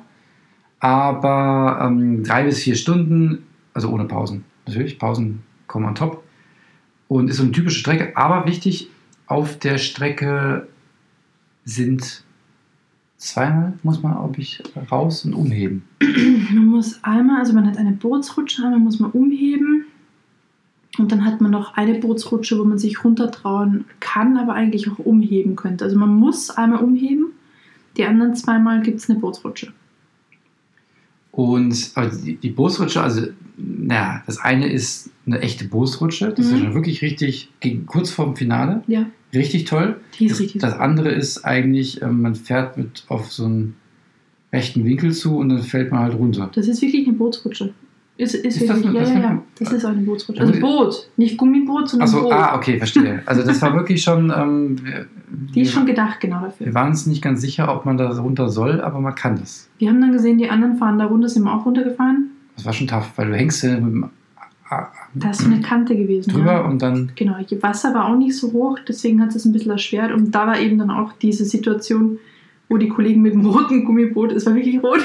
Aber 0.78 1.78
ähm, 1.82 2.24
drei 2.24 2.44
bis 2.44 2.60
vier 2.60 2.74
Stunden, 2.74 3.44
also 3.74 3.90
ohne 3.90 4.06
Pausen. 4.06 4.44
Natürlich, 4.66 4.98
Pausen 4.98 5.42
kommen 5.66 5.86
on 5.86 5.94
top. 5.94 6.24
Und 7.08 7.28
ist 7.28 7.36
so 7.36 7.42
eine 7.42 7.52
typische 7.52 7.80
Strecke. 7.80 8.16
Aber 8.16 8.46
wichtig, 8.46 8.88
auf 9.26 9.58
der 9.58 9.76
Strecke 9.76 10.68
sind 11.64 12.24
zweimal, 13.20 13.74
muss 13.82 14.02
man, 14.02 14.12
glaube 14.14 14.40
ich, 14.40 14.62
raus 14.90 15.24
und 15.24 15.34
umheben. 15.34 15.84
Man 16.52 16.66
muss 16.66 17.04
einmal, 17.04 17.38
also 17.38 17.52
man 17.52 17.66
hat 17.66 17.76
eine 17.76 17.92
Bootsrutsche, 17.92 18.64
einmal 18.64 18.80
muss 18.80 18.98
man 18.98 19.10
umheben. 19.10 19.84
Und 20.98 21.12
dann 21.12 21.24
hat 21.24 21.40
man 21.40 21.50
noch 21.52 21.74
eine 21.74 21.98
Bootsrutsche, 21.98 22.58
wo 22.58 22.64
man 22.64 22.78
sich 22.78 23.04
runtertrauen 23.04 23.84
kann, 24.00 24.36
aber 24.36 24.54
eigentlich 24.54 24.90
auch 24.90 24.98
umheben 24.98 25.54
könnte. 25.54 25.84
Also 25.84 25.98
man 25.98 26.14
muss 26.14 26.50
einmal 26.50 26.82
umheben, 26.82 27.26
die 27.96 28.04
anderen 28.04 28.34
zweimal 28.34 28.80
gibt 28.80 28.98
es 28.98 29.08
eine 29.08 29.20
Bootsrutsche. 29.20 29.72
Und 31.32 31.92
also 31.94 32.24
die, 32.24 32.36
die 32.36 32.50
Bootsrutsche, 32.50 33.00
also, 33.02 33.26
naja, 33.56 34.22
das 34.26 34.38
eine 34.38 34.66
ist 34.70 35.10
eine 35.26 35.40
echte 35.40 35.64
Bootsrutsche. 35.66 36.30
Das 36.36 36.46
ist 36.46 36.52
Mhm. 36.52 36.58
schon 36.58 36.74
wirklich 36.74 37.02
richtig, 37.02 37.50
kurz 37.86 38.10
vorm 38.10 38.36
Finale. 38.36 38.82
Ja, 38.86 39.06
Richtig 39.32 39.64
toll. 39.64 40.00
die 40.18 40.24
ist 40.26 40.32
Das, 40.32 40.40
richtig. 40.40 40.60
das 40.62 40.74
andere 40.74 41.10
ist 41.12 41.44
eigentlich, 41.44 42.02
ähm, 42.02 42.20
man 42.22 42.34
fährt 42.34 42.76
mit 42.76 43.04
auf 43.06 43.30
so 43.30 43.44
einen 43.44 43.76
rechten 44.52 44.84
Winkel 44.84 45.12
zu 45.12 45.36
und 45.36 45.50
dann 45.50 45.62
fällt 45.62 45.92
man 45.92 46.00
halt 46.00 46.14
runter. 46.14 46.50
Das 46.52 46.66
ist 46.66 46.82
wirklich 46.82 47.06
eine 47.06 47.16
Bootsrutsche. 47.16 47.72
Ist, 48.20 48.34
ist, 48.34 48.60
Ist 48.60 48.68
das 48.68 48.82
eine- 48.84 48.92
ja, 48.94 49.00
das 49.00 49.08
ja, 49.10 49.18
ja. 49.20 49.42
Das 49.58 49.72
ist 49.72 49.84
auch 49.84 49.90
eine 49.90 50.02
Bootsrutsche. 50.02 50.42
Da 50.42 50.46
Also 50.48 50.60
Boot, 50.60 51.08
nicht 51.16 51.38
Gummiboot, 51.38 51.88
sondern 51.88 52.08
Achso, 52.08 52.22
Boot. 52.22 52.32
ah, 52.32 52.54
okay, 52.56 52.76
verstehe. 52.78 53.22
Also 53.24 53.42
das 53.42 53.62
war 53.62 53.72
wirklich 53.74 54.02
schon, 54.02 54.30
ähm, 54.36 54.76
wir, 54.84 55.06
Die 55.54 55.62
ist 55.62 55.72
schon 55.72 55.86
gedacht 55.86 56.20
genau 56.20 56.42
dafür. 56.42 56.66
wir 56.66 56.74
waren 56.74 56.88
uns 56.90 57.06
nicht 57.06 57.22
ganz 57.22 57.40
sicher, 57.40 57.74
ob 57.74 57.86
man 57.86 57.96
da 57.96 58.10
runter 58.10 58.50
soll, 58.50 58.80
aber 58.82 59.00
man 59.00 59.14
kann 59.14 59.38
das. 59.40 59.68
Wir 59.78 59.88
haben 59.88 60.00
dann 60.02 60.12
gesehen, 60.12 60.36
die 60.36 60.50
anderen 60.50 60.76
fahren 60.76 60.98
da 60.98 61.06
runter, 61.06 61.28
sind 61.30 61.44
wir 61.44 61.54
auch 61.54 61.64
runtergefahren. 61.64 62.30
Das 62.56 62.66
war 62.66 62.72
schon 62.74 62.88
tough, 62.88 63.10
weil 63.16 63.28
du 63.28 63.36
hängst 63.36 63.62
ja 63.62 63.72
mit 63.80 63.80
dem 63.94 64.10
Da 65.14 65.30
ist 65.30 65.40
so 65.40 65.46
eine 65.50 65.60
Kante 65.62 65.96
gewesen. 65.96 66.30
drüber 66.32 66.52
ja. 66.52 66.60
und 66.60 66.82
dann, 66.82 67.12
Genau, 67.16 67.36
die 67.48 67.62
Wasser 67.62 67.94
war 67.94 68.04
auch 68.06 68.16
nicht 68.18 68.36
so 68.36 68.52
hoch, 68.52 68.78
deswegen 68.86 69.20
hat 69.22 69.34
es 69.34 69.44
ein 69.46 69.52
bisschen 69.52 69.70
erschwert. 69.72 70.12
Und 70.12 70.32
da 70.34 70.46
war 70.46 70.60
eben 70.60 70.76
dann 70.78 70.90
auch 70.90 71.12
diese 71.14 71.44
Situation, 71.44 72.18
wo 72.68 72.76
die 72.76 72.88
Kollegen 72.88 73.22
mit 73.22 73.32
dem 73.32 73.46
roten 73.46 73.84
Gummiboot, 73.84 74.30
es 74.32 74.44
war 74.46 74.54
wirklich 74.54 74.82
rot, 74.82 75.00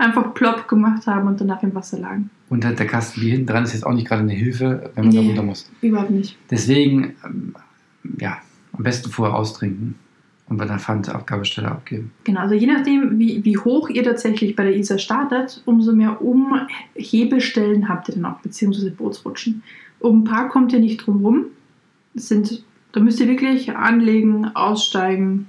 einfach 0.00 0.34
plopp 0.34 0.66
gemacht 0.68 1.06
haben 1.06 1.28
und 1.28 1.40
danach 1.40 1.62
im 1.62 1.74
Wasser 1.74 1.98
lagen. 1.98 2.30
und 2.48 2.64
halt 2.64 2.78
der 2.80 2.86
Kasten 2.86 3.20
wie 3.20 3.30
hinten 3.30 3.46
dran 3.46 3.62
ist 3.64 3.74
jetzt 3.74 3.86
auch 3.86 3.92
nicht 3.94 4.08
gerade 4.08 4.22
eine 4.22 4.32
Hilfe, 4.32 4.90
wenn 4.94 5.04
man 5.04 5.14
da 5.14 5.20
Nee. 5.20 5.28
runter 5.28 5.42
muss. 5.44 5.70
Überhaupt 5.82 6.10
nicht. 6.10 6.36
Deswegen, 6.50 7.14
ähm, 7.24 7.54
ja, 8.18 8.38
am 8.72 8.82
besten 8.82 9.10
vorher 9.10 9.36
austrinken 9.36 9.94
und 10.48 10.56
bei 10.56 10.64
der 10.64 10.78
Pfandabgabestelle 10.80 11.68
abgeben. 11.70 12.10
Genau, 12.24 12.40
also 12.40 12.54
je 12.56 12.66
nachdem, 12.66 13.18
wie, 13.20 13.44
wie 13.44 13.56
hoch 13.56 13.88
ihr 13.88 14.02
tatsächlich 14.02 14.56
bei 14.56 14.64
der 14.64 14.76
ISA 14.76 14.98
startet, 14.98 15.62
umso 15.64 15.92
mehr 15.92 16.20
Umhebestellen 16.20 17.88
habt 17.88 18.08
ihr 18.08 18.14
dann 18.16 18.24
auch, 18.24 18.40
beziehungsweise 18.40 18.90
Bootsrutschen. 18.90 19.62
Um 20.00 20.20
ein 20.20 20.24
paar 20.24 20.48
kommt 20.48 20.72
ihr 20.72 20.80
nicht 20.80 20.98
drum 21.06 21.24
rum. 21.24 21.44
Das 22.14 22.28
sind, 22.28 22.64
da 22.92 23.00
müsst 23.00 23.20
ihr 23.20 23.28
wirklich 23.28 23.76
anlegen, 23.76 24.46
aussteigen. 24.56 25.48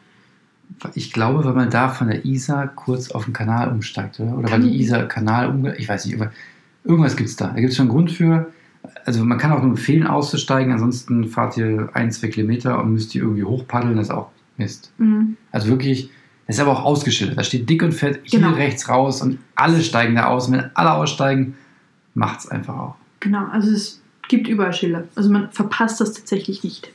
Ich 0.96 1.14
glaube, 1.14 1.46
wenn 1.46 1.56
man 1.56 1.70
da 1.70 1.90
von 1.90 2.08
der 2.08 2.26
Isar 2.26 2.68
kurz 2.68 3.12
auf 3.12 3.26
den 3.26 3.34
Kanal 3.34 3.70
umsteigt, 3.70 4.20
oder? 4.20 4.38
Oder 4.38 4.50
Kann 4.50 4.64
weil 4.64 4.70
die 4.70 4.80
Isar 4.82 5.08
Kanal 5.08 5.50
umge... 5.50 5.76
Ich 5.78 5.88
weiß 5.88 6.06
nicht, 6.06 6.14
irgendwas, 6.14 6.36
irgendwas 6.84 7.16
gibt 7.16 7.30
es 7.30 7.36
da. 7.36 7.48
Da 7.48 7.56
gibt 7.60 7.70
es 7.70 7.76
schon 7.76 7.84
einen 7.84 7.92
Grund 7.92 8.12
für. 8.12 8.52
Also 9.06 9.24
man 9.24 9.38
kann 9.38 9.52
auch 9.52 9.62
nur 9.62 9.72
empfehlen, 9.72 10.08
auszusteigen, 10.08 10.74
ansonsten 10.74 11.28
fahrt 11.28 11.56
ihr 11.58 11.90
ein, 11.94 12.12
zwei 12.12 12.30
Kilometer 12.30 12.82
und 12.82 12.94
müsst 12.94 13.14
ihr 13.14 13.22
irgendwie 13.22 13.44
hochpaddeln, 13.44 13.96
das 13.96 14.08
ist 14.08 14.14
auch 14.14 14.30
Mist. 14.58 14.92
Mhm. 14.98 15.38
Also 15.52 15.68
wirklich, 15.68 16.10
das 16.48 16.56
ist 16.56 16.62
aber 16.62 16.72
auch 16.72 16.84
ausgeschildert. 16.84 17.38
Da 17.38 17.44
steht 17.44 17.70
dick 17.70 17.84
und 17.84 17.94
fett 17.94 18.22
hier 18.24 18.40
Genau. 18.40 18.54
rechts 18.54 18.90
raus 18.90 19.22
und 19.22 19.40
alle 19.56 19.82
steigen 19.82 20.16
da 20.16 20.26
aus. 20.26 20.48
Und 20.48 20.54
wenn 20.54 20.72
alle 20.76 20.94
aussteigen, 20.94 21.56
macht 22.16 22.40
es 22.40 22.48
einfach 22.48 22.76
auch. 22.78 22.96
Genau, 23.20 23.46
also 23.52 23.72
es 23.72 24.02
gibt 24.28 24.48
überall 24.48 24.74
Schilder. 24.74 25.04
Also 25.16 25.30
man 25.30 25.52
verpasst 25.52 26.02
das 26.02 26.14
tatsächlich 26.14 26.64
nicht. 26.64 26.92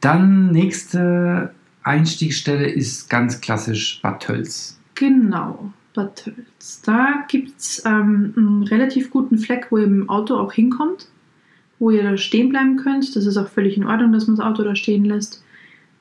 Dann 0.00 0.50
nächste 0.50 1.52
Einstiegsstelle 1.82 2.68
ist 2.68 3.08
ganz 3.10 3.40
klassisch 3.40 4.00
Bad 4.02 4.22
Tölz. 4.22 4.78
Genau, 4.94 5.72
Bad 5.94 6.16
Tölz. 6.24 6.82
Da 6.82 7.24
gibt 7.28 7.58
es 7.58 7.82
ähm, 7.86 8.34
einen 8.36 8.62
relativ 8.64 9.10
guten 9.10 9.38
Fleck, 9.38 9.68
wo 9.70 9.78
ihr 9.78 9.86
mit 9.86 10.00
dem 10.02 10.10
Auto 10.10 10.36
auch 10.36 10.52
hinkommt, 10.52 11.08
wo 11.78 11.90
ihr 11.90 12.02
da 12.02 12.16
stehen 12.16 12.50
bleiben 12.50 12.76
könnt. 12.76 13.14
Das 13.16 13.24
ist 13.26 13.36
auch 13.36 13.48
völlig 13.48 13.76
in 13.76 13.84
Ordnung, 13.86 14.12
dass 14.12 14.26
man 14.26 14.36
das 14.36 14.44
Auto 14.44 14.62
da 14.62 14.74
stehen 14.76 15.04
lässt. 15.04 15.42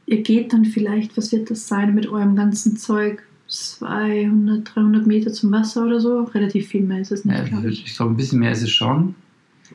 Ihr 0.05 0.21
geht 0.23 0.51
dann 0.53 0.65
vielleicht, 0.65 1.15
was 1.17 1.32
wird 1.32 1.49
das 1.51 1.67
sein, 1.67 1.93
mit 1.95 2.07
eurem 2.07 2.36
ganzen 2.36 2.77
Zeug 2.77 3.21
200, 3.47 4.75
300 4.75 5.07
Meter 5.07 5.32
zum 5.32 5.51
Wasser 5.51 5.86
oder 5.86 5.99
so. 5.99 6.23
Relativ 6.23 6.67
viel 6.67 6.82
mehr 6.82 6.99
ist 7.01 7.11
es 7.11 7.25
nicht, 7.25 7.38
Ja, 7.38 7.43
glaube 7.43 7.69
ich. 7.69 7.86
ich 7.86 7.95
glaube, 7.95 8.13
ein 8.13 8.17
bisschen 8.17 8.39
mehr 8.39 8.51
ist 8.51 8.63
es 8.63 8.71
schon. 8.71 9.15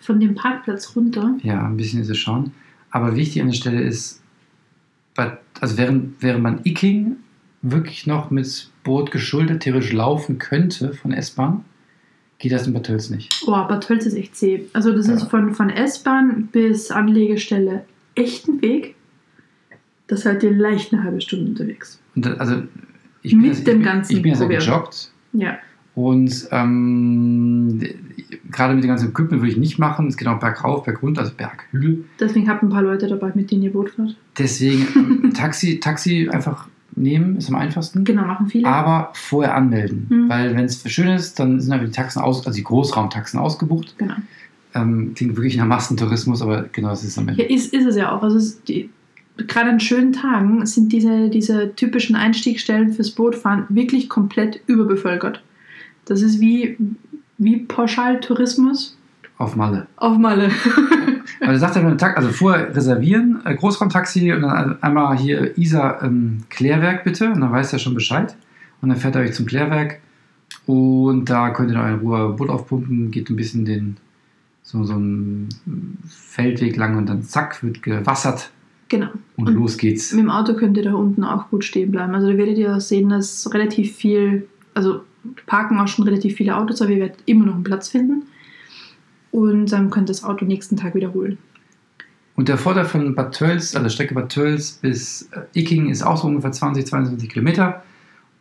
Von 0.01 0.19
dem 0.21 0.35
Parkplatz 0.35 0.95
runter. 0.97 1.37
Ja, 1.43 1.65
ein 1.67 1.77
bisschen 1.77 2.01
ist 2.01 2.11
es 2.11 2.19
schon. 2.19 2.51
Aber 2.91 3.17
wichtig 3.17 3.43
an 3.43 3.49
der 3.49 3.55
Stelle 3.55 3.83
ist, 3.83 4.21
also 5.17 5.77
während, 5.79 6.23
während 6.23 6.43
man 6.43 6.61
Icking 6.65 7.17
wirklich 7.63 8.07
noch 8.07 8.31
mit 8.31 8.71
Boot 8.83 9.11
geschuldet 9.11 9.63
theoretisch 9.63 9.93
laufen 9.93 10.39
könnte 10.39 10.93
von 10.93 11.13
S-Bahn, 11.13 11.65
geht 12.39 12.53
das 12.53 12.67
in 12.67 12.73
Bad 12.75 12.87
Tölz 12.87 13.11
nicht. 13.11 13.43
Oh, 13.47 13.53
Bad 13.53 13.87
Tölz 13.87 14.05
ist 14.07 14.15
echt 14.15 14.37
zäh. 14.37 14.65
Also 14.73 14.93
das 14.95 15.07
Ja. 15.07 15.15
ist 15.15 15.25
von, 15.25 15.55
von 15.55 15.71
S-Bahn 15.71 16.49
bis 16.53 16.91
Anlegestelle 16.91 17.85
echt 18.15 18.49
ein 18.49 18.61
Weg. 18.61 18.95
Das 20.09 20.23
seid 20.23 20.43
ihr 20.43 20.51
leicht 20.51 20.93
eine 20.93 21.03
halbe 21.05 21.21
Stunde 21.23 21.47
unterwegs. 21.47 21.99
Und 22.15 22.27
da, 22.27 22.35
also 22.35 22.63
ich 23.23 23.33
Mit 23.33 23.43
bin, 23.43 23.51
jetzt- 23.51 23.59
ich 23.61 23.65
dem 23.65 23.79
bin, 23.79 23.83
ganzen 23.87 24.17
Ich 24.17 24.23
bin 24.23 24.33
ja 24.33 24.37
sehr 24.39 24.49
gejoggt 24.49 25.11
Ja. 25.33 25.59
und 25.95 26.49
ähm, 26.51 27.81
gerade 28.51 28.75
mit 28.75 28.85
dem 28.85 28.89
ganzen 28.89 29.11
Equipment 29.11 29.43
würde 29.43 29.53
ich 29.53 29.57
nicht 29.57 29.79
machen. 29.79 30.09
Es 30.09 30.17
geht 30.17 30.29
auch 30.29 30.39
bergauf, 30.39 30.85
bergunter, 30.85 31.23
also 31.23 31.33
Berghügel. 31.35 32.05
Deswegen 32.21 32.49
habt 32.49 32.63
ein 32.63 32.71
paar 32.71 32.83
Leute 32.83 33.09
dabei, 33.09 33.33
mit 33.35 33.51
denen 33.51 33.63
ihr 33.63 33.73
Boot 33.73 33.91
fahrt. 33.91 34.17
Deswegen 34.39 34.87
ähm, 34.97 35.33
Taxi, 35.35 35.81
Taxi 35.81 36.29
einfach 36.31 36.69
nehmen, 36.97 37.37
ist 37.37 37.49
am 37.49 37.57
einfachsten. 37.57 38.05
Genau, 38.05 38.27
machen 38.27 38.47
viele. 38.47 38.67
Aber 38.67 39.11
vorher 39.15 39.55
anmelden. 39.55 40.07
Mhm. 40.09 40.29
Weil 40.29 40.55
wenn 40.55 40.65
es 40.65 40.83
schön 40.91 41.09
ist, 41.09 41.39
dann 41.39 41.61
sind 41.61 41.73
einfach 41.73 41.87
die 41.87 41.93
Taxen 41.93 42.23
aus, 42.23 42.47
also 42.47 42.57
die 42.57 42.65
Großraumtaxen 42.65 43.39
ausgebucht. 43.39 43.95
Genau. 43.99 44.15
Ähm, 44.75 45.13
klingt 45.15 45.37
wirklich 45.37 45.57
nach 45.57 45.67
Massentourismus, 45.67 46.43
aber 46.43 46.65
genau 46.73 46.91
das 46.91 47.05
ist 47.05 47.17
am 47.19 47.29
Ende. 47.29 47.43
Ja, 47.43 47.49
ist, 47.49 47.73
ist 47.73 47.87
es 47.87 47.97
ja 47.97 48.13
auch. 48.13 48.23
Also 48.23 48.39
es, 48.39 48.63
die, 48.65 48.91
gerade 49.37 49.71
an 49.71 49.81
schönen 49.81 50.13
Tagen 50.13 50.65
sind 50.67 50.93
diese, 50.93 51.29
diese 51.29 51.75
typischen 51.75 52.17
Einstiegsstellen 52.17 52.93
fürs 52.93 53.11
Bootfahren 53.11 53.65
wirklich 53.69 54.09
komplett 54.09 54.61
überbevölkert. 54.67 55.43
Das 56.07 56.23
ist 56.23 56.41
wie, 56.41 56.77
wie 57.45 57.59
Pauschaltourismus 57.59 58.97
Auf 59.39 59.57
Malle. 59.57 59.87
auf 59.97 60.19
Malle. 60.19 60.51
Aber 61.41 61.53
er 61.53 61.83
beim 61.83 61.99
Tag, 61.99 62.17
also 62.17 62.31
vorher 62.31 62.75
reservieren, 62.75 63.41
äh, 63.45 63.55
Großraumtaxi 63.55 64.33
und 64.33 64.43
dann 64.43 64.83
einmal 64.83 65.17
hier 65.19 65.57
Isar 65.59 66.03
ähm, 66.03 66.45
Klärwerk 66.49 67.05
bitte 67.05 67.31
und 67.31 67.41
dann 67.41 67.53
weiß 67.53 67.73
er 67.73 67.79
schon 67.79 67.95
Bescheid. 67.95 68.37
Und 68.81 68.89
dann 68.91 68.99
fährt 68.99 69.17
er 69.17 69.23
euch 69.23 69.33
zum 69.33 69.47
Klärwerk 69.47 70.01
und 70.67 71.29
da 71.31 71.51
könnt 71.51 71.71
ihr 71.71 71.89
in 71.89 71.99
Ruhe 72.01 72.35
Boot 72.35 72.49
aufpumpen, 72.49 73.11
geht 73.11 73.31
ein 73.31 73.37
bisschen 73.37 73.65
den 73.65 73.97
so, 74.63 74.83
so 74.85 74.95
einen 74.95 75.49
Feldweg 76.09 76.77
lang 76.77 76.97
und 76.97 77.09
dann 77.09 77.23
zack, 77.23 77.63
wird 77.63 77.83
gewassert 77.83 78.51
genau. 78.89 79.09
und, 79.37 79.49
Und 79.49 79.55
los 79.55 79.77
geht's. 79.77 80.13
Mit 80.13 80.25
dem 80.25 80.31
Auto 80.31 80.55
könnt 80.55 80.77
ihr 80.77 80.85
da 80.85 80.95
unten 80.95 81.23
auch 81.23 81.51
gut 81.51 81.65
stehen 81.65 81.91
bleiben. 81.91 82.15
Also 82.15 82.33
da 82.33 82.39
werdet 82.39 82.57
ihr 82.57 82.81
sehen, 82.81 83.11
dass 83.11 83.53
relativ 83.53 83.95
viel, 83.95 84.49
also 84.73 85.03
parken 85.47 85.79
auch 85.79 85.89
schon 85.89 86.05
relativ 86.05 86.37
viele 86.37 86.57
Autos, 86.57 86.81
aber 86.83 86.91
ihr 86.93 87.01
werdet 87.01 87.19
immer 87.27 87.47
noch 87.47 87.55
einen 87.55 87.65
Platz 87.65 87.89
finden. 87.89 88.25
Und 89.31 89.67
dann 89.73 89.91
könnt 89.91 90.09
das 90.09 90.23
Auto 90.23 90.45
nächsten 90.45 90.77
Tag 90.77 90.95
wiederholen. 90.95 91.39
Und 92.37 92.49
der 92.49 92.59
Vorteil 92.59 92.85
von 92.85 93.15
Bad 93.15 93.35
Tölz, 93.35 93.75
also 93.77 93.89
Strecke 93.89 94.15
Bad 94.15 94.31
Tölz 94.31 94.73
bis 94.73 95.31
äh, 95.33 95.61
Icking 95.61 95.89
ist 95.89 96.03
auch 96.03 96.17
so 96.17 96.27
ungefähr 96.27 96.53
20, 96.53 96.87
22 96.87 97.29
Kilometer. 97.29 97.83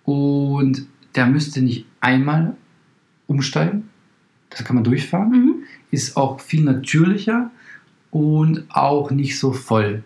Und 0.03 0.87
der 1.15 1.27
müsste 1.27 1.61
nicht 1.61 1.85
einmal 2.01 2.55
umsteigen. 3.27 3.89
Das 4.49 4.63
kann 4.63 4.75
man 4.75 4.83
durchfahren. 4.83 5.29
Mhm. 5.29 5.55
Ist 5.91 6.17
auch 6.17 6.39
viel 6.39 6.63
natürlicher 6.63 7.51
und 8.11 8.65
auch 8.69 9.11
nicht 9.11 9.39
so 9.39 9.51
voll. 9.51 10.03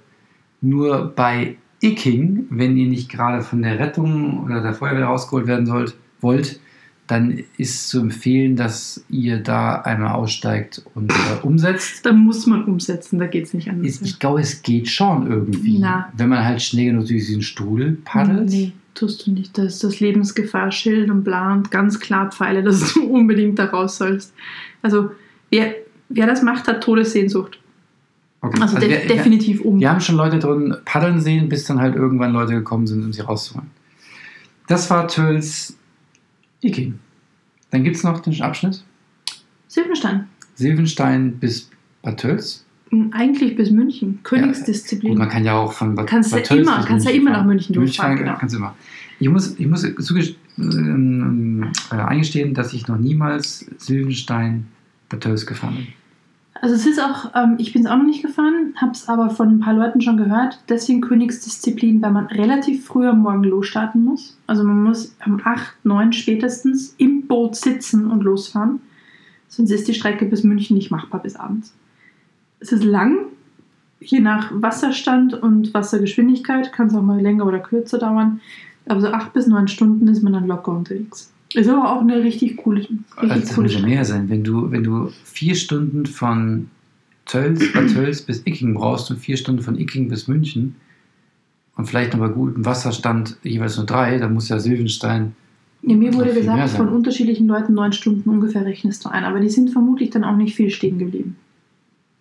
Nur 0.61 1.13
bei 1.15 1.57
Icking, 1.81 2.47
wenn 2.49 2.77
ihr 2.77 2.87
nicht 2.87 3.09
gerade 3.09 3.41
von 3.41 3.61
der 3.61 3.79
Rettung 3.79 4.43
oder 4.43 4.61
der 4.61 4.73
Feuerwehr 4.73 5.05
rausgeholt 5.05 5.47
werden 5.47 5.65
sollt, 5.65 5.95
wollt, 6.21 6.59
dann 7.07 7.41
ist 7.57 7.87
zu 7.87 8.01
empfehlen, 8.01 8.57
dass 8.57 9.03
ihr 9.09 9.37
da 9.37 9.81
einmal 9.81 10.13
aussteigt 10.13 10.83
und 10.93 11.11
äh, 11.11 11.15
umsetzt. 11.43 12.05
Da 12.05 12.11
muss 12.11 12.45
man 12.45 12.65
umsetzen, 12.65 13.17
da 13.17 13.27
geht 13.27 13.45
es 13.45 13.53
nicht 13.53 13.69
anders. 13.69 14.01
Ich 14.01 14.19
glaube, 14.19 14.41
es 14.41 14.61
geht 14.61 14.89
schon 14.89 15.31
irgendwie. 15.31 15.79
Na. 15.79 16.11
Wenn 16.15 16.29
man 16.29 16.43
halt 16.43 16.61
schnell 16.61 16.87
genug 16.87 17.07
durch 17.07 17.25
diesen 17.25 17.41
Strudel 17.41 17.97
paddelt. 18.03 18.49
Nee, 18.49 18.73
tust 18.93 19.25
du 19.25 19.31
nicht. 19.31 19.57
Da 19.57 19.63
ist 19.63 19.83
das 19.83 20.01
Lebensgefahrschild 20.01 21.09
und 21.09 21.23
bla 21.23 21.53
und 21.53 21.71
ganz 21.71 21.99
klar 21.99 22.29
Pfeile, 22.29 22.61
dass 22.63 22.93
du 22.93 23.05
unbedingt 23.05 23.57
da 23.57 23.65
raus 23.65 23.97
sollst. 23.97 24.33
Also, 24.81 25.11
wer, 25.49 25.75
wer 26.09 26.27
das 26.27 26.43
macht, 26.43 26.67
hat 26.67 26.83
Todessehnsucht. 26.83 27.59
Okay. 28.41 28.61
Also, 28.61 28.75
Also 28.75 28.87
de 28.87 28.89
wir, 28.89 29.07
definitiv 29.07 29.61
um. 29.61 29.79
wir 29.79 29.89
haben 29.89 30.01
schon 30.01 30.15
Leute 30.15 30.39
drin 30.39 30.75
paddeln 30.83 31.21
sehen, 31.21 31.47
bis 31.47 31.63
dann 31.63 31.79
halt 31.79 31.95
irgendwann 31.95 32.33
Leute 32.33 32.53
gekommen 32.53 32.85
sind, 32.85 33.03
um 33.03 33.13
sie 33.13 33.21
rauszuholen. 33.21 33.71
Das 34.67 34.89
war 34.89 35.07
Töls 35.07 35.77
Icking. 36.61 36.99
Dann 37.71 37.83
gibt 37.83 37.95
es 37.97 38.03
noch 38.03 38.19
den 38.21 38.41
Abschnitt 38.41 38.83
Silbenstein. 39.67 40.27
Silvenstein 40.55 41.37
bis 41.39 41.69
Bad 42.01 42.19
Tölz. 42.19 42.65
Eigentlich 43.11 43.55
bis 43.57 43.69
München. 43.69 44.19
Königsdisziplin. 44.23 45.11
Gut, 45.11 45.19
man 45.19 45.29
kann 45.29 45.43
ja 45.43 45.55
auch 45.55 45.73
von 45.73 45.93
Bad, 45.95 46.07
Kannst 46.07 46.31
Bad 46.31 46.39
ja 46.41 46.45
Tölz 46.55 46.67
immer- 46.67 46.85
kannst 46.85 47.05
ja 47.05 47.11
immer 47.11 47.31
nach. 47.31 47.45
München 47.45 47.73
durchfahren, 47.73 48.15
fahren, 48.17 48.25
genau. 48.25 48.37
kannst 48.39 48.55
du 48.55 48.59
immer. 48.59 48.75
Ich 49.19 49.27
muss, 49.29 49.59
ich 49.59 49.67
muss 49.67 49.83
ähm, 50.57 51.71
äh, 51.91 51.95
eingestehen, 51.95 52.53
dass 52.53 52.73
ich 52.73 52.87
noch 52.87 52.97
niemals 52.97 53.65
Silvenstein 53.77 54.67
Bad 55.09 55.21
Tölz 55.21 55.45
gefahren 55.45 55.75
bin. 55.75 55.87
Also 56.61 56.75
es 56.75 56.85
ist 56.85 57.01
auch, 57.01 57.31
ähm, 57.35 57.55
ich 57.57 57.73
bin 57.73 57.85
es 57.85 57.91
auch 57.91 57.97
noch 57.97 58.05
nicht 58.05 58.21
gefahren, 58.21 58.73
habe 58.77 58.91
es 58.91 59.07
aber 59.07 59.29
von 59.29 59.49
ein 59.49 59.59
paar 59.59 59.73
Leuten 59.73 60.01
schon 60.01 60.17
gehört. 60.17 60.59
Deswegen 60.69 61.01
Königsdisziplin, 61.01 62.01
weil 62.01 62.11
man 62.11 62.27
relativ 62.27 62.85
früh 62.85 63.07
am 63.07 63.19
Morgen 63.19 63.43
losstarten 63.43 64.03
muss. 64.03 64.37
Also 64.47 64.63
man 64.63 64.83
muss 64.83 65.15
um 65.25 65.41
8, 65.43 65.75
9 65.83 66.13
spätestens 66.13 66.95
im 66.97 67.27
Boot 67.27 67.55
sitzen 67.55 68.09
und 68.09 68.23
losfahren. 68.23 68.81
Sonst 69.47 69.71
ist 69.71 69.87
die 69.87 69.93
Strecke 69.93 70.25
bis 70.25 70.43
München 70.43 70.75
nicht 70.75 70.91
machbar 70.91 71.21
bis 71.21 71.35
abends. 71.35 71.73
Es 72.59 72.71
ist 72.71 72.83
lang, 72.83 73.27
je 73.99 74.19
nach 74.19 74.51
Wasserstand 74.53 75.33
und 75.33 75.73
Wassergeschwindigkeit 75.73 76.73
kann 76.73 76.87
es 76.87 76.95
auch 76.95 77.03
mal 77.03 77.21
länger 77.21 77.45
oder 77.45 77.59
kürzer 77.59 77.99
dauern. 77.99 78.41
Aber 78.87 79.01
so 79.01 79.07
8 79.07 79.33
bis 79.33 79.47
9 79.47 79.67
Stunden 79.67 80.07
ist 80.07 80.23
man 80.23 80.33
dann 80.33 80.47
locker 80.47 80.71
unterwegs. 80.71 81.31
Ist 81.57 81.69
aber 81.69 81.91
auch 81.91 82.01
eine 82.01 82.23
richtig 82.23 82.55
coole, 82.57 82.81
richtig 82.81 82.99
Also 83.15 83.33
das 83.33 83.55
coole 83.55 83.79
mehr 83.79 84.05
sein. 84.05 84.29
Wenn 84.29 84.43
du, 84.43 84.69
wenn 84.69 84.83
du 84.83 85.09
vier 85.23 85.55
Stunden 85.55 86.05
von 86.05 86.69
Tölz, 87.25 87.73
Bad 87.73 87.87
Tölz 87.93 88.21
bis 88.21 88.43
Icking 88.45 88.75
brauchst 88.75 89.09
und 89.09 89.17
vier 89.17 89.37
Stunden 89.37 89.63
von 89.63 89.75
Icking 89.75 90.07
bis 90.07 90.27
München 90.27 90.75
und 91.75 91.87
vielleicht 91.87 92.13
noch 92.13 92.19
bei 92.19 92.27
gutem 92.27 92.63
Wasserstand 92.63 93.37
jeweils 93.41 93.75
nur 93.75 93.87
drei, 93.87 94.19
dann 94.19 94.35
muss 94.35 94.49
ja 94.49 94.59
Silvenstein 94.59 95.33
Ja, 95.81 95.95
mir 95.95 96.13
wurde 96.13 96.31
gesagt, 96.31 96.69
von 96.69 96.89
unterschiedlichen 96.89 97.47
Leuten 97.47 97.73
neun 97.73 97.91
Stunden 97.91 98.29
ungefähr 98.29 98.63
rechnest 98.63 99.03
du 99.03 99.09
ein, 99.09 99.23
aber 99.23 99.39
die 99.39 99.49
sind 99.49 99.71
vermutlich 99.71 100.11
dann 100.11 100.23
auch 100.23 100.37
nicht 100.37 100.55
viel 100.55 100.69
stehen 100.69 100.99
geblieben. 100.99 101.37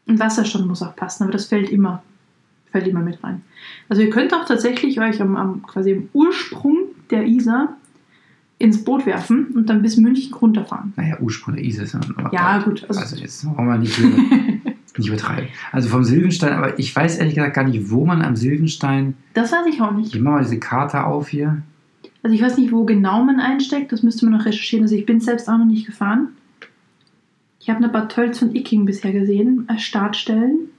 Und 0.07 0.19
Wasserstand 0.19 0.67
muss 0.67 0.81
auch 0.81 0.97
passen, 0.97 1.25
aber 1.25 1.33
das 1.33 1.45
fällt 1.45 1.69
immer, 1.69 2.03
fällt 2.73 2.87
immer 2.87 3.01
mit 3.01 3.23
rein. 3.23 3.43
Also 3.91 4.01
ihr 4.01 4.09
könnt 4.09 4.33
auch 4.33 4.47
tatsächlich 4.47 4.99
euch 4.99 5.21
am, 5.21 5.37
am 5.37 5.61
quasi 5.61 5.91
im 5.91 6.09
Ursprung 6.15 6.79
der 7.11 7.27
Isar 7.27 7.77
ins 8.59 8.85
Boot 8.85 9.05
werfen 9.07 9.47
und 9.55 9.69
dann 9.69 9.83
bis 9.83 9.97
München 9.97 10.33
runterfahren. 10.35 10.93
Naja, 10.97 11.17
der 11.21 11.65
Isar 11.65 11.85
ist 11.85 11.93
ja 11.95 12.01
noch 12.01 12.33
Ja, 12.33 12.59
gut, 12.59 12.85
also- 12.89 13.01
Also, 13.01 13.17
jetzt 13.17 13.45
wollen 13.45 13.69
wir 13.69 13.79
nicht 13.79 13.99
Nicht 14.99 15.09
übertreiben. 15.09 15.49
Also 15.73 15.91
vom 15.91 16.05
Silvenstein, 16.05 16.55
aber 16.55 16.79
ich 16.79 16.97
weiß 16.97 17.19
ehrlich 17.19 17.35
gesagt 17.35 17.53
gar 17.55 17.65
nicht, 17.65 17.91
wo 17.91 18.07
man 18.07 18.23
am 18.23 18.35
Silvenstein. 18.35 19.13
Das 19.35 19.53
weiß 19.53 19.67
ich 19.69 19.83
auch 19.83 19.93
nicht. 19.93 20.15
Ich 20.15 20.21
mache 20.23 20.37
mal 20.37 20.43
diese 20.43 20.59
Karte 20.59 21.05
auf 21.05 21.29
hier. 21.29 21.61
Also 22.23 22.35
ich 22.35 22.41
weiß 22.41 22.57
nicht, 22.57 22.73
wo 22.73 22.85
genau 22.87 23.23
man 23.23 23.39
einsteckt, 23.39 23.93
das 23.93 24.03
müsste 24.03 24.25
man 24.25 24.39
noch 24.39 24.47
recherchieren. 24.47 24.85
Also 24.85 24.95
ich 24.95 25.05
bin 25.05 25.21
selbst 25.21 25.51
auch 25.51 25.59
noch 25.59 25.67
nicht 25.67 25.85
gefahren. 25.85 26.29
Ich 27.61 27.69
habe 27.69 27.79
eine 27.81 27.91
Bad 27.91 28.11
Tölz 28.13 28.41
und 28.41 28.55
Icking 28.55 28.87
bisher 28.87 29.13
gesehen, 29.13 29.65
als 29.69 29.83
Startstellen. 29.83 30.71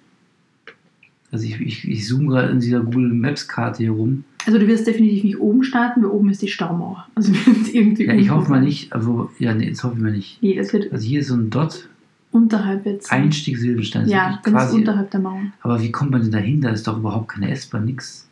Also 1.31 1.45
ich, 1.45 1.59
ich, 1.59 1.87
ich 1.87 2.07
zoome 2.07 2.29
gerade 2.29 2.49
in 2.49 2.59
dieser 2.59 2.79
Google 2.81 3.13
Maps 3.13 3.47
Karte 3.47 3.83
hier 3.83 3.91
rum. 3.91 4.23
Also 4.45 4.59
du 4.59 4.67
wirst 4.67 4.87
definitiv 4.87 5.23
nicht 5.23 5.39
oben 5.39 5.63
starten, 5.63 6.03
weil 6.03 6.09
oben 6.09 6.29
ist 6.29 6.41
die 6.41 6.47
Staumauer. 6.47 7.05
Also 7.15 7.33
irgendwie 7.73 8.05
Ja, 8.05 8.13
ich 8.13 8.29
hoffe 8.29 8.49
mal 8.49 8.61
nicht, 8.61 8.93
also 8.93 9.29
ja, 9.39 9.53
nee, 9.53 9.69
das 9.69 9.83
hoffe 9.83 9.95
ich 9.97 10.01
mal 10.01 10.11
nicht. 10.11 10.41
Nee, 10.41 10.55
das 10.55 10.71
wird 10.71 10.91
Also 10.91 11.05
hier 11.05 11.19
ist 11.19 11.27
so 11.27 11.35
ein 11.35 11.49
Dot, 11.49 11.89
unterhalb 12.31 12.85
jetzt. 12.85 13.11
Einstieg 13.11 13.57
Silbenstein. 13.57 14.07
Ja, 14.07 14.39
ganz 14.43 14.55
quasi, 14.55 14.77
unterhalb 14.77 15.11
der 15.11 15.19
Mauer. 15.19 15.41
aber 15.61 15.81
wie 15.81 15.91
kommt 15.91 16.11
man 16.11 16.21
denn 16.21 16.31
dahin? 16.31 16.61
Da 16.61 16.69
ist 16.69 16.87
doch 16.87 16.97
überhaupt 16.97 17.29
keine 17.29 17.51
S-Bahn, 17.51 17.85
nix. 17.85 18.27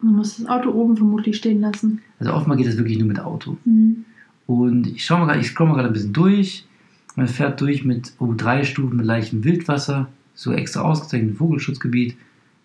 Man 0.00 0.16
muss 0.16 0.36
das 0.36 0.46
Auto 0.46 0.70
oben 0.70 0.96
vermutlich 0.96 1.36
stehen 1.36 1.60
lassen. 1.60 2.02
Also 2.18 2.34
oftmal 2.34 2.58
geht 2.58 2.66
das 2.66 2.76
wirklich 2.76 2.98
nur 2.98 3.08
mit 3.08 3.20
Auto. 3.20 3.56
Mhm. 3.64 4.04
Und 4.46 4.86
ich 4.88 5.04
schaue 5.04 5.20
mal 5.20 5.26
gerade, 5.26 5.40
ich 5.40 5.46
scroll 5.46 5.68
mal 5.68 5.74
gerade 5.74 5.88
ein 5.88 5.94
bisschen 5.94 6.12
durch. 6.12 6.66
Man 7.16 7.28
fährt 7.28 7.60
durch 7.60 7.84
mit 7.84 8.12
oh, 8.18 8.34
drei 8.36 8.64
Stufen 8.64 8.98
mit 8.98 9.06
leichtem 9.06 9.44
Wildwasser, 9.44 10.08
so 10.34 10.52
extra 10.52 10.82
ausgezeichnetem 10.82 11.36
Vogelschutzgebiet. 11.36 12.16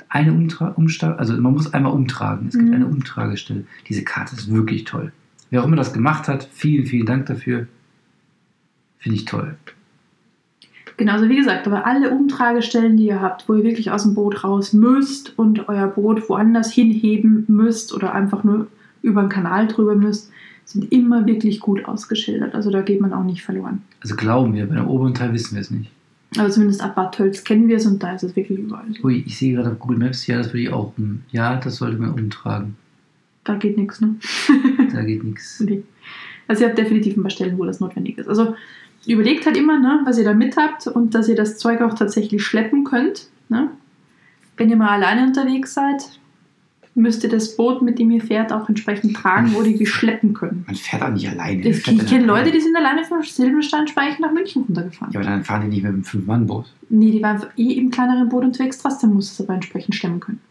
Eine 0.10 0.34
Umtra 0.34 0.70
Umsta 0.70 1.14
also 1.14 1.34
man 1.40 1.54
muss 1.54 1.74
einmal 1.74 1.92
umtragen. 1.94 2.48
Es 2.48 2.56
gibt 2.58 2.70
Mhm. 2.70 2.74
eine 2.76 2.88
Umtragestelle. 2.88 3.66
Diese 3.88 4.04
Karte 4.04 4.36
ist 4.36 4.52
wirklich 4.52 4.84
toll. 4.84 5.12
Wer 5.52 5.62
auch 5.62 5.66
immer 5.68 5.76
das 5.76 5.94
gemacht 5.94 6.28
hat, 6.28 6.48
vielen, 6.52 6.86
vielen 6.86 7.06
Dank 7.06 7.28
dafür. 7.28 7.68
Finde 8.98 9.16
ich 9.16 9.26
toll. 9.26 9.56
Genau, 10.98 11.14
also 11.14 11.30
wie 11.30 11.38
gesagt, 11.38 11.66
aber 11.66 11.86
alle 11.86 12.10
Umtragestellen, 12.12 12.98
die 12.98 13.06
ihr 13.06 13.22
habt, 13.22 13.48
wo 13.48 13.54
ihr 13.54 13.64
wirklich 13.64 13.90
aus 13.92 14.04
dem 14.04 14.16
Boot 14.16 14.44
raus 14.44 14.74
müsst 14.74 15.38
und 15.40 15.70
euer 15.70 15.88
Boot 15.88 16.28
woanders 16.28 16.72
hinheben 16.74 17.46
müsst 17.48 17.94
oder 17.94 18.14
einfach 18.14 18.44
nur 18.44 18.68
über 19.02 19.22
den 19.22 19.30
Kanal 19.30 19.68
drüber 19.68 19.96
müsst, 19.96 20.30
sind 20.66 20.92
immer 20.92 21.26
wirklich 21.26 21.62
gut 21.62 21.86
ausgeschildert. 21.86 22.54
Also 22.54 22.70
da 22.70 22.82
geht 22.82 23.00
man 23.00 23.14
auch 23.14 23.24
nicht 23.24 23.44
verloren. 23.44 23.82
Also 24.02 24.16
glauben 24.16 24.54
wir, 24.54 24.68
bei 24.68 24.76
dem 24.76 24.88
oberen 24.88 25.14
Teil 25.14 25.34
wissen 25.34 25.56
wir 25.56 25.62
es 25.62 25.72
nicht. 25.72 25.90
Aber 26.38 26.50
zumindest 26.50 26.82
ab 26.82 26.96
Bad 26.96 27.16
Tölz 27.16 27.44
kennen 27.44 27.68
wir 27.68 27.78
es 27.78 27.86
und 27.88 28.04
da 28.04 28.14
ist 28.14 28.24
es 28.24 28.36
wirklich 28.36 28.60
überall. 28.60 28.86
Ui, 29.04 29.24
ich 29.26 29.38
sehe 29.38 29.54
gerade 29.56 29.72
auf 29.72 29.80
Google 29.80 29.98
Maps, 29.98 30.28
ja, 30.28 30.38
das 30.38 30.48
würde 30.50 30.60
ich 30.62 30.70
auch. 30.72 30.94
um- 30.98 31.24
Ja, 31.32 31.56
das 31.56 31.78
sollte 31.78 31.98
man 31.98 32.12
umtragen. 32.12 32.76
Da 33.44 33.56
geht 33.56 33.78
nichts, 33.78 34.00
ne? 34.02 34.16
Da 34.94 35.02
geht 35.02 35.24
nichts. 35.24 35.60
Nee. 35.60 35.82
Also 36.48 36.64
ihr 36.64 36.70
habt 36.70 36.78
definitiv 36.78 37.18
ein 37.18 37.22
paar 37.24 37.32
Stellen, 37.32 37.58
wo 37.58 37.66
das 37.66 37.80
notwendig 37.80 38.18
ist. 38.20 38.28
Also 38.28 38.56
überlegt 39.08 39.46
halt 39.48 39.58
immer, 39.58 39.80
ne, 39.80 40.02
was 40.06 40.18
ihr 40.20 40.24
da 40.24 40.34
mit 40.34 40.56
habt 40.58 40.86
und 40.88 41.16
dass 41.16 41.28
ihr 41.30 41.36
das 41.36 41.58
Zeug 41.58 41.82
auch 41.82 41.94
tatsächlich 41.96 42.44
schleppen 42.44 42.84
könnt. 42.84 43.28
Ne? 43.50 43.70
Wenn 44.58 44.70
ihr 44.70 44.76
mal 44.76 44.90
alleine 44.90 45.26
unterwegs 45.26 45.74
seid, 45.74 46.19
müsst 46.96 47.24
ihr 47.24 47.30
das 47.30 47.56
Boot, 47.56 47.82
mit 47.82 48.00
dem 48.00 48.12
ihr 48.12 48.22
fährt, 48.22 48.52
auch 48.52 48.68
entsprechend 48.68 49.16
tragen 49.16 49.56
oder 49.56 49.68
irgendwie 49.68 49.86
schleppen 49.86 50.34
können. 50.34 50.64
Man 50.68 50.76
fährt 50.76 51.02
auch 51.02 51.10
nicht 51.10 51.30
alleine. 51.30 51.74
Fährt 51.74 51.98
ich 52.02 52.08
kenne? 52.08 52.26
Leute, 52.26 52.52
die 52.52 52.60
sind 52.60 52.76
alleine 52.76 53.04
von 53.04 53.22
Silbensteinspeichen 53.24 54.22
nach 54.22 54.32
München 54.32 54.64
runtergefahren. 54.64 55.14
Ja, 55.14 55.20
aber 55.20 55.30
dann 55.30 55.44
fahren 55.44 55.62
die 55.62 55.68
nicht 55.68 55.84
mit 55.84 55.94
einem 55.94 56.04
Fünf-Mann-Boot. 56.04 56.66
Nee, 56.90 57.12
die 57.12 57.22
waren 57.22 57.46
eh 57.58 57.74
im 57.74 57.92
kleineren 57.92 58.30
Boot 58.30 58.44
unterwegs, 58.44 58.80
trotzdem 58.80 59.14
muss 59.14 59.32
es 59.32 59.42
aber 59.42 59.54
entsprechend 59.54 59.96
stemmen 59.96 60.20
können. 60.20 60.42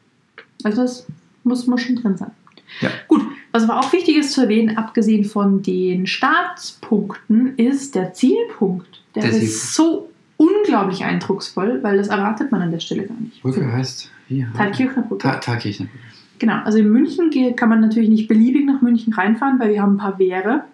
Also 0.65 0.83
das 0.83 1.07
muss, 1.45 1.67
muss 1.67 1.83
schon 1.83 1.97
drin 1.97 2.17
sein. 2.17 2.31
Ja. 2.81 2.91
Gut, 3.09 3.23
was 3.53 3.65
aber 3.65 3.81
auch 3.81 3.93
wichtig 3.93 4.17
ist 4.17 4.33
zu 4.33 4.43
erwähnen, 4.43 4.77
abgesehen 4.77 5.25
von 5.25 5.63
den 5.63 6.07
Startpunkten, 6.07 7.57
ist 7.57 7.95
der 7.95 8.13
Zielpunkt. 8.13 9.03
Der, 9.15 9.23
Der 9.23 9.33
ist 9.33 9.75
so 9.75 10.11
unglaublich 10.37 11.05
eindrucksvoll, 11.05 11.83
weil 11.83 11.97
das 11.97 12.09
erwartet 12.09 12.53
man 12.53 12.63
an 12.63 12.71
der 12.71 12.81
Stelle 12.81 13.05
gar 13.05 13.19
nicht. 13.21 13.43
Brücke 13.43 13.71
heißt 13.73 14.11
wie? 14.29 14.47
Thalkirchner 14.57 15.03
Brücke. 15.03 15.23
Ta. 15.23 15.35
Genau, 16.39 16.63
also 16.65 16.79
in 16.79 16.91
München 16.91 17.31
kann 17.57 17.69
man 17.69 17.81
natürlich 17.81 18.09
nicht 18.09 18.29
beliebig 18.29 18.65
nach 18.65 18.81
München 18.81 19.13
reinfahren, 19.13 19.59
weil 19.59 19.71
wir 19.71 19.83
haben 19.83 19.95
ein 19.95 19.99
paar 19.99 20.19
Wehre. 20.19 20.65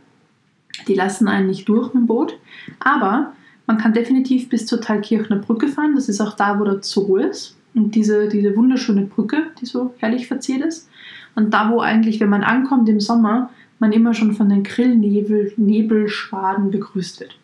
Die 0.89 0.95
lassen 0.95 1.29
einen 1.29 1.47
nicht 1.47 1.69
durch 1.69 1.95
mit 1.95 2.03
dem 2.03 2.07
Boot. 2.07 2.39
Aber 2.81 3.33
man 3.67 3.79
kann 3.79 3.93
definitiv 3.93 4.49
bis 4.49 4.67
zur 4.67 4.81
Thalkirchner 4.81 5.37
Brücke 5.37 5.69
fahren. 5.69 5.95
Das 5.95 6.09
ist 6.09 6.21
auch 6.21 6.37
da, 6.37 6.59
wo 6.59 6.65
der 6.65 6.83
Zoo 6.83 7.17
ist. 7.17 7.57
Und 7.75 7.95
diese, 7.95 8.29
diese 8.29 8.55
wunderschöne 8.57 9.07
Brücke, 9.07 9.47
die 9.61 9.67
so 9.67 9.95
herrlich 9.99 10.27
verziert 10.27 10.63
ist. 10.65 10.89
Und 11.35 11.53
da, 11.53 11.71
wo 11.71 11.81
eigentlich, 11.81 12.21
wenn 12.21 12.29
man 12.29 12.45
ankommt 12.45 12.89
im 12.89 13.01
Sommer, 13.01 13.51
man 13.79 13.93
immer 13.93 14.15
schon 14.15 14.35
von 14.35 14.49
den 14.49 14.63
Grillnebel, 14.63 15.53
Nebelschwaden 15.57 16.71
begrüßt 16.71 17.21
wird. 17.21 17.39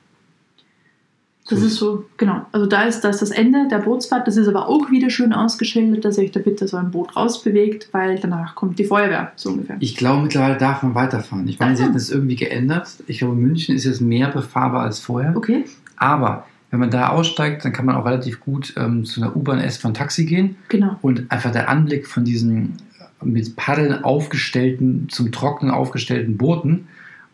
Das 1.51 1.61
ist 1.63 1.77
so, 1.77 2.05
genau. 2.17 2.47
Also 2.53 2.67
da 2.67 2.83
ist, 2.85 3.01
da 3.03 3.09
ist 3.11 3.21
das 3.21 3.31
Ende 3.31 3.69
der 3.69 3.79
Bootsfahrt. 3.79 4.27
Das 4.27 4.37
ist 4.37 4.49
aber 4.49 4.69
auch 4.69 4.91
wieder 4.91 5.11
schön 5.11 5.33
ausgeschildert, 5.33 6.05
dass 6.05 6.17
ihr 6.17 6.25
euch 6.25 6.31
da 6.31 6.41
bitte 6.41 6.67
so 6.69 6.77
ein 6.77 6.91
Boot 6.91 7.17
rausbewegt, 7.17 7.89
weil 7.93 8.19
danach 8.19 8.55
kommt 8.55 8.79
die 8.79 8.85
Feuerwehr, 8.85 9.33
so 9.37 9.51
ungefähr. 9.51 9.77
Ich 9.81 9.97
glaube, 9.97 10.23
mittlerweile 10.23 10.57
darf 10.57 10.83
man 10.83 10.95
weiterfahren. 10.95 11.47
Ich 11.49 11.59
meine, 11.59 11.73
Ach 11.73 11.77
sie 11.77 11.83
hätten 11.83 11.95
das 11.95 12.11
irgendwie 12.11 12.37
geändert. 12.37 12.89
Ich 13.07 13.19
glaube, 13.19 13.35
München 13.35 13.75
ist 13.75 13.85
jetzt 13.85 14.01
mehr 14.01 14.29
befahrbar 14.29 14.83
als 14.83 15.01
vorher. 15.01 15.37
Okay, 15.37 15.65
Aber 15.97 16.47
wenn 16.71 16.79
man 16.79 16.91
da 16.91 17.09
aussteigt, 17.09 17.65
dann 17.65 17.73
kann 17.73 17.85
man 17.85 17.97
auch 17.97 18.07
relativ 18.07 18.41
gut 18.41 18.75
ähm, 18.77 19.05
zu 19.05 19.21
einer 19.21 19.35
U-Bahn, 19.35 19.59
S-Bahn, 19.59 19.93
Taxi 19.93 20.25
gehen. 20.25 20.57
genau. 20.69 20.97
Und 21.03 21.31
einfach 21.31 21.51
der 21.51 21.69
Anblick 21.69 22.07
von 22.07 22.25
diesen 22.25 22.77
äh, 23.21 23.25
mit 23.25 23.57
Paddeln 23.57 24.05
aufgestellten, 24.05 25.09
zum 25.11 25.33
Trocknen 25.33 25.73
aufgestellten 25.73 26.37
Booten 26.37 26.87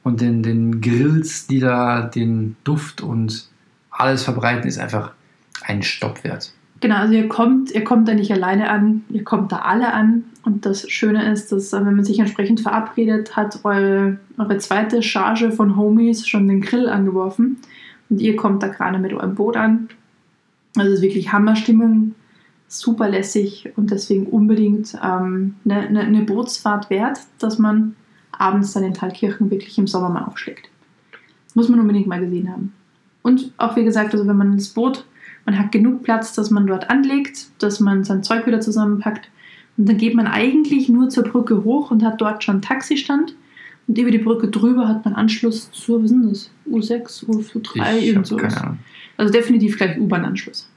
und 0.03 0.21
den, 0.23 0.43
den 0.43 0.81
Grills, 0.81 1.47
die 1.49 1.61
da 1.61 2.03
den 2.03 2.57
Duft 2.65 3.03
und 3.03 3.49
alles 3.99 4.23
verbreiten, 4.23 4.69
ist 4.69 4.79
einfach 4.79 5.13
ein 5.63 5.83
Stopp 5.83 6.25
wert. 6.25 6.53
Genau, 6.81 6.97
also 6.97 7.15
ihr 7.15 7.29
kommt, 7.29 7.71
ihr 7.71 7.85
kommt 7.85 8.07
da 8.07 8.15
nicht 8.15 8.31
alleine 8.31 8.69
an, 8.69 9.05
ihr 9.09 9.25
kommt 9.25 9.51
da 9.51 9.61
alle 9.61 9.93
an. 9.93 10.25
Und 10.45 10.67
das 10.67 10.89
Schöne 10.91 11.31
ist, 11.33 11.51
dass 11.51 11.73
äh, 11.73 11.85
wenn 11.85 11.97
man 11.97 12.05
sich 12.05 12.19
entsprechend 12.19 12.61
verabredet, 12.61 13.35
hat 13.35 13.65
eure, 13.65 14.19
eure 14.37 14.59
zweite 14.59 15.03
Charge 15.03 15.51
von 15.53 15.77
Homies 15.77 16.29
schon 16.29 16.47
den 16.49 16.61
Grill 16.61 16.89
angeworfen. 16.89 17.57
Und 18.11 18.21
ihr 18.21 18.37
kommt 18.37 18.63
da 18.63 18.69
gerade 18.69 18.99
mit 18.99 19.13
eurem 19.13 19.35
Boot 19.35 19.57
an. 19.57 19.89
Also 20.77 20.91
es 20.91 20.99
ist 20.99 21.03
wirklich 21.03 21.33
Hammerstimmung, 21.33 22.15
super 22.69 23.09
lässig 23.09 23.73
und 23.77 23.91
deswegen 23.91 24.27
unbedingt 24.27 24.95
ähm, 25.03 25.55
eine, 25.65 25.81
eine, 25.89 26.01
eine 26.01 26.23
Bootsfahrt 26.23 26.91
wert, 26.91 27.19
dass 27.39 27.59
man 27.59 27.97
abends 28.33 28.75
dann 28.75 28.85
in 28.85 28.93
Thalkirchen 28.93 29.51
wirklich 29.51 29.79
im 29.79 29.87
Sommer 29.87 30.11
mal 30.11 30.25
aufschlägt. 30.25 30.69
Muss 31.55 31.71
man 31.71 31.81
unbedingt 31.81 32.07
mal 32.07 32.21
gesehen 32.21 32.53
haben. 32.53 32.75
Und 33.27 33.53
auch 33.57 33.77
wie 33.77 33.85
gesagt, 33.85 34.15
also 34.15 34.27
wenn 34.27 34.37
man 34.37 34.57
das 34.57 34.69
Boot 34.69 35.05
man 35.47 35.59
hat 35.59 35.71
genug 35.71 36.03
Platz, 36.03 36.35
dass 36.35 36.51
man 36.51 36.67
dort 36.67 36.91
anlegt, 36.91 37.47
dass 37.63 37.79
man 37.79 38.03
sein 38.03 38.25
Zeug 38.25 38.47
wieder 38.47 38.61
zusammenpackt. 38.61 39.31
Und 39.77 39.89
dann 39.89 39.97
geht 39.97 40.15
man 40.15 40.27
eigentlich 40.27 40.89
nur 40.89 41.09
zur 41.09 41.23
Brücke 41.23 41.63
hoch 41.63 41.93
und 41.93 42.03
hat 42.03 42.21
dort 42.21 42.43
schon 42.43 42.61
Taxistand. 42.61 43.37
Und 43.87 43.97
über 43.97 44.11
die 44.11 44.19
Brücke 44.19 44.49
drüber 44.49 44.89
hat 44.89 45.05
man 45.05 45.15
Anschluss 45.15 45.71
zur, 45.71 46.03
was 46.03 46.11
ist 46.11 46.17
denn 46.17 46.29
das? 46.29 46.51
U6, 46.69 47.27
U3, 47.27 47.99
ich 47.99 48.09
irgend 48.09 48.27
sowas. 48.27 48.61
Also 49.17 49.33
definitiv 49.33 49.79
gleich 49.79 49.99
U-Bahn-Anschluss. 49.99 50.69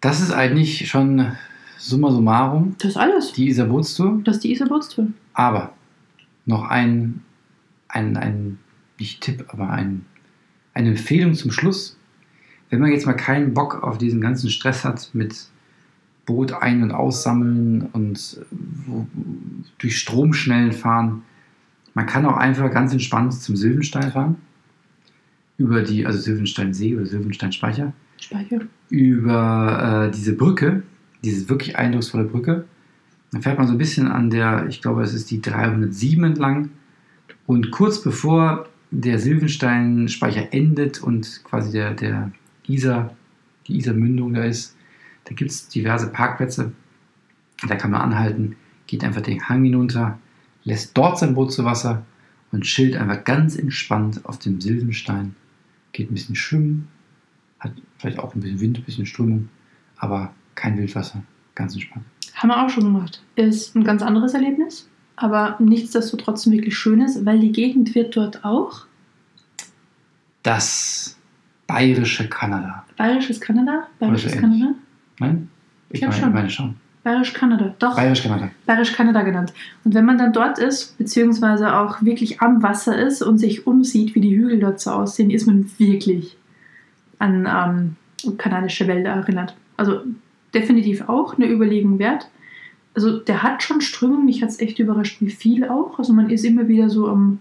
Das 0.00 0.20
ist 0.20 0.32
eigentlich 0.32 0.86
schon 0.86 1.32
summa 1.78 2.10
summarum 2.10 2.74
Das 2.78 2.90
ist 2.90 2.96
alles. 2.98 3.32
die 3.32 3.48
Isar 3.48 3.66
Bootstour. 3.66 4.20
Das 4.24 4.36
ist 4.36 4.44
die 4.44 4.52
Isar-Bootstour. 4.52 5.06
Aber 5.32 5.72
noch 6.44 6.64
ein, 6.64 7.22
ein, 7.88 8.16
ein 8.18 8.58
nicht 8.98 9.20
Tipp, 9.20 9.44
aber 9.48 9.70
ein, 9.70 10.04
eine 10.72 10.90
Empfehlung 10.90 11.34
zum 11.34 11.50
Schluss. 11.50 11.98
Wenn 12.70 12.80
man 12.80 12.90
jetzt 12.90 13.06
mal 13.06 13.14
keinen 13.14 13.54
Bock 13.54 13.82
auf 13.82 13.98
diesen 13.98 14.20
ganzen 14.20 14.50
Stress 14.50 14.84
hat 14.84 15.10
mit 15.12 15.48
Boot 16.26 16.52
ein- 16.52 16.82
und 16.82 16.92
aussammeln 16.92 17.88
und 17.92 18.38
äh, 18.40 19.04
durch 19.78 19.98
Stromschnellen 19.98 20.72
fahren, 20.72 21.22
man 21.94 22.06
kann 22.06 22.26
auch 22.26 22.36
einfach 22.36 22.70
ganz 22.72 22.92
entspannt 22.92 23.34
zum 23.34 23.56
Silvenstein 23.56 24.10
fahren. 24.10 24.36
Über 25.56 25.82
die, 25.82 26.04
also 26.04 26.18
Silvensteinsee 26.18 26.96
oder 26.96 27.06
Silvensteinspeicher 27.06 27.92
Speicher. 28.20 28.60
über 28.88 30.08
äh, 30.08 30.10
diese 30.10 30.34
Brücke, 30.34 30.82
diese 31.22 31.48
wirklich 31.48 31.76
eindrucksvolle 31.76 32.24
Brücke. 32.24 32.64
Dann 33.30 33.42
fährt 33.42 33.58
man 33.58 33.68
so 33.68 33.74
ein 33.74 33.78
bisschen 33.78 34.08
an 34.08 34.30
der, 34.30 34.66
ich 34.68 34.82
glaube, 34.82 35.02
es 35.02 35.14
ist 35.14 35.30
die 35.30 35.40
307 35.40 36.24
entlang. 36.24 36.70
Und 37.46 37.70
kurz 37.70 38.02
bevor 38.02 38.68
der 38.90 39.18
Silvenstein-Speicher 39.18 40.52
endet 40.52 41.02
und 41.02 41.42
quasi 41.44 41.72
der, 41.72 41.94
der 41.94 42.30
Isar, 42.66 43.14
die 43.66 43.76
Isar-Mündung 43.76 44.34
da 44.34 44.44
ist, 44.44 44.76
da 45.24 45.34
gibt 45.34 45.50
es 45.50 45.68
diverse 45.68 46.10
Parkplätze. 46.10 46.72
Da 47.66 47.76
kann 47.76 47.90
man 47.90 48.02
anhalten, 48.02 48.56
geht 48.86 49.04
einfach 49.04 49.22
den 49.22 49.48
Hang 49.48 49.64
hinunter, 49.64 50.18
lässt 50.64 50.96
dort 50.96 51.18
sein 51.18 51.34
Boot 51.34 51.52
zu 51.52 51.64
Wasser 51.64 52.04
und 52.52 52.62
chillt 52.62 52.96
einfach 52.96 53.24
ganz 53.24 53.56
entspannt 53.56 54.24
auf 54.24 54.38
dem 54.38 54.60
Silvenstein. 54.60 55.34
Geht 55.92 56.10
ein 56.10 56.14
bisschen 56.14 56.34
schwimmen, 56.34 56.88
hat 57.58 57.72
vielleicht 57.98 58.18
auch 58.18 58.34
ein 58.34 58.40
bisschen 58.40 58.60
Wind, 58.60 58.78
ein 58.78 58.84
bisschen 58.84 59.06
Strömung, 59.06 59.48
aber 59.96 60.34
kein 60.54 60.76
Wildwasser, 60.76 61.22
ganz 61.54 61.74
entspannt. 61.74 62.04
Haben 62.34 62.48
wir 62.48 62.64
auch 62.64 62.70
schon 62.70 62.84
gemacht. 62.84 63.22
Ist 63.36 63.74
ein 63.74 63.84
ganz 63.84 64.02
anderes 64.02 64.34
Erlebnis, 64.34 64.88
aber 65.16 65.56
nichtsdestotrotz 65.58 66.46
wirklich 66.50 66.76
schönes, 66.76 67.24
weil 67.24 67.40
die 67.40 67.52
Gegend 67.52 67.94
wird 67.94 68.16
dort 68.16 68.44
auch. 68.44 68.86
Das 70.42 71.16
Bayerische 71.66 72.28
Kanada. 72.28 72.84
Bayerisches 72.96 73.40
Kanada? 73.40 73.86
Bayerisches 73.98 74.32
so 74.32 74.40
Kanada? 74.40 74.74
Nein? 75.18 75.48
Ich 75.90 76.00
glaub 76.00 76.10
meine, 76.10 76.22
schon. 76.22 76.32
meine 76.32 76.50
schon. 76.50 76.76
Bayerisch 77.04 77.34
Kanada, 77.34 77.74
doch. 77.78 77.96
Bayerisch 77.96 78.22
Kanada. 78.22 78.50
Bayerisch 78.64 78.92
Kanada 78.94 79.22
genannt. 79.22 79.52
Und 79.84 79.94
wenn 79.94 80.06
man 80.06 80.16
dann 80.16 80.32
dort 80.32 80.58
ist, 80.58 80.96
beziehungsweise 80.96 81.76
auch 81.76 82.02
wirklich 82.02 82.40
am 82.40 82.62
Wasser 82.62 82.98
ist 82.98 83.22
und 83.22 83.38
sich 83.38 83.66
umsieht, 83.66 84.14
wie 84.14 84.22
die 84.22 84.34
Hügel 84.34 84.58
dort 84.58 84.80
so 84.80 84.90
aussehen, 84.90 85.30
ist 85.30 85.46
man 85.46 85.70
wirklich 85.78 86.38
an 87.18 87.46
ähm, 87.46 88.36
kanadische 88.38 88.88
Wälder 88.88 89.10
erinnert. 89.10 89.54
Also 89.76 90.00
definitiv 90.54 91.06
auch 91.08 91.36
eine 91.36 91.46
Überlegung 91.50 91.98
wert. 91.98 92.28
Also 92.94 93.18
der 93.18 93.42
hat 93.42 93.62
schon 93.62 93.80
Strömung, 93.80 94.24
mich 94.24 94.42
hat 94.42 94.50
es 94.50 94.60
echt 94.60 94.78
überrascht, 94.78 95.20
wie 95.20 95.30
viel 95.30 95.64
auch. 95.64 95.98
Also 95.98 96.12
man 96.12 96.30
ist 96.30 96.44
immer 96.44 96.68
wieder 96.68 96.88
so 96.90 97.08
am 97.08 97.40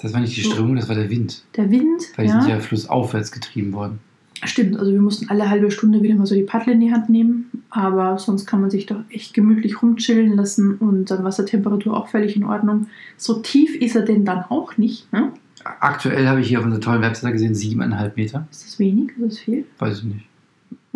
Das 0.00 0.12
war 0.12 0.20
nicht 0.20 0.36
die 0.36 0.40
So. 0.42 0.50
Strömung, 0.50 0.76
das 0.76 0.88
war 0.88 0.96
der 0.96 1.10
Wind. 1.10 1.44
der 1.56 1.70
Wind. 1.70 2.02
Weil 2.16 2.26
die 2.26 2.32
ja. 2.32 2.40
sind 2.40 2.50
ja 2.50 2.60
flussaufwärts 2.60 3.30
getrieben 3.32 3.72
worden. 3.72 3.98
Stimmt, 4.44 4.78
also 4.78 4.92
wir 4.92 5.00
mussten 5.00 5.30
alle 5.30 5.48
halbe 5.48 5.70
Stunde 5.70 6.02
wieder 6.02 6.14
mal 6.14 6.26
so 6.26 6.34
die 6.34 6.42
Paddel 6.42 6.74
in 6.74 6.80
die 6.80 6.92
Hand 6.92 7.08
nehmen, 7.08 7.50
aber 7.70 8.18
sonst 8.18 8.44
kann 8.44 8.60
man 8.60 8.70
sich 8.70 8.84
doch 8.84 9.00
echt 9.08 9.32
gemütlich 9.32 9.80
rumchillen 9.80 10.36
lassen 10.36 10.74
und 10.76 11.10
dann 11.10 11.24
Wassertemperatur 11.24 11.96
auch 11.96 12.08
völlig 12.08 12.36
in 12.36 12.44
Ordnung. 12.44 12.88
So 13.16 13.40
tief 13.40 13.74
ist 13.74 13.96
er 13.96 14.02
denn 14.02 14.26
dann 14.26 14.44
auch 14.50 14.76
nicht, 14.76 15.10
ne? 15.10 15.32
Aktuell 15.80 16.28
habe 16.28 16.40
ich 16.42 16.48
hier 16.48 16.58
auf 16.58 16.66
unserer 16.66 16.82
tollen 16.82 17.00
Webseite 17.02 17.32
gesehen, 17.32 17.54
siebeneinhalb 17.54 18.16
Meter. 18.16 18.46
Ist 18.50 18.64
das 18.66 18.78
wenig? 18.78 19.08
Ist 19.18 19.32
das 19.32 19.38
viel? 19.38 19.64
Weiß 19.78 19.98
ich 19.98 20.04
nicht. 20.04 20.26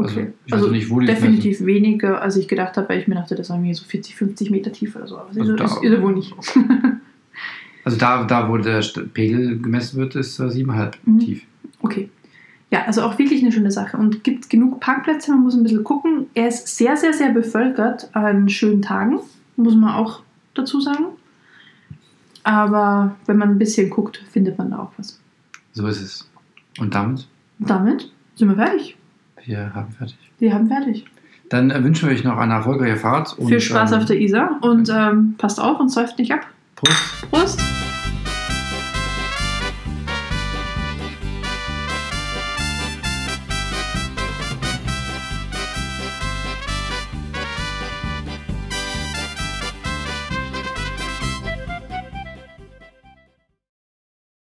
Okay. 0.05 0.33
ich 0.47 0.53
weiß 0.53 0.63
auch 0.65 0.71
nicht, 0.71 0.91
definitiv 1.09 1.65
weniger, 1.65 2.21
als 2.23 2.37
ich 2.37 2.49
gedacht 2.49 2.77
habe, 2.77 2.89
weil 2.89 3.01
ich 3.01 3.09
mir 3.09 3.15
dachte, 3.17 3.35
das 3.35 3.51
war 3.51 3.57
irgendwie 3.57 3.75
so 3.75 3.85
40, 3.85 4.15
50 4.17 4.51
Meter 4.51 4.73
tief 4.73 4.97
oder 4.97 5.07
so. 5.07 5.19
Aber 5.19 5.29
Also 5.29 5.41
ist, 5.55 5.61
da- 5.61 5.65
ist, 5.65 5.83
ist 5.83 6.03
wohl 6.03 6.15
nicht. 6.15 6.35
Also 7.83 7.97
da, 7.97 8.25
da 8.25 8.47
wo 8.51 8.59
der 8.59 8.85
Pegel 9.15 9.59
gemessen 9.59 9.99
wird, 9.99 10.15
ist 10.15 10.39
äh, 10.39 10.51
siebeneinhalb 10.51 10.99
Mhm. 11.07 11.19
tief. 11.19 11.43
Okay. 11.81 12.11
Ja, 12.71 12.85
also 12.85 13.01
auch 13.03 13.19
wirklich 13.19 13.41
eine 13.43 13.51
schöne 13.53 13.71
Sache. 13.71 13.97
Und 13.97 14.23
gibt 14.23 14.51
genug 14.51 14.81
Parkplätze, 14.81 15.33
man 15.33 15.41
muss 15.45 15.55
ein 15.55 15.63
bisschen 15.63 15.83
gucken. 15.83 16.27
Er 16.35 16.49
ist 16.49 16.69
sehr, 16.77 16.95
sehr, 16.99 17.15
sehr 17.15 17.31
bevölkert 17.31 18.11
an 18.15 18.51
schönen 18.51 18.83
Tagen, 18.83 19.21
muss 19.57 19.75
man 19.75 19.95
auch 19.95 20.23
dazu 20.53 20.79
sagen. 20.83 21.07
Aber 22.45 23.17
wenn 23.27 23.39
man 23.39 23.51
ein 23.51 23.59
bisschen 23.59 23.91
guckt, 23.91 24.23
findet 24.31 24.59
man 24.59 24.71
da 24.71 24.79
auch 24.81 24.93
was. 24.99 25.19
So 25.73 25.87
ist 25.87 26.01
es. 26.03 26.31
Und 26.79 26.95
damit, 26.95 27.27
Damit 27.59 28.11
sind 28.37 28.49
wir 28.49 28.57
fertig. 28.57 28.97
Wir 29.51 29.75
haben 29.75 29.91
fertig. 29.93 30.19
Wir 30.39 30.55
haben 30.55 30.69
fertig. 30.69 31.05
Dann 31.49 31.71
äh, 31.71 31.83
wünschen 31.83 32.09
wir 32.09 32.15
euch 32.15 32.25
noch 32.25 32.39
eine 32.39 32.55
erfolgreiche 32.55 32.97
Fahrt. 32.97 33.37
Und, 33.37 33.49
Viel 33.49 33.61
Spaß 33.61 33.93
ähm, 33.93 33.99
auf 33.99 34.05
der 34.05 34.21
Isar 34.21 34.59
und 34.63 34.89
ähm, 34.89 35.35
passt 35.37 35.61
auf 35.61 35.81
und 35.81 35.89
säuft 35.89 36.19
nicht 36.19 36.33
ab. 36.33 36.47
Prost. 36.77 37.31
Prost! 37.31 37.90